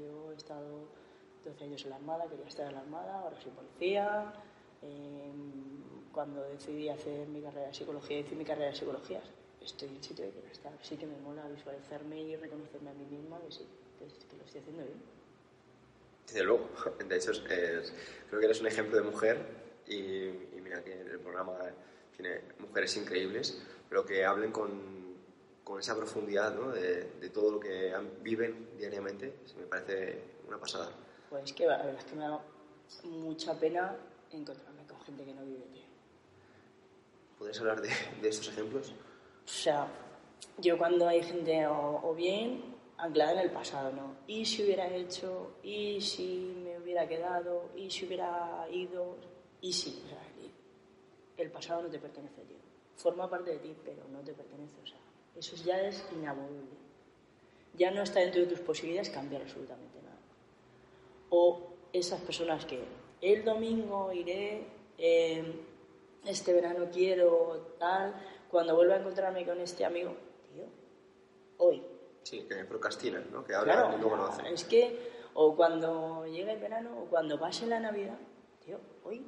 Yo 0.00 0.30
he 0.30 0.36
estado 0.36 0.86
12 1.44 1.64
años 1.64 1.82
en 1.82 1.90
la 1.90 1.96
Armada, 1.96 2.28
quería 2.28 2.46
estar 2.46 2.68
en 2.68 2.74
la 2.74 2.80
Armada, 2.80 3.20
ahora 3.20 3.40
soy 3.40 3.50
policía. 3.50 4.32
eh, 4.82 5.32
cuando 6.12 6.42
decidí 6.42 6.88
hacer 6.88 7.28
mi 7.28 7.40
carrera 7.40 7.68
de 7.68 7.74
psicología, 7.74 8.18
hice 8.18 8.34
mi 8.34 8.44
carrera 8.44 8.70
de 8.70 8.76
psicología, 8.76 9.22
estoy 9.60 9.88
en 9.88 9.96
el 9.96 10.02
sitio 10.02 10.24
que 10.26 10.32
quiero 10.32 10.48
estar. 10.48 10.72
Sí 10.82 10.96
que 10.96 11.06
me 11.06 11.16
mola 11.18 11.46
visualizarme 11.48 12.20
y 12.20 12.36
reconocerme 12.36 12.90
a 12.90 12.94
mí 12.94 13.04
misma 13.04 13.40
que 13.40 13.52
sí, 13.52 13.66
que 13.98 14.36
lo 14.36 14.44
estoy 14.44 14.60
haciendo 14.60 14.82
bien. 14.84 15.19
Desde 16.32 16.44
luego, 16.44 16.68
de 17.08 17.16
hecho, 17.16 17.32
es- 17.32 17.42
es- 17.50 17.92
creo 18.28 18.40
que 18.40 18.46
eres 18.46 18.60
un 18.60 18.66
ejemplo 18.68 18.96
de 18.96 19.02
mujer 19.02 19.38
y, 19.86 19.96
y 19.96 20.60
mira 20.62 20.82
que 20.84 20.92
el 21.00 21.18
programa 21.20 21.58
tiene 22.16 22.40
mujeres 22.58 22.96
increíbles, 22.96 23.60
pero 23.88 24.04
que 24.04 24.24
hablen 24.24 24.52
con, 24.52 25.16
con 25.64 25.80
esa 25.80 25.96
profundidad 25.96 26.54
¿no? 26.54 26.70
de, 26.70 27.04
de 27.20 27.30
todo 27.30 27.50
lo 27.52 27.60
que 27.60 27.92
viven 28.22 28.70
diariamente, 28.78 29.34
me 29.58 29.66
parece 29.66 30.22
una 30.46 30.58
pasada. 30.58 30.90
Pues 31.28 31.52
que 31.52 31.66
la 31.66 31.78
verdad 31.78 31.94
es 31.98 32.04
que 32.04 32.14
me 32.16 32.22
da 32.24 32.40
mucha 33.04 33.58
pena 33.58 33.96
encontrarme 34.30 34.84
con 34.86 35.00
gente 35.02 35.24
que 35.24 35.34
no 35.34 35.44
vive, 35.44 35.64
tío. 35.72 35.82
¿Podrías 37.38 37.58
hablar 37.60 37.80
de, 37.80 37.90
de 38.20 38.28
estos 38.28 38.48
ejemplos? 38.48 38.90
O 39.44 39.48
sea, 39.48 39.88
yo 40.58 40.76
cuando 40.78 41.08
hay 41.08 41.22
gente 41.22 41.66
o, 41.66 42.00
o 42.04 42.14
bien 42.14 42.62
anclada 43.00 43.32
en 43.32 43.38
el 43.38 43.50
pasado, 43.50 43.92
¿no? 43.92 44.16
Y 44.26 44.44
si 44.44 44.62
hubiera 44.62 44.88
hecho, 44.88 45.52
y 45.62 46.00
si 46.00 46.54
me 46.64 46.78
hubiera 46.78 47.08
quedado, 47.08 47.70
y 47.76 47.90
si 47.90 48.06
hubiera 48.06 48.66
ido, 48.70 49.16
y 49.60 49.72
si, 49.72 50.02
el 51.36 51.50
pasado 51.50 51.82
no 51.82 51.88
te 51.88 51.98
pertenece, 51.98 52.42
tío. 52.42 52.58
Forma 52.96 53.28
parte 53.28 53.52
de 53.52 53.58
ti, 53.58 53.74
pero 53.84 54.02
no 54.12 54.20
te 54.20 54.34
pertenece, 54.34 54.76
o 54.82 54.86
sea, 54.86 54.98
eso 55.34 55.56
ya 55.64 55.80
es 55.80 56.04
inamovible. 56.12 56.78
Ya 57.74 57.90
no 57.90 58.02
está 58.02 58.20
dentro 58.20 58.42
de 58.42 58.48
tus 58.48 58.60
posibilidades 58.60 59.10
cambiar 59.10 59.42
absolutamente 59.42 60.02
nada. 60.02 60.18
O 61.30 61.70
esas 61.92 62.20
personas 62.20 62.66
que 62.66 62.80
el 63.22 63.44
domingo 63.44 64.12
iré, 64.12 64.66
eh, 64.98 65.42
este 66.26 66.52
verano 66.52 66.88
quiero, 66.92 67.74
tal, 67.78 68.14
cuando 68.50 68.74
vuelva 68.74 68.94
a 68.94 68.98
encontrarme 68.98 69.46
con 69.46 69.58
este 69.60 69.84
amigo, 69.84 70.14
tío, 70.52 70.64
hoy. 71.58 71.82
Sí, 72.22 72.46
que 72.48 72.64
procrastinan, 72.64 73.24
¿no? 73.32 73.44
que 73.44 73.54
hablan 73.54 73.76
Claro, 73.78 73.96
y 73.96 74.00
luego 74.00 74.16
no 74.16 74.26
hacen. 74.26 74.46
es 74.46 74.64
que, 74.64 75.10
o 75.34 75.56
cuando 75.56 76.26
llegue 76.26 76.52
el 76.52 76.60
verano, 76.60 76.90
o 77.02 77.04
cuando 77.06 77.38
pase 77.38 77.66
la 77.66 77.80
Navidad, 77.80 78.18
tío, 78.64 78.78
hoy. 79.04 79.24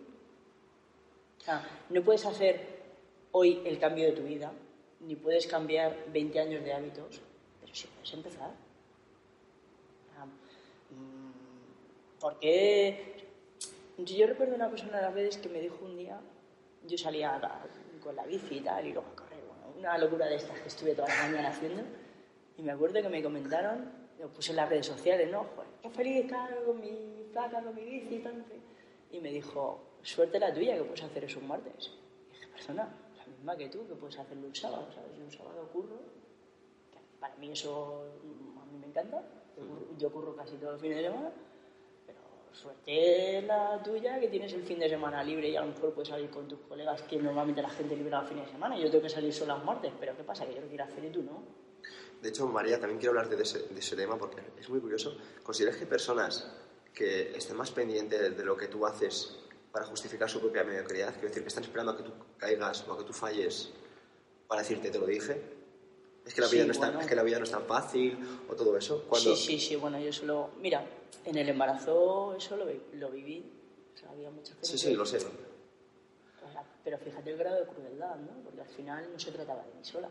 O 1.40 1.44
sea, 1.44 1.64
no 1.90 2.02
puedes 2.02 2.24
hacer 2.26 2.82
hoy 3.32 3.62
el 3.64 3.78
cambio 3.80 4.04
de 4.06 4.12
tu 4.12 4.22
vida, 4.22 4.52
ni 5.00 5.16
puedes 5.16 5.46
cambiar 5.46 5.96
20 6.12 6.38
años 6.38 6.62
de 6.64 6.72
hábitos, 6.72 7.20
pero 7.60 7.74
sí 7.74 7.88
puedes 7.94 8.12
empezar. 8.14 8.50
Mm, 10.90 11.32
Porque 12.20 13.26
yo 13.98 14.26
recuerdo 14.26 14.54
una 14.54 14.70
persona 14.70 14.98
a 14.98 15.02
las 15.02 15.14
veces 15.14 15.38
que 15.38 15.48
me 15.48 15.60
dijo 15.60 15.78
un 15.84 15.96
día, 15.96 16.20
yo 16.86 16.98
salía 16.98 17.40
con 18.02 18.14
la 18.14 18.24
bici 18.26 18.56
y 18.56 18.60
tal, 18.60 18.86
y 18.86 18.92
luego 18.92 19.08
a 19.12 19.16
correr, 19.16 19.40
bueno, 19.46 19.78
una 19.78 19.98
locura 19.98 20.26
de 20.26 20.36
estas 20.36 20.58
que 20.60 20.68
estuve 20.68 20.94
toda 20.94 21.08
la 21.08 21.22
mañana 21.28 21.48
haciendo, 21.48 21.82
y 22.56 22.62
me 22.62 22.72
acuerdo 22.72 23.00
que 23.00 23.08
me 23.08 23.22
comentaron, 23.22 23.90
lo 24.18 24.28
puse 24.28 24.50
en 24.50 24.56
las 24.56 24.68
redes 24.68 24.86
sociales, 24.86 25.30
¿no? 25.30 25.44
Joder, 25.56 25.70
qué 25.82 25.90
feliz, 25.90 26.26
claro, 26.28 26.64
con 26.64 26.80
mi 26.80 27.26
placa, 27.32 27.62
con 27.62 27.74
mi 27.74 27.84
bici 27.84 28.16
y 28.16 28.18
tal. 28.18 28.44
Y 29.10 29.20
me 29.20 29.30
dijo, 29.30 29.80
suerte 30.02 30.38
la 30.38 30.52
tuya 30.52 30.76
que 30.76 30.84
puedes 30.84 31.02
hacer 31.02 31.24
eso 31.24 31.40
un 31.40 31.48
martes. 31.48 31.90
Y 32.28 32.34
dije, 32.34 32.46
persona, 32.48 32.88
la 33.16 33.26
misma 33.26 33.56
que 33.56 33.68
tú, 33.68 33.86
que 33.86 33.94
puedes 33.94 34.18
hacerlo 34.18 34.46
un 34.46 34.54
sábado, 34.54 34.86
¿sabes? 34.94 35.16
Yo 35.16 35.24
un 35.24 35.30
sábado 35.30 35.68
curro, 35.72 35.98
que 36.92 36.98
para 37.18 37.34
mí 37.36 37.50
eso 37.50 38.04
mm, 38.22 38.58
a 38.58 38.64
mí 38.66 38.78
me 38.78 38.86
encanta, 38.86 39.22
yo 39.56 39.66
curro, 39.66 39.86
yo 39.98 40.12
curro 40.12 40.36
casi 40.36 40.56
todos 40.56 40.74
los 40.74 40.80
fines 40.80 40.98
de 40.98 41.04
semana, 41.04 41.30
pero 42.06 42.18
suerte 42.52 43.42
la 43.42 43.82
tuya 43.82 44.20
que 44.20 44.28
tienes 44.28 44.52
el 44.52 44.62
fin 44.62 44.78
de 44.78 44.88
semana 44.88 45.22
libre 45.24 45.48
y 45.48 45.56
a 45.56 45.62
lo 45.62 45.68
mejor 45.68 45.92
puedes 45.94 46.08
salir 46.08 46.30
con 46.30 46.46
tus 46.46 46.60
colegas, 46.60 47.02
que 47.02 47.16
normalmente 47.16 47.62
la 47.62 47.70
gente 47.70 47.96
libera 47.96 48.20
los 48.20 48.28
fines 48.28 48.46
de 48.46 48.52
semana, 48.52 48.78
yo 48.78 48.90
tengo 48.90 49.02
que 49.02 49.10
salir 49.10 49.32
solo 49.32 49.56
los 49.56 49.64
martes, 49.64 49.92
pero 49.98 50.16
¿qué 50.16 50.22
pasa? 50.22 50.46
Que 50.46 50.54
yo 50.54 50.60
lo 50.60 50.68
quiero 50.68 50.84
hacer 50.84 51.04
y 51.04 51.10
tú 51.10 51.22
no. 51.22 51.61
De 52.22 52.28
hecho, 52.28 52.46
María, 52.46 52.78
también 52.78 52.98
quiero 53.00 53.10
hablarte 53.10 53.36
de 53.36 53.42
ese, 53.42 53.58
de 53.68 53.80
ese 53.80 53.96
tema 53.96 54.16
porque 54.16 54.40
es 54.58 54.68
muy 54.68 54.80
curioso. 54.80 55.16
¿Consideras 55.42 55.76
que 55.76 55.86
personas 55.86 56.46
que 56.94 57.36
estén 57.36 57.56
más 57.56 57.70
pendientes 57.72 58.36
de 58.36 58.44
lo 58.44 58.56
que 58.56 58.68
tú 58.68 58.86
haces 58.86 59.36
para 59.72 59.84
justificar 59.86 60.30
su 60.30 60.38
propia 60.40 60.62
mediocridad, 60.62 61.12
quiero 61.14 61.28
decir, 61.28 61.42
que 61.42 61.48
están 61.48 61.64
esperando 61.64 61.92
a 61.92 61.96
que 61.96 62.02
tú 62.04 62.12
caigas 62.38 62.86
o 62.86 62.92
a 62.92 62.98
que 62.98 63.04
tú 63.04 63.12
falles 63.12 63.70
para 64.46 64.60
decirte 64.62 64.90
te 64.90 64.98
lo 64.98 65.06
dije? 65.06 65.42
Es 66.24 66.34
que 66.34 66.40
la, 66.42 66.46
Sí, 66.46 66.56
vida, 66.56 66.66
no 66.66 66.72
es 66.72 66.78
tan, 66.78 66.90
bueno. 66.90 67.00
es 67.00 67.06
que 67.08 67.16
la 67.16 67.22
vida 67.24 67.38
no 67.38 67.44
es 67.44 67.50
tan 67.50 67.64
fácil 67.64 68.16
o 68.48 68.54
todo 68.54 68.76
eso. 68.76 69.04
Cuando, 69.08 69.34
Sí, 69.34 69.58
sí, 69.58 69.58
sí, 69.58 69.76
bueno, 69.76 69.98
yo 69.98 70.12
solo... 70.12 70.50
Mira, 70.60 70.86
en 71.24 71.36
el 71.36 71.48
embarazo 71.48 72.36
eso 72.36 72.56
lo, 72.56 72.66
lo 72.92 73.10
viví. 73.10 73.44
O 73.94 73.98
sea, 73.98 74.10
había 74.10 74.30
muchas 74.30 74.50
sí, 74.50 74.60
cosas 74.60 74.80
sí, 74.80 74.88
que- 74.90 74.96
lo 74.96 75.06
sé. 75.06 75.18
Pero 76.84 76.98
fíjate 76.98 77.30
el 77.30 77.38
grado 77.38 77.60
de 77.60 77.66
crueldad, 77.66 78.16
¿no? 78.16 78.42
Porque 78.44 78.60
al 78.60 78.68
final 78.68 79.08
no 79.12 79.18
se 79.18 79.30
trataba 79.32 79.64
de 79.64 79.72
mí 79.74 79.84
sola. 79.84 80.08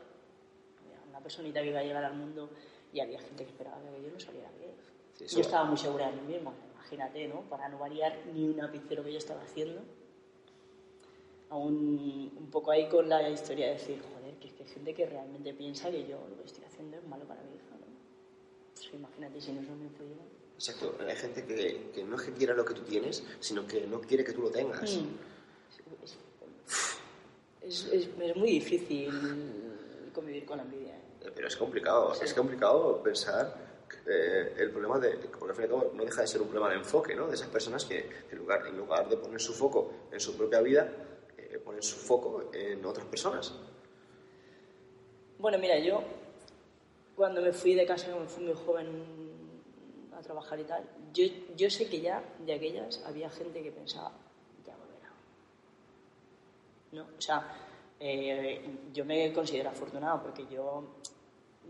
Una 1.12 1.20
personita 1.20 1.62
que 1.62 1.68
iba 1.70 1.80
a 1.80 1.84
llegar 1.84 2.03
al 2.03 2.16
mundo 2.16 2.49
y 2.93 2.99
había 3.01 3.20
gente 3.20 3.43
que 3.43 3.51
esperaba 3.51 3.78
que 3.82 4.01
yo 4.01 4.12
no 4.12 4.20
saliera 4.20 4.49
bien. 4.57 4.72
Sí, 5.14 5.26
yo 5.36 5.41
estaba 5.41 5.66
muy 5.66 5.78
segura 5.78 6.09
de 6.09 6.22
mí 6.22 6.34
misma, 6.34 6.53
imagínate, 6.74 7.28
¿no? 7.28 7.41
Para 7.41 7.70
no 7.70 7.78
variar 7.78 8.18
ni 8.34 8.45
un 8.47 8.59
ápice 8.62 8.95
lo 8.95 9.03
que 9.03 9.12
yo 9.12 9.18
estaba 9.20 9.41
haciendo. 9.43 9.82
Aún 11.49 12.32
un 12.38 12.49
poco 12.49 12.72
ahí 12.72 12.88
con 12.88 13.09
la 13.09 13.30
historia 13.30 13.68
de 13.68 13.74
decir, 13.74 14.01
joder, 14.01 14.36
que 14.36 14.47
es 14.47 14.53
que 14.53 14.64
hay 14.64 14.70
gente 14.70 14.93
que 14.93 15.05
realmente 15.05 15.53
piensa 15.53 15.91
que 15.91 16.07
yo 16.07 16.26
lo 16.30 16.38
que 16.41 16.45
estoy 16.47 16.64
haciendo 16.64 16.97
es 16.97 17.03
malo 17.05 17.26
para 17.26 17.41
mi 17.43 17.55
hija, 17.55 17.76
¿no? 17.78 17.86
Pues 18.74 18.93
imagínate 18.93 19.41
si 19.41 19.51
no 19.51 19.62
eso 19.62 19.76
me 19.76 19.84
influyera. 19.86 20.22
Exacto, 20.55 20.95
hay 21.05 21.16
gente 21.18 21.43
que, 21.45 21.91
que 21.93 22.03
no 22.05 22.16
es 22.16 22.22
que 22.22 22.32
quiera 22.34 22.53
lo 22.53 22.64
que 22.64 22.74
tú 22.74 22.82
tienes, 22.84 23.22
sino 23.41 23.68
que 23.68 23.86
no 23.86 23.99
quiere 23.99 24.24
que 24.24 24.32
tú 24.32 24.43
lo 24.43 24.49
tengas. 24.49 24.95
Mm. 24.95 25.07
Es, 27.62 27.86
es- 27.91 28.09
es 28.20 28.36
muy 28.36 28.49
difícil 28.51 29.09
convivir 30.12 30.45
con 30.45 30.57
la 30.57 30.64
envidia. 30.64 30.95
¿eh? 30.95 31.01
Eh, 31.26 31.32
Pero 31.34 31.47
es 31.47 31.55
complicado, 31.55 32.14
es 32.22 32.34
complicado 32.34 33.01
pensar 33.01 33.55
eh, 34.05 34.55
el 34.57 34.72
problema 34.72 34.99
de, 34.99 35.18
porque 35.18 35.49
al 35.49 35.55
fin 35.55 35.64
y 35.64 35.66
al 35.66 35.70
cabo 35.70 35.91
no 35.93 36.03
deja 36.03 36.22
de 36.22 36.28
ser 36.28 36.41
un 36.41 36.47
problema 36.47 36.70
de 36.70 36.78
enfoque, 36.78 37.16
¿no? 37.16 37.28
De 37.28 37.36
esas 37.36 37.49
personas 37.49 37.86
que 37.86 38.09
en 38.32 38.38
lugar, 38.38 38.66
en 38.68 38.78
lugar 38.78 39.07
de 39.09 39.18
poner 39.18 39.39
su 39.39 39.53
foco 39.53 39.91
en 40.12 40.20
su 40.20 40.36
propia 40.36 40.62
vida, 40.62 40.91
eh, 41.38 41.59
ponen 41.64 41.84
su 41.84 41.97
foco 41.97 42.49
en 42.53 42.84
otras 42.86 43.05
personas. 43.07 43.53
Bueno, 45.38 45.57
mira, 45.57 45.78
yo 45.80 46.03
cuando 47.16 47.41
me 47.41 47.51
fui 47.51 47.76
de 47.76 47.86
casa, 47.86 48.16
me 48.16 48.28
fui 48.28 48.45
muy 48.45 48.55
joven 48.55 49.32
a 50.18 50.22
trabajar 50.22 50.59
y 50.59 50.64
tal, 50.64 50.84
yo, 51.14 51.26
yo 51.55 51.70
sé 51.70 51.89
que 51.89 52.01
ya 52.01 52.24
de 52.39 52.53
aquellas 52.53 53.03
había 53.05 53.30
gente 53.30 53.62
que 53.62 53.72
pensaba, 53.72 54.12
ya 54.66 54.76
volverá. 54.76 55.12
¿No? 56.91 57.03
O 57.18 57.22
sea, 57.22 57.70
eh, 58.04 58.60
yo 58.91 59.06
me 59.06 59.32
considero 59.32 59.70
afortunado 59.70 60.24
porque 60.24 60.47
yo, 60.52 60.84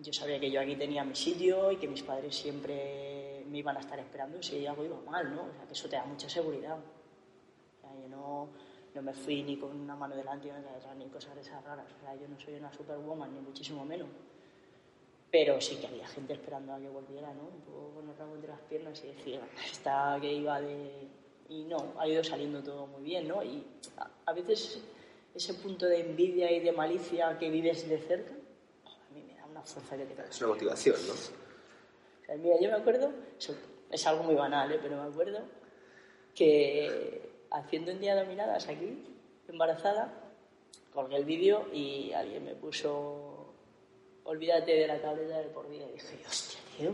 yo 0.02 0.14
sabía 0.14 0.40
que 0.40 0.50
yo 0.50 0.62
aquí 0.62 0.78
tenía 0.78 1.04
mi 1.04 1.14
sitio 1.14 1.70
y 1.74 1.76
que 1.76 1.90
mis 1.90 2.04
padres 2.04 2.34
siempre 2.34 3.44
me 3.50 3.58
iban 3.58 3.76
a 3.76 3.82
estar 3.82 4.00
esperando 4.00 4.42
si 4.42 4.66
algo 4.66 4.86
iba 4.86 4.98
mal, 5.02 5.36
¿no? 5.36 5.42
O 5.42 5.54
sea, 5.54 5.68
que 5.68 5.74
eso 5.74 5.90
te 5.90 5.98
da 5.98 6.06
mucha 6.06 6.30
seguridad. 6.30 6.78
O 6.78 7.82
sea, 7.82 8.02
yo 8.02 8.08
no, 8.08 8.48
no 8.96 9.02
me 9.02 9.14
fui 9.14 9.44
ni 9.44 9.58
con 9.58 9.78
una 9.78 9.94
mano 9.94 10.16
delante 10.16 10.48
y 10.48 10.52
otra 10.52 10.72
detrás, 10.72 10.96
ni 10.96 11.06
cosas 11.08 11.36
de 11.36 11.42
esas 11.42 11.62
raras. 11.66 11.86
O 11.98 12.00
sea, 12.00 12.16
yo 12.16 12.30
no 12.30 12.40
soy 12.40 12.54
una 12.54 12.72
superwoman, 12.72 13.34
ni 13.34 13.42
muchísimo 13.42 13.84
menos. 13.84 14.08
Pero 15.30 15.60
sí 15.60 15.76
que 15.76 15.88
había 15.88 16.08
gente 16.08 16.32
esperando 16.32 16.74
a 16.74 16.80
que 16.80 16.88
volviera, 16.88 17.34
¿no? 17.34 17.44
Un 17.44 17.62
poco 17.62 17.96
con 17.96 18.10
el 18.10 18.16
rabo 18.16 18.36
entre 18.36 18.52
las 18.52 18.62
piernas 18.62 19.04
y 19.04 19.08
decir, 19.08 19.42
esta 19.70 20.18
que 20.22 20.32
iba 20.32 20.62
de... 20.62 21.10
Y 21.50 21.66
no, 21.66 21.76
ha 21.98 22.08
ido 22.08 22.24
saliendo 22.24 22.64
todo 22.64 22.88
muy 22.88 23.04
bien, 23.04 23.28
¿no? 23.28 23.44
Y 23.44 23.66
a, 23.98 24.10
a 24.28 24.32
veces 24.32 24.82
ese 25.34 25.54
punto 25.54 25.86
de 25.86 26.02
envidia 26.02 26.52
y 26.52 26.60
de 26.60 26.72
malicia 26.72 27.38
que 27.38 27.50
vives 27.50 27.88
de 27.88 27.98
cerca, 28.00 28.34
a 28.34 29.14
mí 29.14 29.24
me 29.24 29.36
da 29.36 29.46
una 29.46 29.62
fuerza 29.62 29.98
que 29.98 30.06
te 30.06 30.14
cagas. 30.14 30.36
Es 30.36 30.42
una 30.42 30.54
motivación, 30.54 30.96
¿no? 31.08 31.14
O 31.14 32.26
sea, 32.26 32.36
mira, 32.38 32.56
yo 32.60 32.70
me 32.70 32.76
acuerdo, 32.76 33.12
es 33.90 34.08
algo 34.08 34.24
muy 34.24 34.36
banal, 34.36 34.72
¿eh? 34.72 34.80
pero 34.82 35.02
me 35.02 35.10
acuerdo 35.10 35.40
que 36.36 37.30
haciendo 37.52 37.92
un 37.92 38.00
día 38.00 38.16
dominadas 38.16 38.68
aquí, 38.68 39.04
embarazada, 39.48 40.14
colgué 40.94 41.18
el 41.18 41.26
vídeo 41.26 41.68
y 41.74 42.12
alguien 42.14 42.46
me 42.46 42.56
puso, 42.56 43.54
olvídate 44.24 44.72
de 44.72 44.88
la 44.88 45.02
tableta 45.02 45.40
del 45.40 45.50
por 45.50 45.70
vida. 45.70 45.86
Y 45.90 45.94
dije, 45.94 46.20
hostia, 46.28 46.60
tío. 46.78 46.94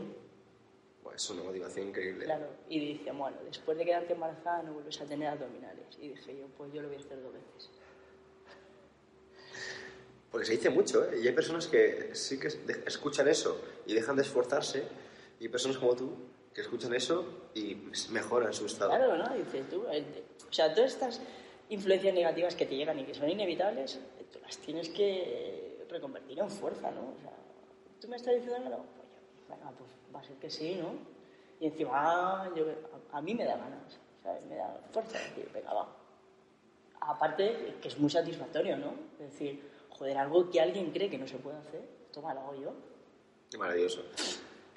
Pues 1.04 1.24
es 1.24 1.30
una 1.30 1.44
motivación 1.44 1.90
increíble. 1.90 2.26
Claro, 2.26 2.48
y 2.68 2.80
dice, 2.80 3.12
bueno, 3.12 3.38
después 3.46 3.78
de 3.78 3.86
quedarte 3.86 4.14
embarazada 4.14 4.64
no 4.64 4.74
vuelves 4.74 5.00
a 5.00 5.06
tener 5.06 5.30
abdominales. 5.30 5.98
Y 6.00 6.10
dije 6.10 6.38
yo, 6.38 6.48
pues 6.58 6.74
yo 6.74 6.82
lo 6.82 6.90
voy 6.90 6.98
a 6.98 7.00
hacer 7.00 7.22
dos 7.22 7.34
veces. 7.34 7.70
Porque 10.38 10.46
se 10.46 10.54
dice 10.54 10.70
mucho, 10.70 11.04
¿eh? 11.04 11.22
Y 11.24 11.28
hay 11.28 11.34
personas 11.34 11.66
que 11.66 12.12
sí 12.14 12.40
que 12.40 12.50
escuchan 12.86 13.28
eso 13.28 13.60
y 13.88 13.96
dejan 13.96 14.16
de 14.16 14.22
esforzarse, 14.22 14.84
y 15.40 15.50
personas 15.50 15.80
como 15.80 15.96
tú 15.96 16.14
que 16.54 16.62
escuchan 16.62 16.94
eso 16.94 17.50
y 17.56 17.74
mejoran 18.12 18.54
su 18.54 18.68
estado. 18.68 18.92
Claro, 18.92 19.18
¿no? 19.18 19.34
Dices 19.34 19.68
tú, 19.68 19.88
eh, 19.92 20.06
o 20.48 20.54
sea, 20.54 20.72
todas 20.76 20.94
estas 20.94 21.22
influencias 21.70 22.14
negativas 22.14 22.54
que 22.54 22.68
te 22.68 22.76
llegan 22.76 23.00
y 23.00 23.06
que 23.06 23.16
son 23.16 23.28
inevitables, 23.28 24.00
tú 24.32 24.38
las 24.44 24.60
tienes 24.60 24.90
que 24.90 25.84
reconvertir 25.90 26.38
en 26.38 26.52
fuerza, 26.52 26.92
¿no? 26.92 27.16
O 27.18 27.20
sea, 27.20 27.34
tú 28.00 28.08
me 28.08 28.18
estás 28.18 28.36
diciendo 28.36 28.70
no, 28.70 28.86
pues 28.96 29.50
venga, 29.50 29.72
pues 29.72 29.90
va 30.16 30.20
a 30.20 30.24
ser 30.24 30.36
que 30.36 30.52
sí, 30.52 30.76
¿no? 30.76 30.94
Y 31.60 31.66
encima 31.66 32.54
yo, 32.56 32.64
a, 33.12 33.18
a 33.18 33.22
mí 33.24 33.34
me 33.34 33.44
da 33.44 33.58
ganas, 33.58 33.98
¿sabes? 34.22 34.46
Me 34.46 34.56
da 34.58 34.82
fuerza 34.92 35.18
decir, 35.18 35.50
venga, 35.52 35.74
va. 35.74 35.96
Aparte, 37.00 37.78
que 37.82 37.88
es 37.88 37.98
muy 37.98 38.12
satisfactorio, 38.12 38.78
¿no? 38.78 38.94
Es 39.20 39.32
decir, 39.32 39.77
joder, 39.98 40.18
algo 40.18 40.50
que 40.50 40.62
alguien 40.62 40.92
cree 40.92 41.10
que 41.10 41.18
no 41.18 41.28
se 41.28 41.38
puede 41.38 41.58
hacer, 41.58 41.82
toma, 42.12 42.34
lo 42.34 42.42
hago 42.42 42.56
yo. 42.56 42.74
Qué 43.50 43.58
maravilloso. 43.58 44.04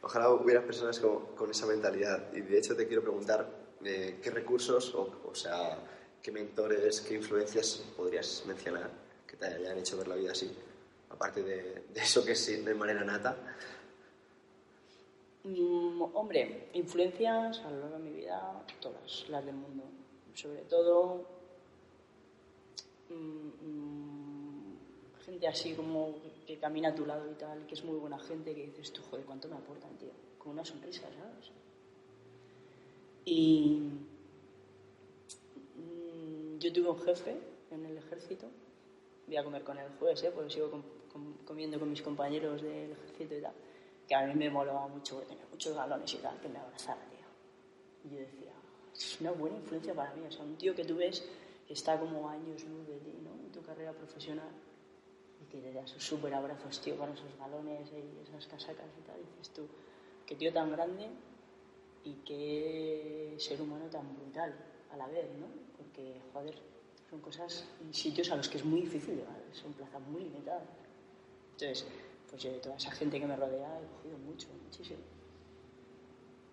Ojalá 0.03 0.31
hubiera 0.31 0.65
personas 0.65 0.99
con, 0.99 1.35
con 1.35 1.51
esa 1.51 1.67
mentalidad. 1.67 2.33
Y 2.33 2.41
de 2.41 2.59
hecho 2.59 2.75
te 2.77 2.87
quiero 2.87 3.03
preguntar 3.03 3.47
eh, 3.85 4.19
qué 4.23 4.31
recursos, 4.31 4.95
o, 4.95 5.23
o 5.31 5.35
sea, 5.35 5.79
qué 6.23 6.33
mentores, 6.33 7.01
qué 7.01 7.15
influencias 7.15 7.85
podrías 7.97 8.45
mencionar 8.47 8.91
que 9.27 9.37
te 9.37 9.47
hayan 9.47 9.79
hecho 9.79 9.97
ver 9.97 10.09
la 10.09 10.17
vida 10.17 10.33
así. 10.33 10.51
Aparte 11.11 11.43
de, 11.43 11.85
de 11.93 12.01
eso 12.01 12.25
que 12.25 12.33
es 12.33 12.65
de 12.65 12.75
manera 12.75 13.05
nata. 13.05 13.37
Mm, 15.45 16.03
hombre, 16.15 16.69
influencias 16.75 17.59
a 17.61 17.71
lo 17.71 17.81
largo 17.81 17.97
de 17.99 18.05
mi 18.05 18.13
vida, 18.13 18.63
todas 18.81 19.27
las 19.29 19.45
del 19.45 19.55
mundo. 19.55 19.85
Sobre 20.35 20.61
todo, 20.63 21.27
mm, 23.09 23.15
mm, 23.15 24.10
gente 25.31 25.47
así 25.49 25.75
como 25.75 26.15
que 26.47 26.59
camina 26.59 26.89
a 26.89 26.95
tu 26.95 27.07
lado 27.07 27.31
y 27.31 27.35
tal, 27.35 27.67
que 27.67 27.75
es 27.75 27.85
muy 27.85 27.97
buena 27.99 28.19
gente, 28.19 28.55
que 28.55 28.67
dices 28.67 28.93
tú, 28.93 29.01
joder, 29.11 29.25
¿cuánto 29.25 29.49
me 29.49 29.55
aportan, 29.57 29.97
tío? 29.97 30.11
Con 30.39 30.53
una 30.53 30.65
sonrisa, 30.65 31.03
¿sabes? 31.03 31.51
Y 33.25 33.79
mm, 35.77 36.59
yo 36.59 36.73
tuve 36.73 36.89
un 36.91 37.01
jefe 37.01 37.37
en 37.71 37.87
el 37.87 37.97
ejército, 37.99 38.47
voy 39.27 39.37
a 39.37 39.45
comer 39.45 39.63
con 39.63 39.79
él 39.79 39.87
el 39.87 39.99
jueves, 39.99 40.23
¿eh? 40.25 40.33
porque 40.35 40.51
sigo 40.51 40.71
com- 40.71 40.83
com- 41.13 41.37
comiendo 41.47 41.79
con 41.79 41.89
mis 41.91 42.03
compañeros 42.03 42.61
del 42.63 42.91
ejército 42.93 43.37
y 43.37 43.41
tal, 43.43 43.53
que 44.09 44.15
a 44.15 44.27
mí 44.27 44.35
me 44.35 44.51
molaba 44.51 44.89
mucho, 44.89 45.15
porque 45.17 45.29
tenía 45.31 45.47
muchos 45.51 45.75
galones 45.77 46.13
y 46.13 46.17
tal, 46.19 46.41
que 46.41 46.49
me 46.49 46.59
abrazara, 46.59 47.03
tío. 47.09 48.11
Y 48.11 48.15
yo 48.15 48.21
decía, 48.21 48.53
es 48.93 49.21
una 49.21 49.31
buena 49.31 49.57
influencia 49.59 49.95
para 49.95 50.13
mí, 50.15 50.27
o 50.27 50.33
sea, 50.33 50.45
un 50.45 50.57
tío 50.57 50.75
que 50.75 50.85
tú 50.85 50.97
ves 50.97 51.25
que 51.69 51.75
está 51.75 52.01
como 52.01 52.29
años 52.29 52.65
luz 52.65 52.89
de 52.89 52.99
ti, 52.99 53.13
¿no? 53.23 53.31
En 53.45 53.53
tu 53.53 53.63
carrera 53.63 53.93
profesional 53.93 54.49
y 55.41 55.45
que 55.47 55.61
te 55.61 55.73
da 55.73 55.83
esos 55.83 56.03
súper 56.03 56.35
abrazos, 56.35 56.81
tío, 56.81 56.97
con 56.97 57.13
esos 57.13 57.37
galones 57.39 57.89
y 57.93 58.29
esas 58.29 58.47
casacas 58.47 58.87
y 58.99 59.03
tal, 59.07 59.17
dices 59.25 59.51
tú, 59.55 59.67
qué 60.27 60.37
tío 60.37 60.53
tan 60.53 60.71
grande 60.71 61.09
y 62.05 62.15
qué 62.25 63.35
ser 63.39 63.61
humano 63.61 63.87
tan 63.91 64.15
brutal 64.17 64.55
a 64.91 64.97
la 64.97 65.07
vez, 65.07 65.29
¿no? 65.39 65.47
Porque, 65.77 66.21
joder, 66.33 66.55
son 67.09 67.21
cosas 67.21 67.65
sitios 67.91 68.31
a 68.31 68.37
los 68.37 68.49
que 68.49 68.59
es 68.59 68.65
muy 68.65 68.83
difícil 68.83 69.17
llegar, 69.17 69.37
son 69.53 69.73
plazas 69.73 70.01
muy 70.03 70.23
limitadas. 70.23 70.69
Entonces, 71.53 71.87
pues 72.29 72.43
yo 72.43 72.53
de 72.53 72.59
toda 72.59 72.77
esa 72.77 72.91
gente 72.93 73.19
que 73.19 73.27
me 73.27 73.37
rodea 73.37 73.81
he 73.81 73.87
cogido 73.97 74.19
mucho, 74.19 74.49
muchísimo. 74.65 75.01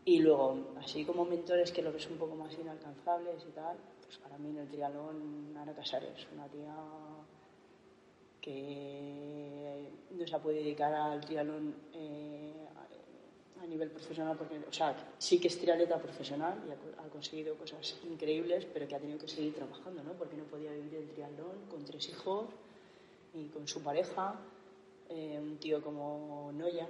Y 0.05 0.19
luego, 0.19 0.73
así 0.79 1.03
como 1.03 1.25
mentores 1.25 1.71
que 1.71 1.81
lo 1.81 1.91
ves 1.91 2.07
un 2.09 2.17
poco 2.17 2.35
más 2.35 2.57
inalcanzables 2.57 3.43
y 3.45 3.51
tal, 3.51 3.77
pues 4.01 4.17
para 4.17 4.37
mí 4.37 4.49
en 4.49 4.57
el 4.57 4.67
triatlón 4.69 5.55
Ana 5.57 5.73
Casares, 5.73 6.25
una 6.33 6.47
tía 6.47 6.73
que 8.47 9.89
no 10.11 10.25
se 10.25 10.35
ha 10.35 10.39
podido 10.39 10.61
dedicar 10.63 10.93
al 10.93 11.19
triatlón 11.21 11.75
eh, 11.93 12.53
a, 13.61 13.65
nivel 13.67 13.89
profesional, 13.91 14.37
porque, 14.37 14.55
o 14.57 14.71
sea, 14.71 14.95
sí 15.17 15.39
que 15.41 15.49
es 15.49 15.59
triatleta 15.59 15.97
profesional 15.99 16.55
y 16.67 16.71
ha, 16.71 16.75
co- 16.75 17.01
ha 17.05 17.09
conseguido 17.09 17.55
cosas 17.55 17.97
increíbles, 18.09 18.65
pero 18.73 18.87
que 18.87 18.95
ha 18.95 18.99
tenido 18.99 19.19
que 19.19 19.27
seguir 19.27 19.53
trabajando, 19.53 20.01
¿no? 20.03 20.13
Porque 20.13 20.37
no 20.37 20.45
podía 20.45 20.71
vivir 20.71 20.91
del 20.91 21.09
triatlón 21.09 21.65
con 21.69 21.83
tres 21.83 22.07
hijos 22.07 22.45
y 23.33 23.47
con 23.47 23.67
su 23.67 23.83
pareja, 23.83 24.35
eh, 25.09 25.37
un 25.41 25.57
tío 25.57 25.83
como 25.83 26.51
Noya, 26.53 26.87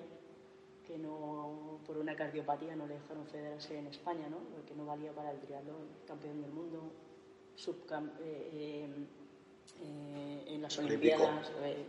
que 0.86 0.97
no, 0.99 1.80
por 1.88 1.97
una 1.97 2.16
cardiopatía 2.16 2.76
no 2.76 2.86
le 2.86 2.93
dejaron 2.93 3.26
federarse 3.26 3.80
en 3.80 3.88
España, 3.88 4.30
¿no? 4.30 4.38
Porque 4.55 4.76
no 4.76 4.86
valía 4.86 5.12
para 5.12 5.32
el 5.32 5.39
triatlón, 5.39 5.88
campeón 6.05 6.39
del 6.43 6.51
mundo, 6.51 6.91
eh, 8.22 8.88
eh, 9.84 10.43
en 10.47 10.61
las 10.61 10.78
Olímpico. 10.80 11.15
Olimpiadas. 11.23 11.51
eh, 11.63 11.86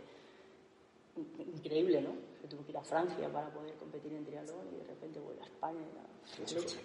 increíble, 1.55 2.01
¿no? 2.01 2.29
Tuvo 2.49 2.63
que 2.65 2.71
ir 2.71 2.77
a 2.77 2.83
Francia 2.83 3.27
para 3.31 3.49
poder 3.49 3.73
competir 3.75 4.13
en 4.13 4.25
triatlón 4.25 4.67
y 4.73 4.77
de 4.77 4.83
repente 4.85 5.19
vuelve 5.19 5.41
a 5.41 5.45
España. 5.45 5.79
y 5.81 6.47
Sí, 6.49 6.55
leche. 6.55 6.77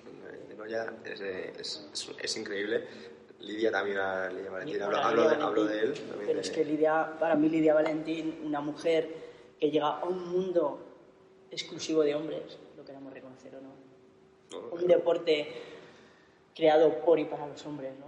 De 0.49 0.55
Noya 0.55 0.93
es, 1.05 1.21
es, 1.21 1.89
es, 1.93 2.11
es 2.23 2.37
increíble. 2.37 2.87
Lidia 3.41 3.71
también, 3.71 3.99
ah, 3.99 4.29
Lidia 4.31 4.51
Valentín, 4.51 4.83
hablo, 4.83 4.97
hablo 4.99 5.29
de, 5.31 5.37
hablo 5.37 5.65
de 5.65 5.81
él. 5.81 5.95
Pero 6.19 6.35
de- 6.35 6.41
es 6.41 6.51
que 6.51 6.65
Lidia, 6.65 7.17
para 7.19 7.35
mí 7.35 7.49
Lidia 7.49 7.75
Valentín, 7.75 8.41
una 8.45 8.61
mujer 8.61 9.09
que 9.61 9.71
llega 9.71 9.99
a 9.99 10.05
un 10.05 10.29
mundo 10.31 10.81
exclusivo 11.51 12.03
de 12.03 12.15
hombres, 12.15 12.59
lo 12.77 12.85
queramos 12.85 13.13
reconocer 13.13 13.55
o 13.55 13.61
no. 13.61 13.71
no, 14.61 14.69
Un 14.75 14.87
deporte 14.87 15.49
creado 16.55 17.01
por 17.05 17.19
y 17.19 17.25
para 17.27 17.47
los 17.47 17.65
hombres, 17.67 17.93
¿no? 17.99 18.07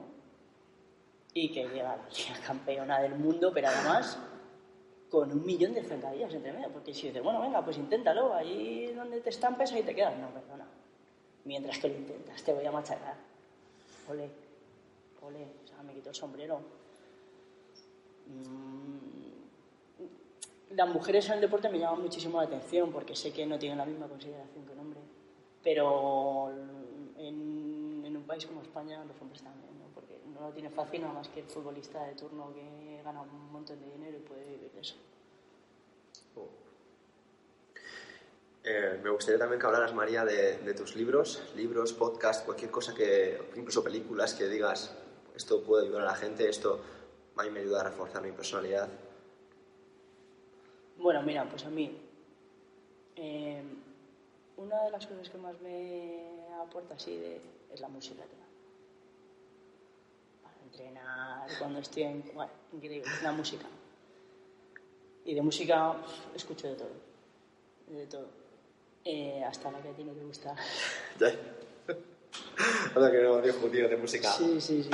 Y 1.38 1.50
que 1.50 1.68
llega 1.68 1.94
la 1.96 2.46
campeona 2.46 2.98
del 3.02 3.14
mundo, 3.14 3.50
pero 3.52 3.68
además 3.68 4.18
con 5.10 5.30
un 5.30 5.44
millón 5.44 5.74
de 5.74 5.84
zancadillas 5.84 6.32
entre 6.32 6.50
medio. 6.50 6.70
Porque 6.70 6.94
si 6.94 7.08
dices, 7.08 7.22
bueno, 7.22 7.42
venga, 7.42 7.62
pues 7.62 7.76
inténtalo, 7.76 8.32
ahí 8.32 8.90
donde 8.94 9.20
te 9.20 9.28
estampes, 9.28 9.70
ahí 9.72 9.82
te 9.82 9.94
quedas. 9.94 10.16
No, 10.16 10.30
perdona. 10.30 10.66
Mientras 11.44 11.78
que 11.78 11.88
lo 11.88 11.94
intentas, 11.94 12.42
te 12.42 12.54
voy 12.54 12.64
a 12.64 12.72
machacar. 12.72 13.16
Ole, 14.08 14.30
ole, 15.20 15.46
o 15.62 15.66
sea, 15.66 15.82
me 15.82 15.92
quito 15.92 16.08
el 16.08 16.14
sombrero. 16.14 16.58
Mm, 18.28 18.96
Las 20.74 20.88
mujeres 20.88 21.26
en 21.28 21.34
el 21.34 21.42
deporte 21.42 21.68
me 21.68 21.78
llaman 21.78 22.00
muchísimo 22.00 22.38
la 22.38 22.46
atención 22.46 22.90
porque 22.90 23.14
sé 23.14 23.30
que 23.34 23.44
no 23.44 23.58
tienen 23.58 23.76
la 23.76 23.84
misma 23.84 24.08
consideración 24.08 24.64
que 24.64 24.72
un 24.72 24.78
hombre. 24.78 25.00
Pero 25.62 26.50
en, 27.18 28.02
en 28.06 28.16
un 28.16 28.22
país 28.22 28.46
como 28.46 28.62
España 28.62 29.04
los 29.04 29.20
hombres 29.20 29.42
también, 29.42 29.75
¿no? 30.38 30.48
lo 30.48 30.52
tiene 30.52 30.70
fácil 30.70 31.02
nada 31.02 31.14
más 31.14 31.28
que 31.28 31.40
el 31.40 31.46
futbolista 31.46 32.04
de 32.04 32.14
turno 32.14 32.52
que 32.54 33.02
gana 33.02 33.22
un 33.22 33.52
montón 33.52 33.80
de 33.80 33.90
dinero 33.90 34.16
y 34.16 34.20
puede 34.20 34.44
vivir 34.44 34.70
de 34.72 34.80
eso. 34.80 34.96
Eh, 38.68 38.98
me 39.00 39.10
gustaría 39.10 39.38
también 39.38 39.60
que 39.60 39.66
hablaras, 39.66 39.94
María, 39.94 40.24
de, 40.24 40.58
de 40.58 40.74
tus 40.74 40.96
libros, 40.96 41.40
libros, 41.54 41.92
podcast, 41.92 42.44
cualquier 42.44 42.68
cosa 42.68 42.92
que, 42.94 43.40
incluso 43.54 43.84
películas 43.84 44.34
que 44.34 44.48
digas, 44.48 44.92
esto 45.36 45.62
puede 45.62 45.84
ayudar 45.84 46.02
a 46.02 46.06
la 46.06 46.14
gente, 46.16 46.48
esto 46.48 46.80
a 47.36 47.44
mí 47.44 47.50
me 47.50 47.60
ayuda 47.60 47.82
a 47.82 47.84
reforzar 47.84 48.22
mi 48.22 48.32
personalidad. 48.32 48.88
Bueno, 50.98 51.22
mira, 51.22 51.48
pues 51.48 51.64
a 51.64 51.70
mí, 51.70 51.96
eh, 53.14 53.62
una 54.56 54.82
de 54.82 54.90
las 54.90 55.06
cosas 55.06 55.28
que 55.28 55.38
más 55.38 55.60
me 55.60 56.48
aporta 56.60 56.94
así 56.94 57.16
de, 57.16 57.40
es 57.72 57.80
la 57.80 57.88
música, 57.88 58.24
entrenar, 60.66 61.48
cuando 61.58 61.78
estoy 61.78 62.04
en... 62.04 62.24
Bueno, 62.34 62.52
increíble, 62.72 63.10
la 63.22 63.32
música. 63.32 63.66
Y 65.24 65.34
de 65.34 65.42
música 65.42 65.96
escucho 66.34 66.68
de 66.68 66.74
todo, 66.74 66.90
de 67.88 68.06
todo. 68.06 68.28
Eh, 69.04 69.42
hasta 69.44 69.70
la 69.70 69.80
que 69.80 69.88
a 69.88 69.92
ti 69.92 70.04
no 70.04 70.12
te 70.12 70.24
gusta. 70.24 70.54
Ya. 71.20 71.32
Anda 72.94 73.10
que 73.10 73.22
no, 73.22 73.40
viejo 73.40 73.66
tío 73.68 73.88
de 73.88 73.96
música. 73.96 74.30
Sí, 74.32 74.60
sí, 74.60 74.82
sí. 74.82 74.90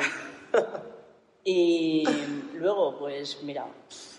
Y 1.45 2.05
luego, 2.55 2.99
pues 2.99 3.43
mira, 3.43 3.67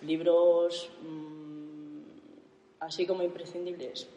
libros 0.01 0.89
mm, 1.01 2.01
así 2.81 3.05
como 3.05 3.23
imprescindibles. 3.23 4.07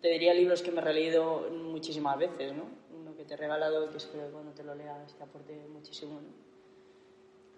Te 0.00 0.08
diría 0.08 0.34
libros 0.34 0.62
que 0.62 0.70
me 0.70 0.80
he 0.80 0.84
releído 0.84 1.48
muchísimas 1.50 2.18
veces, 2.18 2.52
¿no? 2.52 2.81
Que 3.22 3.28
te 3.28 3.34
he 3.34 3.36
regalado, 3.36 3.88
que 3.88 3.98
espero 3.98 4.26
que 4.26 4.32
cuando 4.32 4.50
te 4.50 4.64
lo 4.64 4.74
leas 4.74 5.14
te 5.14 5.22
aporte 5.22 5.54
muchísimo, 5.68 6.20
¿no? 6.20 6.28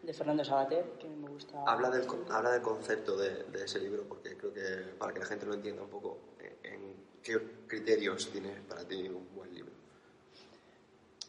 De 0.03 0.13
Fernando 0.13 0.45
Sabater, 0.45 0.85
que 0.99 1.09
me 1.09 1.27
gusta. 1.27 1.65
Habla 1.67 1.89
del, 1.89 2.07
habla 2.29 2.51
del 2.51 2.61
concepto 2.61 3.17
de, 3.17 3.45
de 3.45 3.65
ese 3.65 3.81
libro, 3.81 4.05
porque 4.07 4.37
creo 4.37 4.53
que 4.53 4.93
para 4.99 5.15
que 5.15 5.21
la 5.21 5.25
gente 5.25 5.47
lo 5.47 5.55
entienda 5.55 5.83
un 5.83 5.89
poco, 5.89 6.19
eh, 6.39 6.59
en 6.65 6.97
qué 7.23 7.41
criterios 7.67 8.31
tiene 8.31 8.51
para 8.69 8.87
ti 8.87 9.09
un 9.09 9.27
buen 9.35 9.55
libro. 9.55 9.73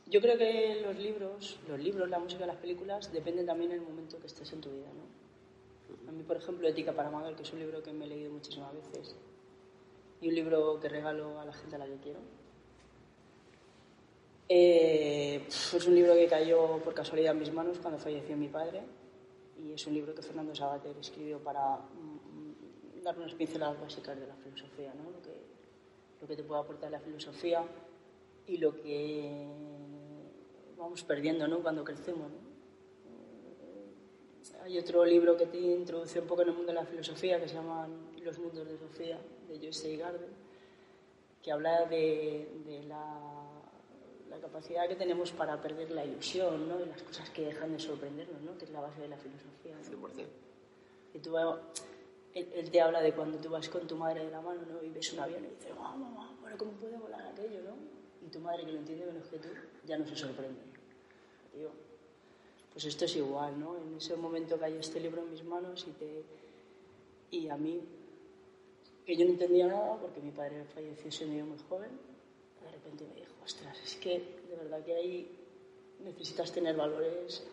Yo 0.08 0.20
creo 0.20 0.38
que 0.38 0.82
los 0.82 0.98
libros, 0.98 1.58
los 1.70 1.80
libros, 1.80 2.10
la 2.10 2.20
música, 2.20 2.46
las 2.46 2.58
películas 2.58 3.14
dependen 3.14 3.46
también 3.46 3.72
del 3.72 3.82
momento 3.82 4.20
que 4.20 4.28
estés 4.28 4.52
en 4.52 4.60
tu 4.60 4.70
vida, 4.70 4.90
¿no? 4.94 6.10
A 6.10 6.12
mí, 6.12 6.24
por 6.24 6.36
ejemplo, 6.36 6.68
Ética 6.68 6.92
para 6.92 7.08
Amador, 7.08 7.38
que 7.38 7.44
es 7.44 7.54
un 7.54 7.60
libro 7.60 7.82
que 7.82 7.94
me 7.94 8.04
he 8.04 8.10
leído 8.10 8.34
muchísimas 8.34 8.74
veces, 8.74 9.16
y 10.20 10.28
un 10.28 10.36
libro 10.36 10.78
que 10.82 10.90
regalo 10.90 11.40
a 11.40 11.46
la 11.46 11.54
gente 11.54 11.78
a 11.78 11.80
la 11.80 11.86
que 11.86 11.98
quiero. 12.04 12.20
Eh, 14.48 15.44
es 15.48 15.88
un 15.88 15.96
libro 15.96 16.14
que 16.14 16.28
cayó 16.28 16.78
por 16.84 16.94
casualidad 16.94 17.34
en 17.34 17.40
mis 17.40 17.52
manos 17.52 17.80
cuando 17.80 18.00
falleció 18.00 18.38
mi 18.38 18.48
padre, 18.48 18.84
y 19.58 19.74
es 19.74 19.88
un 19.88 19.94
libro 19.94 20.14
que 20.14 20.22
Fernando 20.22 20.54
Sabater 20.54 20.96
escribió 20.98 21.40
para 21.40 21.78
mm, 21.78 23.02
dar 23.04 23.18
unas 23.18 23.34
pinceladas 23.34 23.80
básicas 23.82 24.20
de 24.20 24.28
la 24.28 24.36
filosofía, 24.36 24.94
¿no? 24.94 25.10
Lo 25.10 25.22
que, 25.22 25.42
lo 26.22 26.28
que 26.28 26.36
te 26.36 26.44
puede 26.44 26.62
aportar 26.62 26.92
la 26.92 27.00
filosofía 27.00 27.64
y 28.48 28.58
lo 28.58 28.76
que 28.76 29.48
vamos 30.78 31.04
perdiendo 31.04 31.48
¿no? 31.48 31.60
cuando 31.60 31.84
crecemos. 31.84 32.30
¿no? 32.32 32.38
Eh, 33.64 34.64
hay 34.64 34.78
otro 34.78 35.04
libro 35.06 35.36
que 35.36 35.48
te 35.48 35.58
introduce 35.58 36.20
un 36.20 36.28
poco 36.28 36.44
en 36.44 36.50
el 36.50 36.54
mundo 36.56 36.72
de 36.72 36.76
la 36.76 36.86
filosofía 36.86 37.40
que 37.40 37.48
se 37.48 37.56
llama 37.56 37.88
Los 38.22 38.38
mundos 38.40 38.68
de 38.68 38.78
Sofía, 38.78 39.20
de 39.48 39.58
Joyce 39.58 39.98
Garden, 39.98 40.30
que 41.42 41.52
habla 41.52 41.86
de, 41.86 42.50
de 42.66 42.84
la, 42.84 43.45
la, 44.36 44.42
capacidad 44.42 44.88
que 44.88 44.96
tenemos 44.96 45.32
para 45.32 45.62
perder 45.62 45.92
la 45.92 46.06
ilusión 46.06 46.68
¿no? 46.68 46.80
y 46.82 46.86
las 46.86 47.02
cosas 47.04 47.30
que 47.30 47.46
dejan 47.46 47.72
de 47.72 47.80
sorprendernos, 47.80 48.42
¿no? 48.42 48.58
que 48.58 48.66
es 48.66 48.72
la 48.72 48.82
base 48.82 49.02
de 49.02 49.08
la 49.10 49.18
filosofía. 49.18 49.76
¿no? 49.76 50.08
100%. 50.08 50.26
Y 51.14 51.20
tú, 51.20 51.38
él, 51.38 52.48
él, 52.54 52.72
te 52.72 52.82
habla 52.82 53.02
de 53.02 53.14
cuando 53.14 53.38
tú 53.38 53.50
vas 53.50 53.70
con 53.70 53.88
tu 53.88 53.96
madre 53.96 54.26
de 54.26 54.32
la 54.32 54.42
mano 54.42 54.62
¿no? 54.70 54.84
y 54.84 54.90
ves 54.90 55.14
un 55.14 55.20
avión 55.20 55.46
y 55.46 55.50
dices, 55.50 55.72
oh, 55.78 55.98
mamá, 55.98 56.38
¿pero 56.44 56.58
cómo 56.58 56.72
puede 56.74 56.98
volar 56.98 57.26
aquello? 57.28 57.62
¿no? 57.64 57.76
Y 58.26 58.30
tu 58.30 58.40
madre, 58.40 58.66
que 58.66 58.72
lo 58.72 58.80
entiende 58.80 59.06
menos 59.06 59.28
que 59.28 59.38
tú, 59.38 59.50
ya 59.86 59.98
no 59.98 60.06
se 60.06 60.16
sorprende. 60.16 60.62
Digo, 61.54 61.72
pues 62.76 62.86
esto 62.86 63.06
es 63.06 63.16
igual, 63.16 63.58
¿no? 63.58 63.78
En 63.78 63.96
ese 63.96 64.18
momento 64.18 64.60
cayó 64.60 64.80
este 64.80 65.00
libro 65.00 65.22
en 65.22 65.32
mis 65.32 65.46
manos 65.46 65.86
y, 65.88 65.92
te, 65.92 66.24
y 67.32 67.48
a 67.48 67.56
mí, 67.56 67.82
que 69.06 69.16
yo 69.16 69.26
no 69.26 69.32
entendía 69.32 69.68
nada 69.68 69.96
porque 69.98 70.20
mi 70.20 70.32
padre 70.32 70.66
falleció 70.66 71.10
siendo 71.12 71.38
yo 71.38 71.46
muy 71.46 71.58
joven, 71.70 71.92
de 72.62 72.72
repente 72.72 73.06
me 73.06 73.16
dijo, 73.22 73.35
ostras, 73.46 73.80
es 73.84 73.96
que 73.96 74.20
de 74.50 74.56
verdad 74.56 74.84
que 74.84 74.96
ahí 74.96 75.32
necesitas 76.04 76.52
tener 76.52 76.76
valores, 76.76 77.44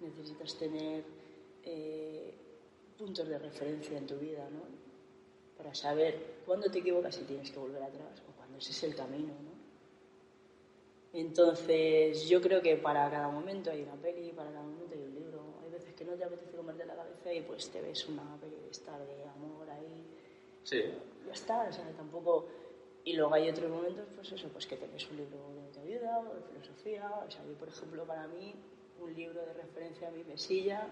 necesitas 0.00 0.54
tener 0.56 1.02
eh, 1.64 2.34
puntos 2.96 3.26
de 3.26 3.38
referencia 3.38 3.96
en 3.96 4.06
tu 4.06 4.16
vida, 4.16 4.48
¿no? 4.50 4.62
Para 5.56 5.74
saber 5.74 6.42
cuándo 6.46 6.70
te 6.70 6.78
equivocas 6.78 7.18
y 7.20 7.24
tienes 7.24 7.50
que 7.50 7.58
volver 7.58 7.82
atrás 7.82 8.22
o 8.28 8.36
cuándo 8.36 8.58
ese 8.58 8.70
es 8.70 8.82
el 8.84 8.94
camino, 8.94 9.32
¿no? 9.42 9.58
Entonces, 11.12 12.28
yo 12.28 12.40
creo 12.40 12.60
que 12.60 12.76
para 12.76 13.10
cada 13.10 13.28
momento 13.28 13.70
hay 13.70 13.82
una 13.82 13.94
peli, 13.94 14.30
para 14.32 14.50
cada 14.50 14.62
momento 14.62 14.94
hay 14.94 15.02
un 15.02 15.14
libro. 15.14 15.40
Hay 15.64 15.70
veces 15.70 15.94
que 15.94 16.04
no 16.04 16.12
te 16.12 16.24
apetece 16.24 16.54
comerte 16.56 16.84
la 16.84 16.94
cabeza 16.94 17.32
y 17.32 17.40
pues 17.42 17.70
te 17.70 17.80
ves 17.80 18.06
una 18.08 18.36
peli 18.38 18.56
de 18.56 18.70
estar 18.70 19.00
de 19.06 19.24
amor 19.24 19.68
ahí. 19.70 20.04
Sí. 20.64 20.82
Ya 21.26 21.32
está, 21.32 21.66
o 21.68 21.72
sea, 21.72 21.90
tampoco... 21.96 22.46
Y 23.08 23.14
luego 23.14 23.32
hay 23.32 23.48
otros 23.48 23.70
momentos, 23.70 24.06
pues 24.14 24.30
eso, 24.32 24.48
pues 24.50 24.66
que 24.66 24.76
te 24.76 24.86
ves 24.86 25.08
un 25.10 25.16
libro 25.16 25.38
de 25.54 25.62
autoayuda 25.62 26.18
o 26.18 26.34
de 26.34 26.42
filosofía. 26.42 27.10
O 27.26 27.30
sea, 27.30 27.42
yo, 27.42 27.54
por 27.54 27.68
ejemplo, 27.68 28.04
para 28.04 28.28
mí, 28.28 28.54
un 29.00 29.14
libro 29.14 29.40
de 29.46 29.54
referencia 29.54 30.08
a 30.08 30.10
mi 30.10 30.22
mesilla 30.24 30.86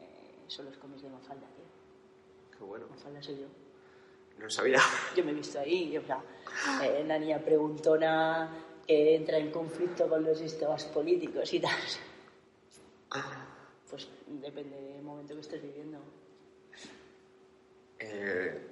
eh, 0.00 0.38
son 0.46 0.66
los 0.66 0.76
cómics 0.76 1.02
de 1.02 1.08
Mafalda, 1.08 1.48
tío. 1.48 1.64
Qué 2.56 2.62
bueno. 2.62 2.86
Mafalda 2.88 3.20
soy 3.20 3.40
yo. 3.40 3.46
No 4.38 4.44
lo 4.44 4.50
sabía. 4.50 4.78
Yo 5.16 5.24
me 5.24 5.32
he 5.32 5.34
visto 5.34 5.58
ahí, 5.58 5.98
o 5.98 6.04
sea, 6.04 6.22
eh, 6.84 7.02
la 7.04 7.18
niña 7.18 7.40
preguntona 7.40 8.48
que 8.86 9.16
entra 9.16 9.36
en 9.38 9.50
conflicto 9.50 10.08
con 10.08 10.22
los 10.22 10.38
sistemas 10.38 10.84
políticos 10.84 11.52
y 11.52 11.58
tal. 11.58 11.76
Pues 13.90 14.08
depende 14.28 14.80
del 14.80 15.02
momento 15.02 15.34
que 15.34 15.40
estés 15.40 15.60
viviendo. 15.60 15.98
Eh, 17.98 18.71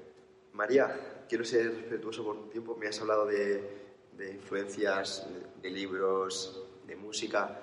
María, 0.52 1.24
quiero 1.28 1.44
ser 1.44 1.74
respetuoso 1.74 2.24
por 2.24 2.36
un 2.36 2.50
tiempo. 2.50 2.76
Me 2.76 2.88
has 2.88 3.00
hablado 3.00 3.26
de, 3.26 3.96
de 4.16 4.32
influencias, 4.32 5.26
de, 5.60 5.70
libros, 5.70 6.64
de 6.86 6.96
música 6.96 7.60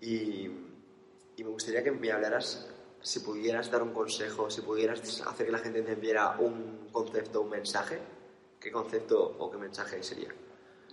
y, 0.00 0.50
y, 1.36 1.44
me 1.44 1.50
gustaría 1.50 1.82
que 1.82 1.92
me 1.92 2.10
hablaras, 2.10 2.68
si 3.00 3.20
pudieras 3.20 3.70
dar 3.70 3.82
un 3.82 3.92
consejo, 3.92 4.50
si 4.50 4.62
pudieras 4.62 5.20
hacer 5.26 5.46
que 5.46 5.52
la 5.52 5.58
gente 5.58 5.80
entendiera 5.80 6.36
un 6.38 6.88
concepto, 6.90 7.42
un 7.42 7.50
mensaje, 7.50 7.98
¿qué 8.60 8.70
concepto 8.70 9.36
o 9.38 9.50
qué 9.50 9.58
mensaje 9.58 10.02
sería? 10.02 10.32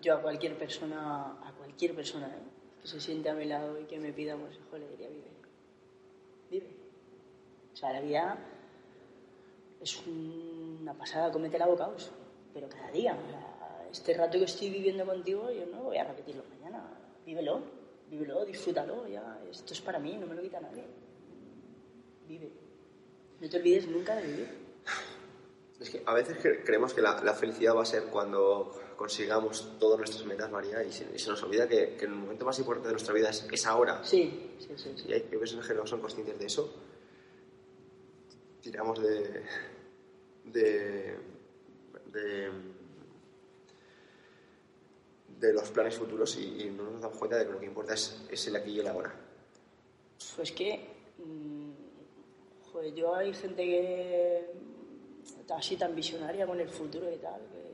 yo 0.02 0.16
a 0.16 0.22
cualquier 0.22 0.58
persona, 0.58 1.38
a 1.44 1.52
cualquier 1.58 1.96
persona 1.96 2.28
¿eh? 2.28 2.82
que 2.82 2.88
se 2.88 3.00
siente 3.00 3.30
a 3.30 3.34
mi 3.34 3.46
lado 3.46 3.80
y 3.80 3.86
que 3.86 4.00
me 4.00 4.14
pida 4.14 4.36
un 4.36 4.44
consejo, 4.44 4.78
le 4.78 4.88
diría, 4.90 5.10
vive. 5.10 5.32
Vive. 6.50 6.68
O 7.74 7.76
sea, 7.76 7.94
la 7.94 8.02
vida 8.02 8.38
es 9.82 10.02
una 10.06 10.94
pasada, 10.94 11.32
comete 11.32 11.58
la 11.58 11.68
bocaos, 11.68 12.12
pero 12.54 12.68
cada 12.70 12.92
día. 12.92 13.18
Este 13.92 14.14
rato 14.14 14.38
que 14.38 14.46
estoy 14.46 14.70
viviendo 14.70 15.06
contigo, 15.06 15.50
yo 15.52 15.66
no 15.66 15.84
voy 15.84 15.98
a 15.98 16.04
repetirlo 16.04 16.44
mañana. 16.50 16.84
Vívelo, 17.26 17.62
vívelo, 18.10 18.46
disfrútalo, 18.46 19.08
ya. 19.08 19.40
Esto 19.50 19.74
es 19.74 19.82
para 19.82 20.00
mí, 20.00 20.16
no 20.18 20.28
me 20.28 20.36
lo 20.36 20.42
quita 20.42 20.60
nadie. 20.60 20.84
Vive. 22.28 22.52
No 23.40 23.50
te 23.50 23.58
olvides 23.58 23.88
nunca 23.88 24.16
de 24.16 24.28
vivir. 24.28 24.50
Es 25.80 25.90
que 25.90 26.04
a 26.06 26.14
veces 26.14 26.38
creemos 26.66 26.94
que 26.94 27.02
la, 27.02 27.24
la 27.24 27.34
felicidad 27.34 27.74
va 27.74 27.84
a 27.84 27.86
ser 27.86 28.04
cuando 28.06 28.78
consigamos 28.98 29.80
todas 29.80 29.98
nuestras 29.98 30.26
metas, 30.26 30.52
María, 30.52 30.84
y 30.84 30.92
se, 30.92 31.10
y 31.16 31.18
se 31.18 31.30
nos 31.30 31.42
olvida 31.42 31.70
que, 31.70 31.96
que, 31.96 32.04
el 32.04 32.12
momento 32.12 32.44
más 32.44 32.60
importante 32.60 32.90
de 32.90 32.94
nuestra 32.96 33.14
vida 33.14 33.30
es, 33.30 33.48
es 33.50 33.66
ahora. 33.66 34.04
Sí, 34.04 34.56
sí, 34.60 34.74
sí. 34.76 34.94
sí. 34.98 35.06
Y 35.08 35.14
hay 35.14 35.22
personas 35.22 35.66
que 35.66 35.74
no 35.74 35.88
son 35.88 36.02
conscientes 36.02 36.38
de 36.38 36.46
eso. 36.48 36.74
Tiramos 38.62 39.02
de. 39.02 39.44
de. 40.46 41.18
de, 45.40 45.54
los 45.54 45.70
planes 45.70 45.96
futuros 45.96 46.38
y, 46.38 46.66
no 46.76 46.84
nos 46.92 47.02
damos 47.02 47.18
cuenta 47.18 47.38
de 47.38 47.46
que 47.46 47.52
lo 47.52 47.60
que 47.60 47.66
importa 47.66 47.94
es, 47.94 48.26
es 48.30 48.48
el 48.48 48.56
aquí 48.56 48.72
y 48.72 48.80
el 48.80 48.88
ahora. 48.88 49.14
Pues 50.36 50.52
que. 50.52 50.86
Mmm, 51.18 51.72
joder, 52.72 52.94
yo 52.94 53.16
hay 53.16 53.34
gente 53.34 53.64
que. 53.64 54.52
así 55.50 55.78
tan 55.78 55.96
visionaria 55.96 56.46
con 56.46 56.60
el 56.60 56.70
futuro 56.70 57.12
y 57.12 57.18
tal, 57.18 57.42
que 57.52 57.70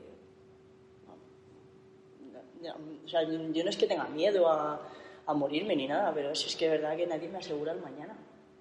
o 3.04 3.08
sea, 3.08 3.22
yo 3.22 3.38
no 3.38 3.70
es 3.70 3.76
que 3.76 3.86
tenga 3.86 4.08
miedo 4.08 4.48
a, 4.48 4.80
a 5.26 5.34
morirme 5.34 5.76
ni 5.76 5.86
nada, 5.86 6.12
pero 6.14 6.30
eso 6.30 6.46
es 6.46 6.56
que 6.56 6.66
es 6.66 6.70
verdad 6.70 6.96
que 6.96 7.06
nadie 7.06 7.28
me 7.28 7.38
asegura 7.38 7.72
el 7.72 7.80
mañana. 7.80 8.16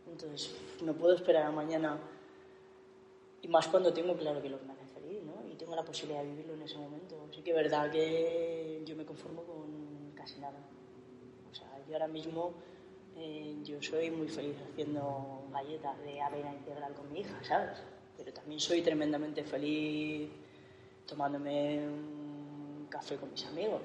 Entonces, 0.08 0.56
no 0.82 0.94
puedo 0.94 1.16
esperar 1.16 1.44
a 1.44 1.52
mañana. 1.52 1.98
Y 3.42 3.48
más 3.48 3.68
cuando 3.68 3.94
tengo 3.94 4.16
claro 4.18 4.42
que 4.42 4.50
lo 4.50 4.60
que 4.60 4.66
me 4.66 4.74
hace 4.74 4.86
feliz, 4.88 5.24
¿no? 5.24 5.46
Y 5.52 5.56
tengo 5.56 5.76
la 5.76 5.84
posibilidad 5.84 6.24
de 6.24 6.30
vivirlo 6.30 6.54
en 6.54 6.62
ese 6.64 6.78
momento. 6.78 7.28
Así 7.30 7.42
que 7.42 7.52
es 7.52 7.56
verdad 7.56 7.92
que 7.92 8.82
yo 8.86 8.96
me 8.96 9.06
conformo 9.06 9.44
con 9.44 10.12
casi 10.16 10.40
nada. 10.40 10.58
O 11.52 11.54
sea, 11.54 11.68
yo 11.88 11.94
ahora 11.94 12.08
mismo 12.08 12.54
eh, 13.16 13.58
yo 13.64 13.82
soy 13.82 14.12
muy 14.12 14.28
feliz 14.28 14.58
haciendo 14.72 15.48
galletas 15.52 15.98
de 16.02 16.22
avena 16.22 16.54
integral 16.54 16.94
con 16.94 17.12
mi 17.12 17.22
hija, 17.22 17.38
¿sabes? 17.44 17.80
Pero 18.18 18.34
también 18.34 18.60
soy 18.60 18.82
tremendamente 18.82 19.44
feliz 19.44 20.30
tomándome 21.06 21.88
un 21.88 22.88
café 22.90 23.18
con 23.18 23.32
mis 23.32 23.46
amigos. 23.46 23.82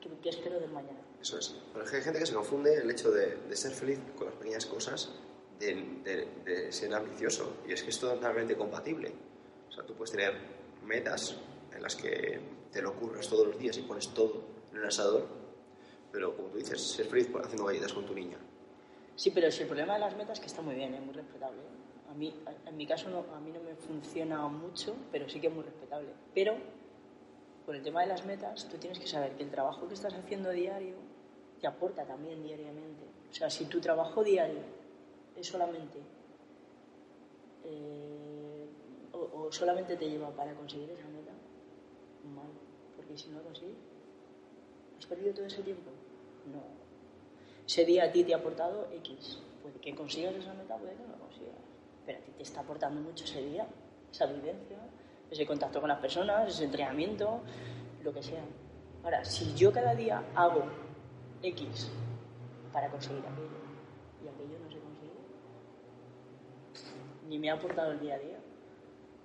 ¿Qué, 0.00 0.08
qué 0.22 0.30
espero 0.30 0.58
del 0.58 0.70
mañana? 0.70 1.00
Eso 1.20 1.38
es. 1.38 1.54
Pero 1.72 1.84
es 1.84 1.90
que 1.90 1.96
hay 1.98 2.02
gente 2.02 2.18
que 2.18 2.26
se 2.26 2.34
confunde 2.34 2.74
el 2.74 2.90
hecho 2.90 3.10
de, 3.10 3.36
de 3.36 3.56
ser 3.56 3.72
feliz 3.72 3.98
con 4.16 4.26
las 4.26 4.36
pequeñas 4.36 4.66
cosas 4.66 5.10
de, 5.64 6.72
ser 6.72 6.94
ambicioso. 6.94 7.58
Y 7.66 7.72
es 7.72 7.82
que 7.82 7.90
es 7.90 7.98
totalmente 7.98 8.56
compatible. 8.56 9.12
O 9.68 9.72
sea, 9.72 9.84
tú 9.84 9.94
puedes 9.94 10.12
tener 10.12 10.34
metas 10.84 11.36
en 11.72 11.82
las 11.82 11.96
que 11.96 12.40
te 12.70 12.82
lo 12.82 12.90
ocurres 12.90 13.28
todos 13.28 13.46
los 13.46 13.58
días 13.58 13.76
y 13.78 13.82
pones 13.82 14.08
todo 14.08 14.44
en 14.72 14.78
el 14.78 14.84
asador, 14.84 15.26
pero 16.10 16.36
como 16.36 16.48
tú 16.48 16.58
dices, 16.58 16.80
ser 16.80 17.06
feliz 17.06 17.28
haciendo 17.42 17.64
galletas 17.64 17.92
con 17.92 18.04
tu 18.04 18.14
niña. 18.14 18.38
Sí, 19.16 19.30
pero 19.30 19.50
si 19.50 19.62
el 19.62 19.68
problema 19.68 19.94
de 19.94 20.00
las 20.00 20.16
metas 20.16 20.40
que 20.40 20.46
está 20.46 20.60
muy 20.60 20.74
bien, 20.74 20.94
es 20.94 21.00
muy 21.00 21.14
respetable. 21.14 21.60
A 22.10 22.14
mí, 22.14 22.34
en 22.66 22.76
mi 22.76 22.86
caso, 22.86 23.08
no, 23.10 23.24
a 23.34 23.40
mí 23.40 23.50
no 23.52 23.60
me 23.60 23.74
funciona 23.76 24.46
mucho, 24.48 24.94
pero 25.10 25.28
sí 25.28 25.40
que 25.40 25.46
es 25.48 25.52
muy 25.52 25.64
respetable. 25.64 26.08
Pero 26.34 26.56
con 27.64 27.76
el 27.76 27.82
tema 27.82 28.02
de 28.02 28.08
las 28.08 28.24
metas, 28.26 28.68
tú 28.68 28.76
tienes 28.76 28.98
que 28.98 29.06
saber 29.06 29.32
que 29.36 29.44
el 29.44 29.50
trabajo 29.50 29.88
que 29.88 29.94
estás 29.94 30.14
haciendo 30.14 30.50
diario 30.50 30.96
te 31.60 31.66
aporta 31.66 32.04
también 32.04 32.42
diariamente. 32.42 33.04
O 33.30 33.34
sea, 33.34 33.48
si 33.48 33.64
tu 33.66 33.80
trabajo 33.80 34.22
diario 34.22 34.60
solamente 35.42 35.98
eh, 37.64 38.68
o, 39.12 39.50
solamente 39.50 39.96
te 39.96 40.08
lleva 40.08 40.30
para 40.30 40.54
conseguir 40.54 40.90
esa 40.90 41.08
meta, 41.08 41.32
mal, 42.34 42.48
porque 42.96 43.16
si 43.16 43.28
no 43.28 43.38
lo 43.38 43.44
consigues, 43.44 43.76
¿has 44.98 45.06
perdido 45.06 45.34
todo 45.34 45.46
ese 45.46 45.62
tiempo? 45.62 45.90
No. 46.52 46.62
Ese 47.66 47.84
día 47.84 48.04
a 48.04 48.12
ti 48.12 48.24
te 48.24 48.34
ha 48.34 48.38
aportado 48.38 48.88
X. 48.92 49.38
Puede 49.62 49.78
que 49.80 49.94
consigas 49.94 50.34
esa 50.34 50.52
meta, 50.52 50.76
puede 50.76 50.94
que 50.94 51.02
no 51.02 51.08
la 51.08 51.18
consigas. 51.18 51.54
Pero 52.04 52.18
a 52.18 52.22
ti 52.22 52.32
te 52.32 52.42
está 52.42 52.60
aportando 52.60 53.00
mucho 53.00 53.24
ese 53.24 53.42
día, 53.42 53.66
esa 54.10 54.26
vivencia, 54.26 54.78
ese 55.30 55.46
contacto 55.46 55.80
con 55.80 55.88
las 55.88 55.98
personas, 55.98 56.48
ese 56.48 56.64
entrenamiento, 56.64 57.40
lo 58.02 58.12
que 58.12 58.22
sea. 58.22 58.44
Ahora, 59.02 59.24
si 59.24 59.54
yo 59.54 59.72
cada 59.72 59.94
día 59.94 60.22
hago 60.34 60.64
X 61.42 61.90
para 62.72 62.90
conseguir 62.90 63.20
aquello 63.20 63.64
y 64.22 64.28
aquello 64.28 64.58
ni 67.28 67.38
me 67.38 67.50
ha 67.50 67.54
aportado 67.54 67.92
el 67.92 68.00
día 68.00 68.14
a 68.14 68.18
día. 68.18 68.38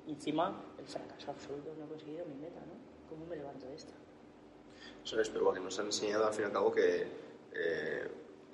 Y 0.07 0.11
encima, 0.11 0.63
el 0.77 0.85
fracaso 0.85 1.31
absoluto, 1.31 1.73
no 1.77 1.85
he 1.85 1.87
conseguido 1.87 2.25
mi 2.25 2.35
meta, 2.35 2.59
¿no? 2.61 2.73
¿Cómo 3.09 3.25
me 3.25 3.35
levanto 3.35 3.67
de 3.67 3.75
esta? 3.75 3.93
Eso 5.03 5.19
es, 5.19 5.29
pero 5.29 5.45
porque 5.45 5.59
nos 5.59 5.77
han 5.79 5.87
enseñado 5.87 6.25
al 6.25 6.33
fin 6.33 6.43
y 6.43 6.45
al 6.45 6.51
cabo 6.51 6.71
que 6.71 7.07
eh, 7.53 8.07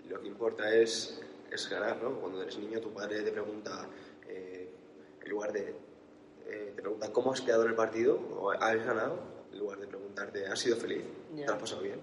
lo 0.09 0.19
que 0.19 0.27
importa 0.27 0.73
es, 0.73 1.21
es 1.51 1.69
ganar, 1.69 2.01
¿no? 2.01 2.19
Cuando 2.19 2.41
eres 2.41 2.57
niño, 2.57 2.79
tu 2.79 2.91
padre 2.91 3.21
te 3.21 3.31
pregunta, 3.31 3.87
eh, 4.27 4.69
en 5.21 5.29
lugar 5.29 5.51
de 5.53 5.75
eh, 6.47 6.73
te 6.75 6.81
preguntan 6.81 7.11
cómo 7.11 7.31
has 7.31 7.41
quedado 7.41 7.63
en 7.63 7.69
el 7.69 7.75
partido 7.75 8.19
o 8.37 8.51
has 8.51 8.85
ganado, 8.85 9.19
en 9.51 9.59
lugar 9.59 9.79
de 9.79 9.87
preguntarte, 9.87 10.45
¿has 10.45 10.59
sido 10.59 10.77
feliz? 10.77 11.03
¿Te 11.35 11.45
has 11.45 11.59
pasado 11.59 11.81
bien? 11.81 11.99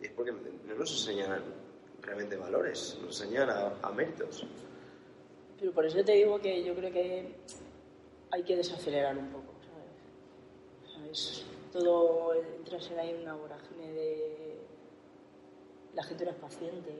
Y 0.00 0.06
es 0.06 0.12
porque 0.12 0.32
no 0.32 0.74
nos 0.74 0.90
enseñan 0.90 1.42
realmente 2.02 2.36
valores, 2.36 2.98
nos 3.02 3.20
enseñan 3.20 3.50
a, 3.50 3.72
a 3.82 3.92
méritos. 3.92 4.46
Pero 5.58 5.72
por 5.72 5.84
eso 5.84 6.04
te 6.04 6.12
digo 6.12 6.40
que 6.40 6.62
yo 6.62 6.74
creo 6.74 6.92
que 6.92 7.34
hay 8.30 8.42
que 8.44 8.56
desacelerar 8.56 9.16
un 9.16 9.28
poco, 9.30 9.54
¿sabes? 10.94 11.44
Todo 11.72 12.34
entras 12.34 12.90
en 12.90 12.98
ahí 12.98 13.10
en 13.10 13.22
una 13.22 13.34
vorágine 13.34 13.92
de... 13.92 14.58
La 15.94 16.04
gente 16.04 16.24
no 16.24 16.30
es 16.30 16.36
paciente, 16.36 16.94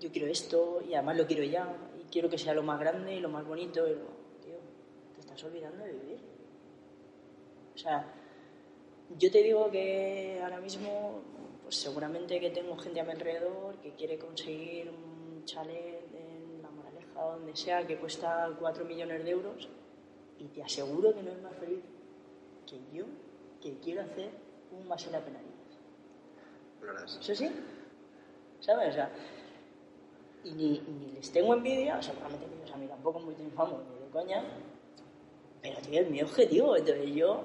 yo 0.00 0.10
quiero 0.10 0.28
esto 0.28 0.82
y 0.88 0.94
además 0.94 1.18
lo 1.18 1.26
quiero 1.26 1.44
ya, 1.44 1.76
y 2.00 2.10
quiero 2.10 2.30
que 2.30 2.38
sea 2.38 2.54
lo 2.54 2.62
más 2.62 2.80
grande 2.80 3.14
y 3.14 3.20
lo 3.20 3.28
más 3.28 3.46
bonito. 3.46 3.86
Y 3.86 3.90
lo... 3.90 4.06
Tío, 4.42 4.56
te 5.14 5.20
estás 5.20 5.42
olvidando 5.44 5.84
de 5.84 5.92
vivir. 5.92 6.18
O 7.74 7.78
sea, 7.78 8.14
yo 9.18 9.30
te 9.30 9.42
digo 9.42 9.70
que 9.70 10.40
ahora 10.42 10.60
mismo, 10.60 11.22
pues 11.62 11.76
seguramente 11.76 12.40
que 12.40 12.50
tengo 12.50 12.76
gente 12.78 13.00
a 13.00 13.04
mi 13.04 13.12
alrededor 13.12 13.76
que 13.80 13.92
quiere 13.92 14.18
conseguir 14.18 14.90
un 14.90 15.44
chalet 15.44 16.11
Moraleja, 17.22 17.38
donde 17.38 17.56
sea, 17.56 17.86
que 17.86 17.98
cuesta 17.98 18.50
4 18.58 18.84
millones 18.84 19.24
de 19.24 19.30
euros, 19.30 19.68
y 20.38 20.44
te 20.46 20.62
aseguro 20.62 21.14
que 21.14 21.22
no 21.22 21.30
es 21.30 21.42
más 21.42 21.54
feliz 21.56 21.80
que 22.66 22.80
yo, 22.96 23.04
que 23.60 23.78
quiero 23.78 24.02
hacer 24.02 24.30
un 24.72 24.86
más 24.88 25.04
en 25.06 25.12
la 25.12 25.20
penalidad. 25.20 25.52
Eso 27.04 27.34
sí, 27.34 27.50
¿sabes? 28.60 28.90
O 28.90 28.92
sea, 28.92 29.10
y 30.44 30.52
ni, 30.52 30.80
ni 30.80 31.12
les 31.12 31.30
tengo 31.30 31.54
envidia, 31.54 31.98
o 31.98 32.02
sea, 32.02 32.14
realmente 32.14 32.46
ellos 32.46 32.72
a 32.72 32.76
mí 32.76 32.86
tampoco 32.86 33.20
muy 33.20 33.34
triunfamos 33.34 33.80
ni 33.84 34.04
de 34.04 34.10
coña, 34.10 34.42
pero 35.62 35.80
tío, 35.80 36.00
es 36.00 36.10
mi 36.10 36.22
objetivo, 36.22 36.76
entonces 36.76 37.14
yo 37.14 37.44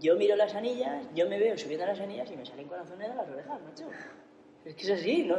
yo 0.00 0.16
miro 0.16 0.36
las 0.36 0.54
anillas, 0.54 1.06
yo 1.14 1.28
me 1.28 1.38
veo 1.38 1.56
subiendo 1.56 1.86
las 1.86 2.00
anillas 2.00 2.30
y 2.30 2.36
me 2.36 2.44
salen 2.44 2.68
corazones 2.68 3.08
de 3.08 3.14
las 3.14 3.28
orejas, 3.28 3.60
macho. 3.62 3.84
Es 4.64 4.74
que 4.74 4.82
es 4.82 4.90
así, 4.90 5.22
¿no? 5.22 5.36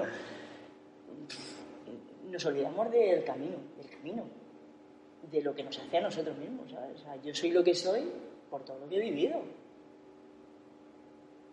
Nos 2.30 2.45
olvidamos 2.45 2.91
del 2.91 3.23
camino, 3.23 3.57
del 3.78 3.89
camino, 3.89 4.23
de 5.32 5.41
lo 5.41 5.55
que 5.55 5.63
nos 5.63 5.78
hace 5.80 5.97
a 5.97 6.01
nosotros 6.01 6.38
mismos, 6.38 6.71
¿sabes? 6.71 7.23
Yo 7.23 7.34
soy 7.34 7.51
lo 7.51 7.63
que 7.63 7.73
soy 7.73 8.11
por 8.49 8.63
todo 8.63 8.80
lo 8.80 8.89
que 8.89 8.97
he 8.97 8.99
vivido. 8.99 9.41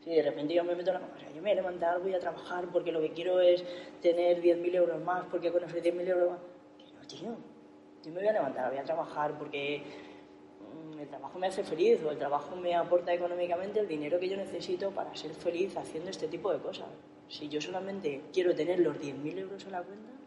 Si 0.02 0.10
de 0.10 0.22
repente 0.22 0.54
yo 0.54 0.64
me 0.64 0.74
meto 0.74 0.90
en 0.90 1.00
la 1.00 1.06
o 1.06 1.18
sea, 1.18 1.28
yo 1.28 1.36
me 1.36 1.42
voy 1.42 1.50
a 1.52 1.54
levantar, 1.54 2.00
voy 2.00 2.14
a 2.14 2.18
trabajar 2.18 2.66
porque 2.72 2.90
lo 2.90 3.00
que 3.00 3.12
quiero 3.12 3.40
es 3.40 3.64
tener 4.00 4.42
10.000 4.42 4.74
euros 4.74 5.00
más, 5.02 5.24
porque 5.30 5.52
con 5.52 5.62
esos 5.62 5.78
10.000 5.78 6.08
euros 6.08 6.30
más. 6.30 6.40
Que 6.78 6.92
no, 6.92 7.06
tío. 7.06 7.36
Yo 8.04 8.10
me 8.10 8.18
voy 8.18 8.28
a 8.28 8.32
levantar, 8.32 8.70
voy 8.70 8.80
a 8.80 8.84
trabajar 8.84 9.38
porque 9.38 9.82
el 10.98 11.08
trabajo 11.08 11.38
me 11.38 11.46
hace 11.46 11.62
feliz 11.62 12.02
o 12.02 12.10
el 12.10 12.18
trabajo 12.18 12.56
me 12.56 12.74
aporta 12.74 13.12
económicamente 13.12 13.78
el 13.78 13.86
dinero 13.86 14.18
que 14.18 14.28
yo 14.28 14.36
necesito 14.36 14.90
para 14.90 15.14
ser 15.14 15.32
feliz 15.34 15.76
haciendo 15.76 16.10
este 16.10 16.26
tipo 16.26 16.52
de 16.52 16.58
cosas. 16.58 16.88
Si 17.28 17.48
yo 17.48 17.60
solamente 17.60 18.22
quiero 18.32 18.54
tener 18.54 18.80
los 18.80 18.96
10.000 18.96 19.38
euros 19.38 19.64
en 19.64 19.72
la 19.72 19.82
cuenta... 19.82 20.21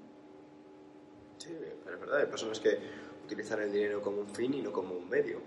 Pero 1.84 1.96
es 1.96 2.02
verdad, 2.02 2.20
hay 2.20 2.26
personas 2.28 2.60
que 2.60 2.78
utilizan 3.26 3.62
el 3.62 3.72
dinero 3.72 4.02
como 4.02 4.22
un 4.22 4.28
fin 4.28 4.54
y 4.54 4.62
no 4.62 4.72
como 4.72 4.96
un 4.96 5.10
medio. 5.10 5.41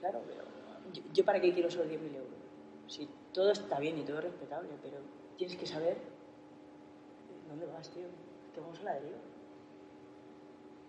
Claro, 0.00 0.22
pero 0.26 0.44
yo, 1.12 1.24
para 1.24 1.40
qué 1.40 1.52
quiero 1.52 1.68
esos 1.68 1.86
10.000 1.86 1.92
euros. 2.14 2.30
Si 2.86 3.08
todo 3.32 3.50
está 3.50 3.78
bien 3.78 3.98
y 3.98 4.02
todo 4.02 4.18
es 4.18 4.24
respetable, 4.24 4.70
pero 4.82 4.98
tienes 5.36 5.56
que 5.56 5.66
saber 5.66 5.96
dónde 7.48 7.66
vas, 7.66 7.90
tío. 7.90 8.06
Que 8.54 8.60
vamos 8.60 8.78
a 8.80 8.84
la 8.84 8.94
deriva. 8.94 9.18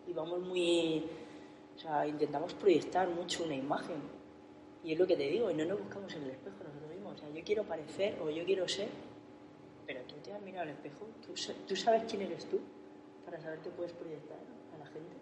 Y 0.07 0.13
vamos 0.13 0.39
muy 0.39 1.03
o 1.77 1.79
sea, 1.79 2.07
intentamos 2.07 2.55
proyectar 2.55 3.07
mucho 3.07 3.43
una 3.43 3.53
imagen. 3.53 3.97
Y 4.83 4.93
es 4.93 4.99
lo 4.99 5.05
que 5.05 5.15
te 5.15 5.27
digo, 5.29 5.51
y 5.51 5.53
no 5.53 5.65
nos 5.65 5.79
buscamos 5.79 6.13
en 6.15 6.23
el 6.23 6.31
espejo 6.31 6.63
nosotros 6.63 6.89
mismos. 6.89 7.15
O 7.15 7.17
sea, 7.17 7.29
yo 7.29 7.43
quiero 7.43 7.63
parecer 7.63 8.17
o 8.19 8.29
yo 8.31 8.43
quiero 8.45 8.67
ser, 8.67 8.89
pero 9.85 10.01
tú 10.03 10.15
te 10.23 10.33
has 10.33 10.41
mirado 10.41 10.63
al 10.63 10.69
espejo, 10.69 11.07
tú, 11.21 11.33
tú 11.67 11.75
sabes 11.75 12.03
quién 12.09 12.23
eres 12.23 12.45
tú 12.45 12.59
para 13.27 13.41
saber 13.41 13.59
qué 13.59 13.69
puedes 13.69 13.91
proyectar 13.91 14.37
a 14.73 14.77
la 14.77 14.85
gente. 14.85 15.17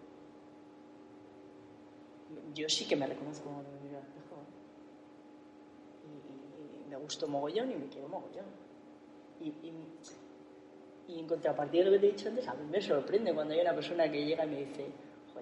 Yo 2.54 2.68
sí 2.68 2.86
que 2.86 2.94
me 2.94 3.04
reconozco 3.04 3.50
cuando 3.50 3.68
me 3.72 3.80
miro 3.80 3.98
al 3.98 4.04
espejo. 4.04 4.36
Y, 6.06 6.88
me 6.88 6.96
gusto 6.96 7.26
mogollón 7.26 7.72
y 7.72 7.74
me 7.74 7.88
quiero 7.88 8.08
mogollón. 8.08 8.46
Y, 9.40 9.48
y, 11.08 11.18
en 11.18 11.26
contrapartida 11.26 11.84
de 11.84 11.90
lo 11.90 11.96
que 11.96 11.98
te 11.98 12.06
he 12.08 12.12
dicho 12.12 12.28
antes, 12.28 12.46
a 12.46 12.54
mí 12.54 12.64
me 12.70 12.80
sorprende 12.80 13.34
cuando 13.34 13.54
hay 13.54 13.60
una 13.60 13.74
persona 13.74 14.10
que 14.10 14.24
llega 14.24 14.44
y 14.44 14.48
me 14.48 14.64
dice, 14.64 14.86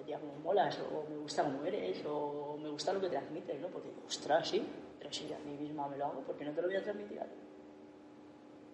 ya 0.07 0.19
como 0.19 0.33
molas, 0.39 0.79
o 0.79 1.07
me 1.09 1.17
gusta 1.17 1.43
cómo 1.43 1.63
eres, 1.65 2.03
o 2.07 2.57
me 2.61 2.69
gusta 2.69 2.93
lo 2.93 3.01
que 3.01 3.09
transmites, 3.09 3.59
¿no? 3.61 3.67
Porque, 3.67 3.89
ostras, 4.07 4.49
sí, 4.49 4.63
pero 4.97 5.11
si 5.13 5.31
a 5.31 5.39
mí 5.39 5.55
misma 5.55 5.87
me 5.87 5.97
lo 5.97 6.05
hago, 6.05 6.21
¿por 6.21 6.35
qué 6.35 6.45
no 6.45 6.51
te 6.51 6.61
lo 6.61 6.67
voy 6.67 6.77
a 6.77 6.83
transmitir 6.83 7.19
a 7.19 7.25
ti? 7.25 7.35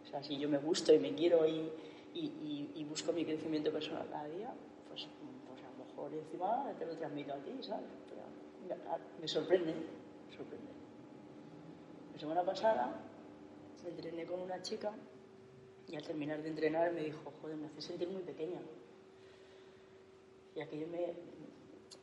O 0.03 0.07
sea, 0.07 0.23
si 0.23 0.37
yo 0.37 0.49
me 0.49 0.57
gusto 0.57 0.93
y 0.93 0.99
me 0.99 1.13
quiero 1.13 1.45
y, 1.45 1.71
y, 2.14 2.70
y, 2.76 2.84
busco 2.84 3.14
mi 3.14 3.24
crecimiento 3.24 3.72
personal 3.72 4.07
cada 4.09 4.28
día, 4.28 4.53
pues, 4.89 5.07
pues, 5.47 5.62
a 5.64 5.72
lo 5.78 5.86
mejor 5.86 6.14
encima 6.14 6.74
te 6.78 6.86
lo 6.86 6.97
transmito 6.97 7.34
a 7.34 7.38
ti, 7.38 7.51
¿sabes? 7.62 7.86
Pero 8.09 8.22
me 9.20 9.28
sorprende, 9.28 9.74
me 9.74 10.36
sorprende. 10.36 10.72
La 12.14 12.20
semana 12.20 12.43
pasada 12.43 12.99
entrené 13.88 14.26
con 14.26 14.41
una 14.41 14.62
chica 14.62 14.93
y 15.88 15.95
al 15.95 16.03
terminar 16.03 16.41
de 16.41 16.49
entrenar 16.49 16.91
me 16.93 17.01
dijo, 17.01 17.32
joder, 17.41 17.57
me 17.57 17.68
hace 17.68 17.82
sentir 17.82 18.09
muy 18.09 18.22
pequeña. 18.22 18.59
Y 20.55 20.62
aquello 20.62 20.88
me. 20.88 21.14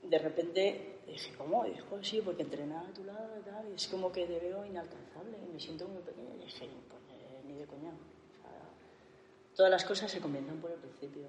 De 0.03 0.19
repente 0.19 1.01
dije, 1.07 1.35
¿cómo? 1.37 1.67
Y 1.67 1.71
dijo, 1.71 2.03
sí, 2.03 2.21
porque 2.25 2.43
entrenar 2.43 2.87
a 2.87 2.93
tu 2.93 3.05
lado 3.05 3.39
y 3.39 3.43
tal, 3.43 3.69
y 3.71 3.75
es 3.75 3.89
como 3.89 4.13
que 4.13 4.27
te 4.27 4.39
veo 4.39 4.65
inalcanzable 4.65 5.39
y 5.47 5.53
me 5.53 5.61
siento 5.61 5.87
muy 5.89 6.03
pequeña. 6.03 6.35
Y 6.35 6.45
dije, 6.45 6.69
pues 6.89 7.03
ni 7.47 7.55
de 7.55 7.67
coña. 7.67 7.93
Todas 9.59 9.73
las 9.73 9.85
cosas 9.85 10.09
se 10.09 10.21
comienzan 10.21 10.61
por 10.61 10.71
el 10.71 10.79
principio. 10.79 11.27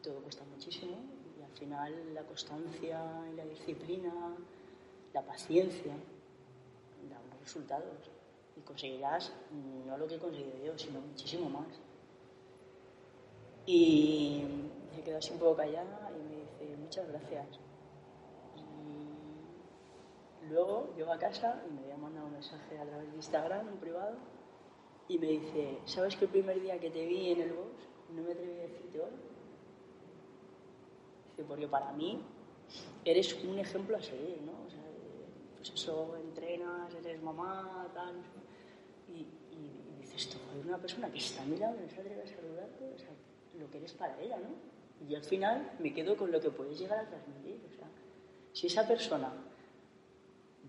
Todo 0.00 0.22
cuesta 0.22 0.44
muchísimo. 0.44 0.96
Y 1.40 1.42
al 1.42 1.50
final 1.58 2.14
la 2.14 2.22
constancia 2.22 3.00
y 3.32 3.34
la 3.34 3.44
disciplina, 3.46 4.12
la 5.12 5.22
paciencia, 5.22 5.92
dan 7.10 7.40
resultados. 7.40 8.08
Y 8.56 8.60
conseguirás 8.60 9.32
no 9.88 9.98
lo 9.98 10.06
que 10.06 10.14
he 10.14 10.18
conseguido 10.20 10.56
yo, 10.64 10.78
sino 10.78 11.00
muchísimo 11.00 11.50
más. 11.50 11.80
Y 13.66 14.44
se 14.94 15.02
quedó 15.02 15.18
así 15.18 15.32
un 15.32 15.40
poco 15.40 15.56
callada 15.56 16.12
y 16.16 16.22
me 16.22 16.36
dice, 16.42 16.76
muchas 16.76 17.08
gracias. 17.08 17.58
Y 20.44 20.46
luego 20.48 20.94
llego 20.96 21.12
a 21.12 21.18
casa 21.18 21.60
y 21.68 21.72
me 21.72 21.80
había 21.80 21.96
mandado 21.96 22.28
un 22.28 22.34
mensaje 22.34 22.78
a 22.78 22.86
través 22.86 23.10
de 23.10 23.16
Instagram, 23.16 23.66
un 23.66 23.78
privado, 23.78 24.14
y 25.10 25.18
me 25.18 25.26
dice, 25.26 25.78
¿sabes 25.86 26.14
que 26.14 26.26
el 26.26 26.30
primer 26.30 26.62
día 26.62 26.78
que 26.78 26.88
te 26.88 27.04
vi 27.04 27.30
en 27.30 27.40
el 27.40 27.52
bus 27.52 27.88
no 28.14 28.22
me 28.22 28.30
atreví 28.30 28.60
a 28.60 28.62
decirte 28.62 29.00
hoy? 29.00 29.10
Dice, 31.30 31.48
porque 31.48 31.66
para 31.66 31.92
mí 31.94 32.20
eres 33.04 33.34
un 33.42 33.58
ejemplo 33.58 33.96
a 33.96 34.00
seguir, 34.00 34.40
¿no? 34.42 34.52
O 34.52 34.70
sea, 34.70 34.84
pues 35.56 35.72
eso, 35.74 36.16
entrenas, 36.16 36.94
eres 36.94 37.20
mamá, 37.24 37.88
tal. 37.92 38.22
Y, 39.08 39.26
y, 39.52 40.00
dices, 40.00 40.28
esto, 40.28 40.38
hay 40.54 40.60
una 40.60 40.78
persona 40.78 41.10
que 41.10 41.18
está 41.18 41.44
mirando, 41.44 41.80
me 41.82 41.90
se 41.90 42.00
atreve 42.00 42.22
a 42.22 42.26
saludarte, 42.28 42.92
o 42.94 42.98
sea, 42.98 43.10
lo 43.58 43.68
que 43.68 43.78
eres 43.78 43.92
para 43.94 44.16
ella, 44.22 44.38
¿no? 44.38 45.08
Y 45.08 45.16
al 45.16 45.24
final 45.24 45.72
me 45.80 45.92
quedo 45.92 46.16
con 46.16 46.30
lo 46.30 46.40
que 46.40 46.50
puedes 46.50 46.78
llegar 46.78 47.00
a 47.00 47.08
transmitir. 47.08 47.60
O 47.68 47.76
sea, 47.76 47.88
si 48.52 48.68
esa 48.68 48.86
persona 48.86 49.32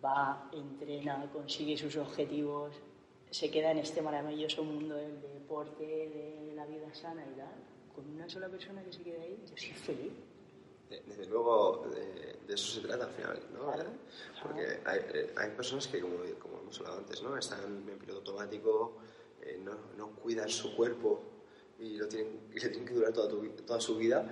va, 0.04 0.50
entrena, 0.52 1.30
consigue 1.32 1.78
sus 1.78 1.96
objetivos, 1.98 2.74
se 3.32 3.50
queda 3.50 3.72
en 3.72 3.80
este 3.80 4.02
maravilloso 4.02 4.64
mundo 4.64 4.96
del 4.96 5.22
deporte, 5.22 5.84
de 5.84 6.54
la 6.56 6.66
vida 6.66 6.94
sana 6.94 7.26
y 7.26 7.38
tal, 7.38 7.56
con 7.96 8.08
una 8.14 8.30
sola 8.30 8.50
persona 8.50 8.84
que 8.84 8.94
se 8.94 9.02
quede 9.02 9.22
ahí, 9.22 9.44
yo 9.50 9.58
soy 9.58 9.72
feliz. 9.72 10.12
Desde 10.90 11.26
luego, 11.28 11.88
de, 11.90 12.54
eso 12.54 12.82
se 12.82 12.86
trata 12.86 13.06
al 13.06 13.12
final, 13.12 13.40
¿no? 13.54 13.72
Porque 14.44 14.82
hay, 14.84 15.00
eh, 15.14 15.34
hay, 15.38 15.50
personas 15.52 15.88
que, 15.88 16.02
como, 16.02 16.18
como, 16.38 16.60
hemos 16.60 16.78
hablado 16.80 16.98
antes, 16.98 17.24
¿no? 17.24 17.38
Están 17.38 17.64
en 17.64 17.98
piloto 17.98 18.20
automático, 18.20 18.98
eh, 19.42 19.60
no, 19.64 19.74
no 19.98 20.12
cuidan 20.18 20.50
su 20.50 20.76
cuerpo 20.76 21.22
y 21.80 21.98
lo 21.98 22.08
tienen, 22.08 22.42
y 22.52 22.60
le 22.60 22.70
tienen 22.70 22.86
que 22.86 22.94
durar 22.94 23.14
toda, 23.14 23.30
tu, 23.30 23.48
toda 23.66 23.80
su 23.80 23.96
vida 23.98 24.28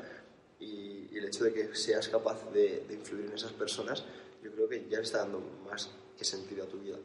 y, 0.60 1.18
el 1.18 1.26
hecho 1.26 1.46
de 1.46 1.54
que 1.54 1.76
seas 1.76 2.08
capaz 2.08 2.52
de, 2.52 2.86
influir 2.90 3.26
en 3.26 3.34
esas 3.34 3.52
personas, 3.54 4.04
yo 4.44 4.52
creo 4.52 4.70
que 4.70 4.88
ya 4.90 4.98
le 4.98 5.04
está 5.04 5.20
dando 5.20 5.42
más 5.66 5.90
que 6.18 6.24
sentido 6.24 6.64
a 6.64 6.68
tu 6.68 6.78
vida. 6.78 6.98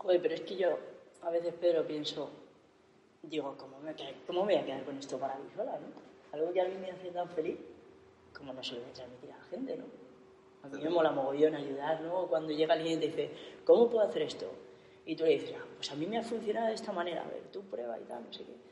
Joder, 0.00 0.20
pero 0.20 0.34
es 0.34 0.40
que 0.42 0.56
yo 0.56 0.78
a 1.22 1.30
veces, 1.30 1.54
Pedro, 1.60 1.86
pienso, 1.86 2.30
digo, 3.22 3.54
¿cómo 3.56 3.78
me, 3.80 3.94
¿cómo 4.26 4.44
me 4.44 4.54
voy 4.54 4.62
a 4.62 4.66
quedar 4.66 4.84
con 4.84 4.96
esto 4.98 5.18
para 5.18 5.36
mí 5.36 5.48
sola, 5.54 5.78
no? 5.78 5.86
Algo 6.32 6.52
que 6.52 6.60
a 6.60 6.68
mí 6.68 6.74
me 6.76 6.90
hace 6.90 7.10
tan 7.10 7.28
feliz, 7.30 7.58
como 8.36 8.52
no 8.52 8.62
se 8.62 8.74
lo 8.74 8.80
voy 8.80 8.90
a 8.90 8.94
transmitir 8.94 9.32
a 9.32 9.38
la 9.38 9.44
gente, 9.44 9.76
¿no? 9.76 9.84
A 10.62 10.68
mí 10.68 10.82
me 10.82 10.90
mola 10.90 11.10
mogollón 11.10 11.54
ayudar, 11.54 12.00
¿no? 12.02 12.26
Cuando 12.26 12.52
llega 12.52 12.74
alguien 12.74 12.98
y 12.98 13.00
te 13.00 13.06
dice, 13.06 13.30
¿cómo 13.64 13.88
puedo 13.88 14.06
hacer 14.06 14.22
esto? 14.22 14.50
Y 15.06 15.16
tú 15.16 15.24
le 15.24 15.30
dices, 15.30 15.54
ah, 15.58 15.64
pues 15.76 15.90
a 15.90 15.94
mí 15.94 16.06
me 16.06 16.18
ha 16.18 16.22
funcionado 16.22 16.68
de 16.68 16.74
esta 16.74 16.92
manera, 16.92 17.22
a 17.22 17.28
ver, 17.28 17.42
tú 17.50 17.62
prueba 17.62 17.98
y 17.98 18.04
tal, 18.04 18.24
no 18.24 18.32
sé 18.32 18.44
qué 18.44 18.70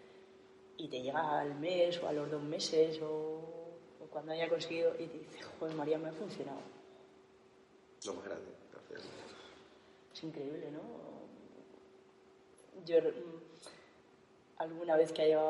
y 0.79 0.89
te 0.89 1.03
llega 1.03 1.41
al 1.41 1.55
mes 1.57 2.01
o 2.03 2.09
a 2.09 2.13
los 2.13 2.31
dos 2.31 2.43
meses 2.43 3.01
o, 3.03 3.41
cuando 4.11 4.33
haya 4.33 4.49
conseguido 4.49 4.95
y 4.95 5.07
te 5.07 5.19
dice, 5.19 5.43
joder, 5.59 5.77
María, 5.77 5.99
me 5.99 6.09
ha 6.09 6.13
funcionado. 6.13 6.61
Lo 8.07 8.15
más 8.15 8.25
grande, 8.25 8.53
gracias. 8.73 9.03
Es 10.15 10.25
increíble, 10.25 10.71
¿no? 10.71 10.81
Yo, 12.85 13.01
mm, 13.01 13.43
alguna 14.59 14.97
vez 14.97 15.13
que 15.13 15.23
haya 15.23 15.41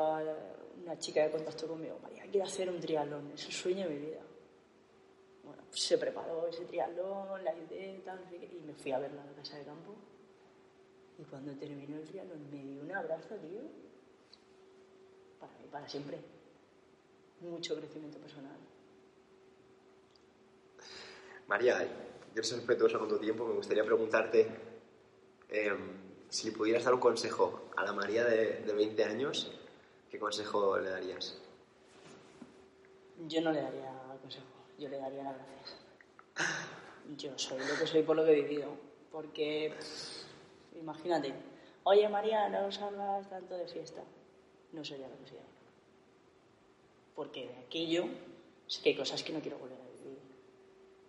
una 0.83 0.97
chica 0.97 1.23
de 1.23 1.31
contacto 1.31 1.67
conmigo, 1.67 1.99
María, 2.01 2.23
quiero 2.29 2.45
hacer 2.45 2.69
un 2.69 2.79
triatlón, 2.79 3.31
es 3.33 3.45
el 3.45 3.51
sueño 3.51 3.87
de 3.87 3.93
mi 3.93 4.05
vida. 4.07 4.21
Bueno, 5.43 5.63
se 5.71 5.97
preparó 5.97 6.47
ese 6.47 6.65
triatlón, 6.65 7.43
la 7.43 7.55
idea, 7.55 7.95
tal, 8.05 8.19
y 8.31 8.59
me 8.65 8.73
fui 8.73 8.91
a 8.91 8.99
verla 8.99 9.23
a 9.23 9.25
la 9.25 9.33
casa 9.33 9.57
de 9.57 9.63
campo. 9.63 9.95
Y 11.17 11.23
cuando 11.23 11.53
terminó 11.53 11.97
el 11.97 12.05
triatlón 12.05 12.49
me 12.51 12.63
dio 12.63 12.81
un 12.81 12.91
abrazo, 12.91 13.35
tío, 13.35 13.61
para 15.39 15.51
mí, 15.53 15.65
para 15.71 15.87
siempre. 15.87 16.17
Mucho 17.41 17.75
crecimiento 17.75 18.17
personal. 18.19 18.57
María, 21.47 21.77
quiero 22.33 22.43
ser 22.43 22.57
respetuoso 22.57 22.99
con 22.99 23.07
tu 23.07 23.17
tiempo. 23.17 23.45
Me 23.47 23.55
gustaría 23.55 23.83
preguntarte 23.83 24.47
eh, 25.49 25.71
si 26.29 26.51
pudieras 26.51 26.83
dar 26.83 26.93
un 26.93 26.99
consejo 26.99 27.69
a 27.75 27.83
la 27.83 27.93
María 27.93 28.23
de, 28.23 28.61
de 28.61 28.73
20 28.73 29.03
años, 29.03 29.51
¿qué 30.09 30.19
consejo 30.19 30.77
le 30.77 30.89
darías? 30.89 31.37
Yo 33.27 33.41
no 33.41 33.51
le 33.51 33.61
daría 33.61 33.99
consejo, 34.21 34.47
yo 34.77 34.89
le 34.89 34.97
daría 34.97 35.23
las 35.23 35.35
gracias. 35.35 35.75
Yo 37.17 37.37
soy 37.37 37.59
lo 37.59 37.79
que 37.79 37.87
soy 37.87 38.03
por 38.03 38.15
lo 38.15 38.23
que 38.23 38.31
he 38.31 38.41
vivido. 38.43 38.69
Porque, 39.11 39.73
imagínate, 40.79 41.33
oye 41.83 42.07
María, 42.07 42.47
no 42.49 42.71
salgas 42.71 43.27
tanto 43.29 43.55
de 43.55 43.67
fiesta. 43.67 44.03
No 44.71 44.83
sería 44.85 45.07
lo 45.07 45.15
que 45.15 45.31
ahora. 45.31 45.43
Porque 47.15 47.47
de 47.47 47.57
aquello 47.57 48.05
sé 48.67 48.81
que 48.83 48.89
hay 48.89 48.95
cosas 48.95 49.23
que 49.23 49.33
no 49.33 49.39
quiero 49.39 49.57
volver 49.57 49.79
a 49.81 50.03
vivir. 50.03 50.19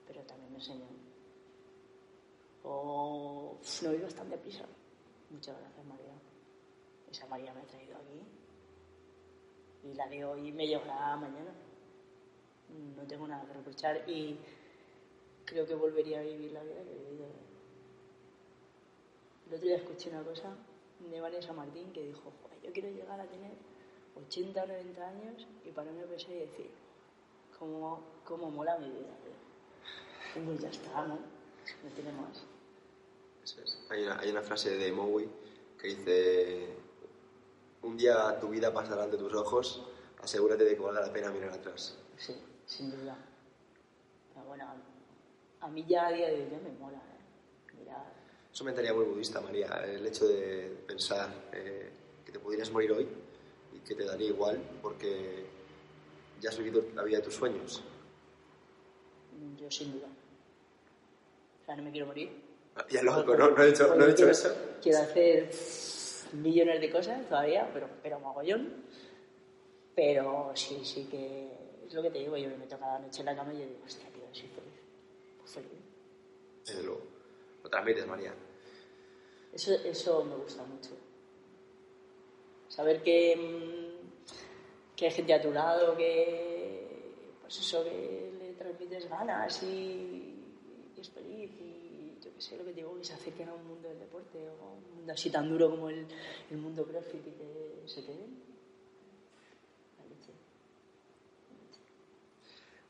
Pero 0.06 0.22
también 0.22 0.50
me 0.50 0.58
enseñó. 0.58 0.86
O 2.64 3.58
pff, 3.60 3.82
no 3.82 3.90
vivas 3.90 4.14
tan 4.14 4.30
deprisa. 4.30 4.64
Muchas 5.30 5.58
gracias 5.58 5.86
María. 5.86 6.14
Esa 7.10 7.26
María 7.26 7.54
me 7.54 7.60
ha 7.60 7.66
traído 7.66 7.96
aquí. 7.96 8.22
Y 9.90 9.94
la 9.94 10.06
de 10.08 10.24
hoy 10.24 10.52
me 10.52 10.66
llevará 10.66 11.16
mañana 11.16 11.52
no 12.96 13.06
tengo 13.06 13.26
nada 13.26 13.44
que 13.46 13.54
reprochar 13.54 14.08
y 14.08 14.36
creo 15.44 15.66
que 15.66 15.74
volvería 15.74 16.20
a 16.20 16.22
vivir 16.22 16.52
la 16.52 16.62
vida 16.62 16.82
que 16.84 16.92
he 16.92 16.98
vivido. 16.98 17.26
El 19.48 19.54
otro 19.54 19.66
día 19.66 19.76
escuché 19.76 20.10
una 20.10 20.22
cosa 20.22 20.54
de 20.98 21.20
Vanessa 21.20 21.52
Martín 21.52 21.92
que 21.92 22.02
dijo, 22.02 22.32
"Joder, 22.42 22.60
yo 22.62 22.72
quiero 22.72 22.88
llegar 22.90 23.20
a 23.20 23.26
tener 23.26 23.52
80 24.14 24.62
o 24.62 24.66
90 24.66 25.08
años 25.08 25.46
y 25.64 25.70
pararme 25.70 26.02
a 26.02 26.06
pensar 26.06 26.30
y 26.30 26.40
decir, 26.40 26.70
¿cómo, 27.58 28.00
cómo 28.24 28.50
mola 28.50 28.78
mi 28.78 28.88
vida? 28.88 29.14
tío?". 29.24 30.44
Pues 30.44 30.60
ya 30.60 30.68
está, 30.68 31.06
¿no? 31.06 31.16
No 31.16 31.90
tiene 31.94 32.12
más. 32.12 32.49
Eso 33.42 33.60
es. 33.62 33.78
Hay, 33.90 34.02
una, 34.04 34.18
hay 34.20 34.30
una 34.30 34.42
frase 34.42 34.76
de 34.76 34.92
Mowi 34.92 35.28
que 35.78 35.88
dice, 35.88 36.68
un 37.82 37.96
día 37.96 38.38
tu 38.38 38.48
vida 38.48 38.72
pasará 38.72 39.04
ante 39.04 39.16
tus 39.16 39.32
ojos, 39.34 39.82
asegúrate 40.22 40.64
de 40.64 40.74
que 40.74 40.80
valga 40.80 41.00
la 41.00 41.12
pena 41.12 41.30
mirar 41.30 41.50
atrás. 41.50 41.98
Sí, 42.16 42.36
sin 42.66 42.90
duda. 42.90 43.16
Pero 44.34 44.46
bueno, 44.46 44.66
a 45.60 45.68
mí 45.68 45.84
ya 45.88 46.08
a 46.08 46.12
día 46.12 46.28
de 46.28 46.34
hoy 46.34 46.48
ya 46.50 46.58
me 46.58 46.70
mola, 46.78 46.98
¿eh? 46.98 47.74
Mira, 47.78 48.12
Es 48.52 48.60
una 48.60 48.68
mentalidad 48.68 48.94
muy 48.94 49.06
budista, 49.06 49.40
María, 49.40 49.68
el 49.86 50.06
hecho 50.06 50.26
de 50.28 50.84
pensar 50.86 51.32
eh, 51.52 51.90
que 52.24 52.32
te 52.32 52.38
podrías 52.38 52.70
morir 52.70 52.92
hoy 52.92 53.08
y 53.72 53.78
que 53.80 53.94
te 53.94 54.04
daría 54.04 54.28
igual 54.28 54.60
porque 54.82 55.46
ya 56.40 56.50
has 56.50 56.58
vivido 56.58 56.84
la 56.94 57.02
vida 57.02 57.18
de 57.18 57.24
tus 57.24 57.34
sueños. 57.34 57.82
yo 59.56 59.70
sin 59.70 59.92
duda. 59.92 60.08
O 61.62 61.64
sea, 61.64 61.76
no 61.76 61.82
me 61.82 61.90
quiero 61.90 62.06
morir. 62.06 62.49
Ya 62.88 63.02
lógico, 63.02 63.36
no, 63.36 63.50
no 63.50 63.62
he 63.62 63.66
dicho, 63.66 63.94
no 63.94 64.04
he 64.04 64.08
dicho 64.08 64.16
quiero, 64.16 64.30
eso. 64.30 64.54
Quiero 64.82 64.98
hacer 64.98 65.50
millones 66.32 66.80
de 66.80 66.90
cosas 66.90 67.28
todavía, 67.28 67.68
pero, 67.72 67.88
pero 68.02 68.20
mogollón. 68.20 68.84
Pero 69.94 70.52
sí, 70.54 70.80
sí 70.84 71.06
que 71.10 71.50
es 71.86 71.92
lo 71.92 72.02
que 72.02 72.10
te 72.10 72.20
digo. 72.20 72.36
Yo 72.36 72.48
me 72.48 72.56
meto 72.56 72.78
cada 72.78 72.98
noche 72.98 73.20
en 73.20 73.26
la 73.26 73.36
cama 73.36 73.52
y 73.52 73.58
yo 73.58 73.66
digo, 73.66 73.80
hostia, 73.84 74.08
tío, 74.10 74.22
soy 74.32 74.48
feliz. 74.48 74.72
Pues 75.38 75.50
feliz. 75.52 75.70
Desde 76.64 76.82
luego. 76.82 77.02
Lo 77.62 77.70
transmites, 77.70 78.06
María. 78.06 78.34
Eso, 79.52 79.72
eso 79.84 80.24
me 80.24 80.36
gusta 80.36 80.62
mucho. 80.62 80.90
Saber 82.68 83.02
que, 83.02 83.36
mm, 83.36 84.96
que 84.96 85.06
hay 85.06 85.10
gente 85.10 85.34
a 85.34 85.42
tu 85.42 85.50
lado, 85.50 85.96
que, 85.96 87.34
pues 87.40 87.58
eso, 87.58 87.82
que 87.82 88.32
le 88.38 88.52
transmites 88.52 89.08
ganas 89.10 89.62
y, 89.64 89.66
y 90.96 91.00
es 91.00 91.10
feliz 91.10 91.50
y 91.60 91.79
sé 92.40 92.56
lo 92.56 92.64
que 92.64 92.72
digo, 92.72 92.96
que 92.96 93.04
se 93.04 93.12
acerquen 93.14 93.48
a 93.48 93.54
un 93.54 93.66
mundo 93.66 93.88
del 93.88 93.98
deporte 93.98 94.38
o 94.48 94.64
a 94.64 94.68
un 94.70 94.94
mundo 94.96 95.12
así 95.12 95.30
tan 95.30 95.48
duro 95.48 95.70
como 95.70 95.90
el, 95.90 96.06
el 96.50 96.56
mundo 96.58 96.84
CrossFit 96.86 97.26
y 97.26 97.30
que 97.30 97.82
se 97.86 98.04
queden. 98.04 98.42
La 99.98 100.04
leche. 100.06 100.32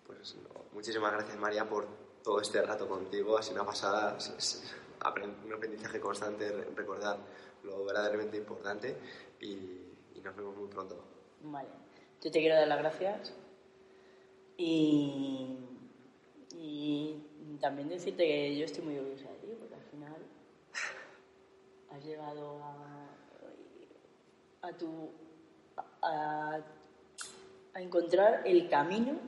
Pues 0.07 0.35
no, 0.37 0.51
muchísimas 0.73 1.13
gracias, 1.13 1.37
María, 1.39 1.69
por 1.69 1.87
todo 2.23 2.41
este 2.41 2.61
rato 2.63 2.89
contigo. 2.89 3.39
Ha 3.39 3.43
sido 3.43 3.57
una 3.63 3.67
pasada, 3.71 4.17
es- 4.19 4.29
es 4.39 4.63
aprend- 5.01 5.45
un 5.45 5.53
aprendizaje 5.53 6.01
constante, 6.01 6.51
re- 6.51 6.69
recordar 6.75 7.19
lo 7.63 7.85
verdaderamente 7.85 8.37
importante 8.37 8.97
y, 9.41 9.47
y 10.15 10.21
nos 10.23 10.35
vemos 10.37 10.57
muy 10.57 10.69
pronto. 10.69 10.97
Vale, 11.43 11.69
yo 12.23 12.31
te 12.31 12.39
quiero 12.41 12.55
dar 12.57 12.69
las 12.69 12.79
gracias 12.79 13.33
y, 14.57 15.57
y 16.57 17.17
también 17.59 17.89
decirte 17.89 18.25
que 18.27 18.57
yo 18.57 18.65
estoy 18.65 18.85
muy 18.85 18.99
orgullosa 18.99 19.29
de 19.31 19.39
ti, 19.39 19.55
porque 19.59 19.75
al 19.75 19.83
final 19.83 20.17
has 21.91 22.05
llegado 22.05 22.63
a, 22.63 23.09
a 24.69 24.73
tu 24.77 25.11
a, 26.03 26.61
a 27.75 27.81
encontrar 27.83 28.43
el 28.47 28.69
camino 28.69 29.19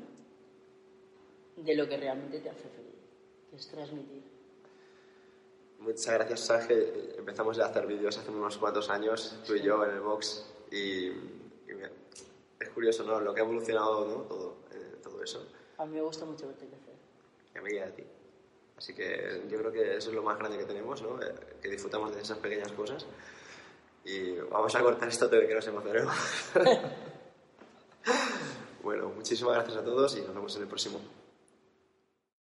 de 1.57 1.75
lo 1.75 1.89
que 1.89 1.97
realmente 1.97 2.41
te 2.41 2.51
hace 2.51 2.69
feliz, 2.69 2.95
que 3.51 3.57
es 3.57 3.69
transmitir. 3.69 4.23
Muchas 5.79 6.15
gracias, 6.15 6.41
sabes 6.41 6.67
que 6.67 7.15
empezamos 7.19 7.57
ya 7.57 7.65
a 7.65 7.69
hacer 7.69 7.87
vídeos 7.87 8.17
hace 8.17 8.31
unos 8.31 8.57
cuantos 8.59 8.89
años, 8.89 9.37
tú 9.47 9.55
y 9.55 9.63
yo 9.63 9.85
en 9.85 9.91
el 9.97 10.01
box, 10.01 10.47
y, 10.71 11.07
y 11.09 11.75
me- 11.75 11.91
es 12.61 12.69
curioso, 12.71 13.03
¿no? 13.05 13.21
Lo 13.21 13.35
que 13.35 13.41
ha 13.41 13.45
evolucionado, 13.45 14.07
¿no? 14.07 14.15
Todo, 14.23 14.57
eh, 14.73 14.97
todo 15.03 15.23
eso, 15.23 15.45
A 15.79 15.85
mí 15.87 15.95
me 15.97 16.01
gusta 16.03 16.25
mucho 16.25 16.47
verte 16.47 16.67
crecer. 17.53 17.55
y 17.55 17.59
a 17.59 17.63
mí 17.63 17.73
y 17.75 17.79
a 17.79 17.95
ti. 17.95 18.05
Así 18.77 18.95
que 18.95 19.43
yo 19.49 19.59
creo 19.59 19.73
que 19.73 19.97
eso 19.97 20.11
es 20.11 20.15
lo 20.15 20.23
más 20.23 20.39
grande 20.39 20.59
que 20.59 20.65
tenemos, 20.65 21.01
¿no? 21.03 21.21
Eh, 21.23 21.35
Que 21.63 21.69
disfrutamos 21.69 22.15
de 22.15 22.21
esas 22.21 22.39
pequeñas 22.39 22.73
cosas. 22.73 23.07
Y 24.05 24.33
vamos 24.51 24.75
a 24.75 24.81
cortar 24.81 25.09
esto 25.09 25.29
de 25.29 25.47
que 25.47 25.55
nos 25.55 25.67
emocionemos. 25.67 26.15
bueno, 28.83 29.09
muchísimas 29.11 29.55
gracias 29.55 29.77
a 29.77 29.85
todos 29.85 30.17
y 30.17 30.23
nos 30.23 30.35
vemos 30.35 30.57
en 30.57 30.63
el 30.63 30.69
próximo. 30.69 31.01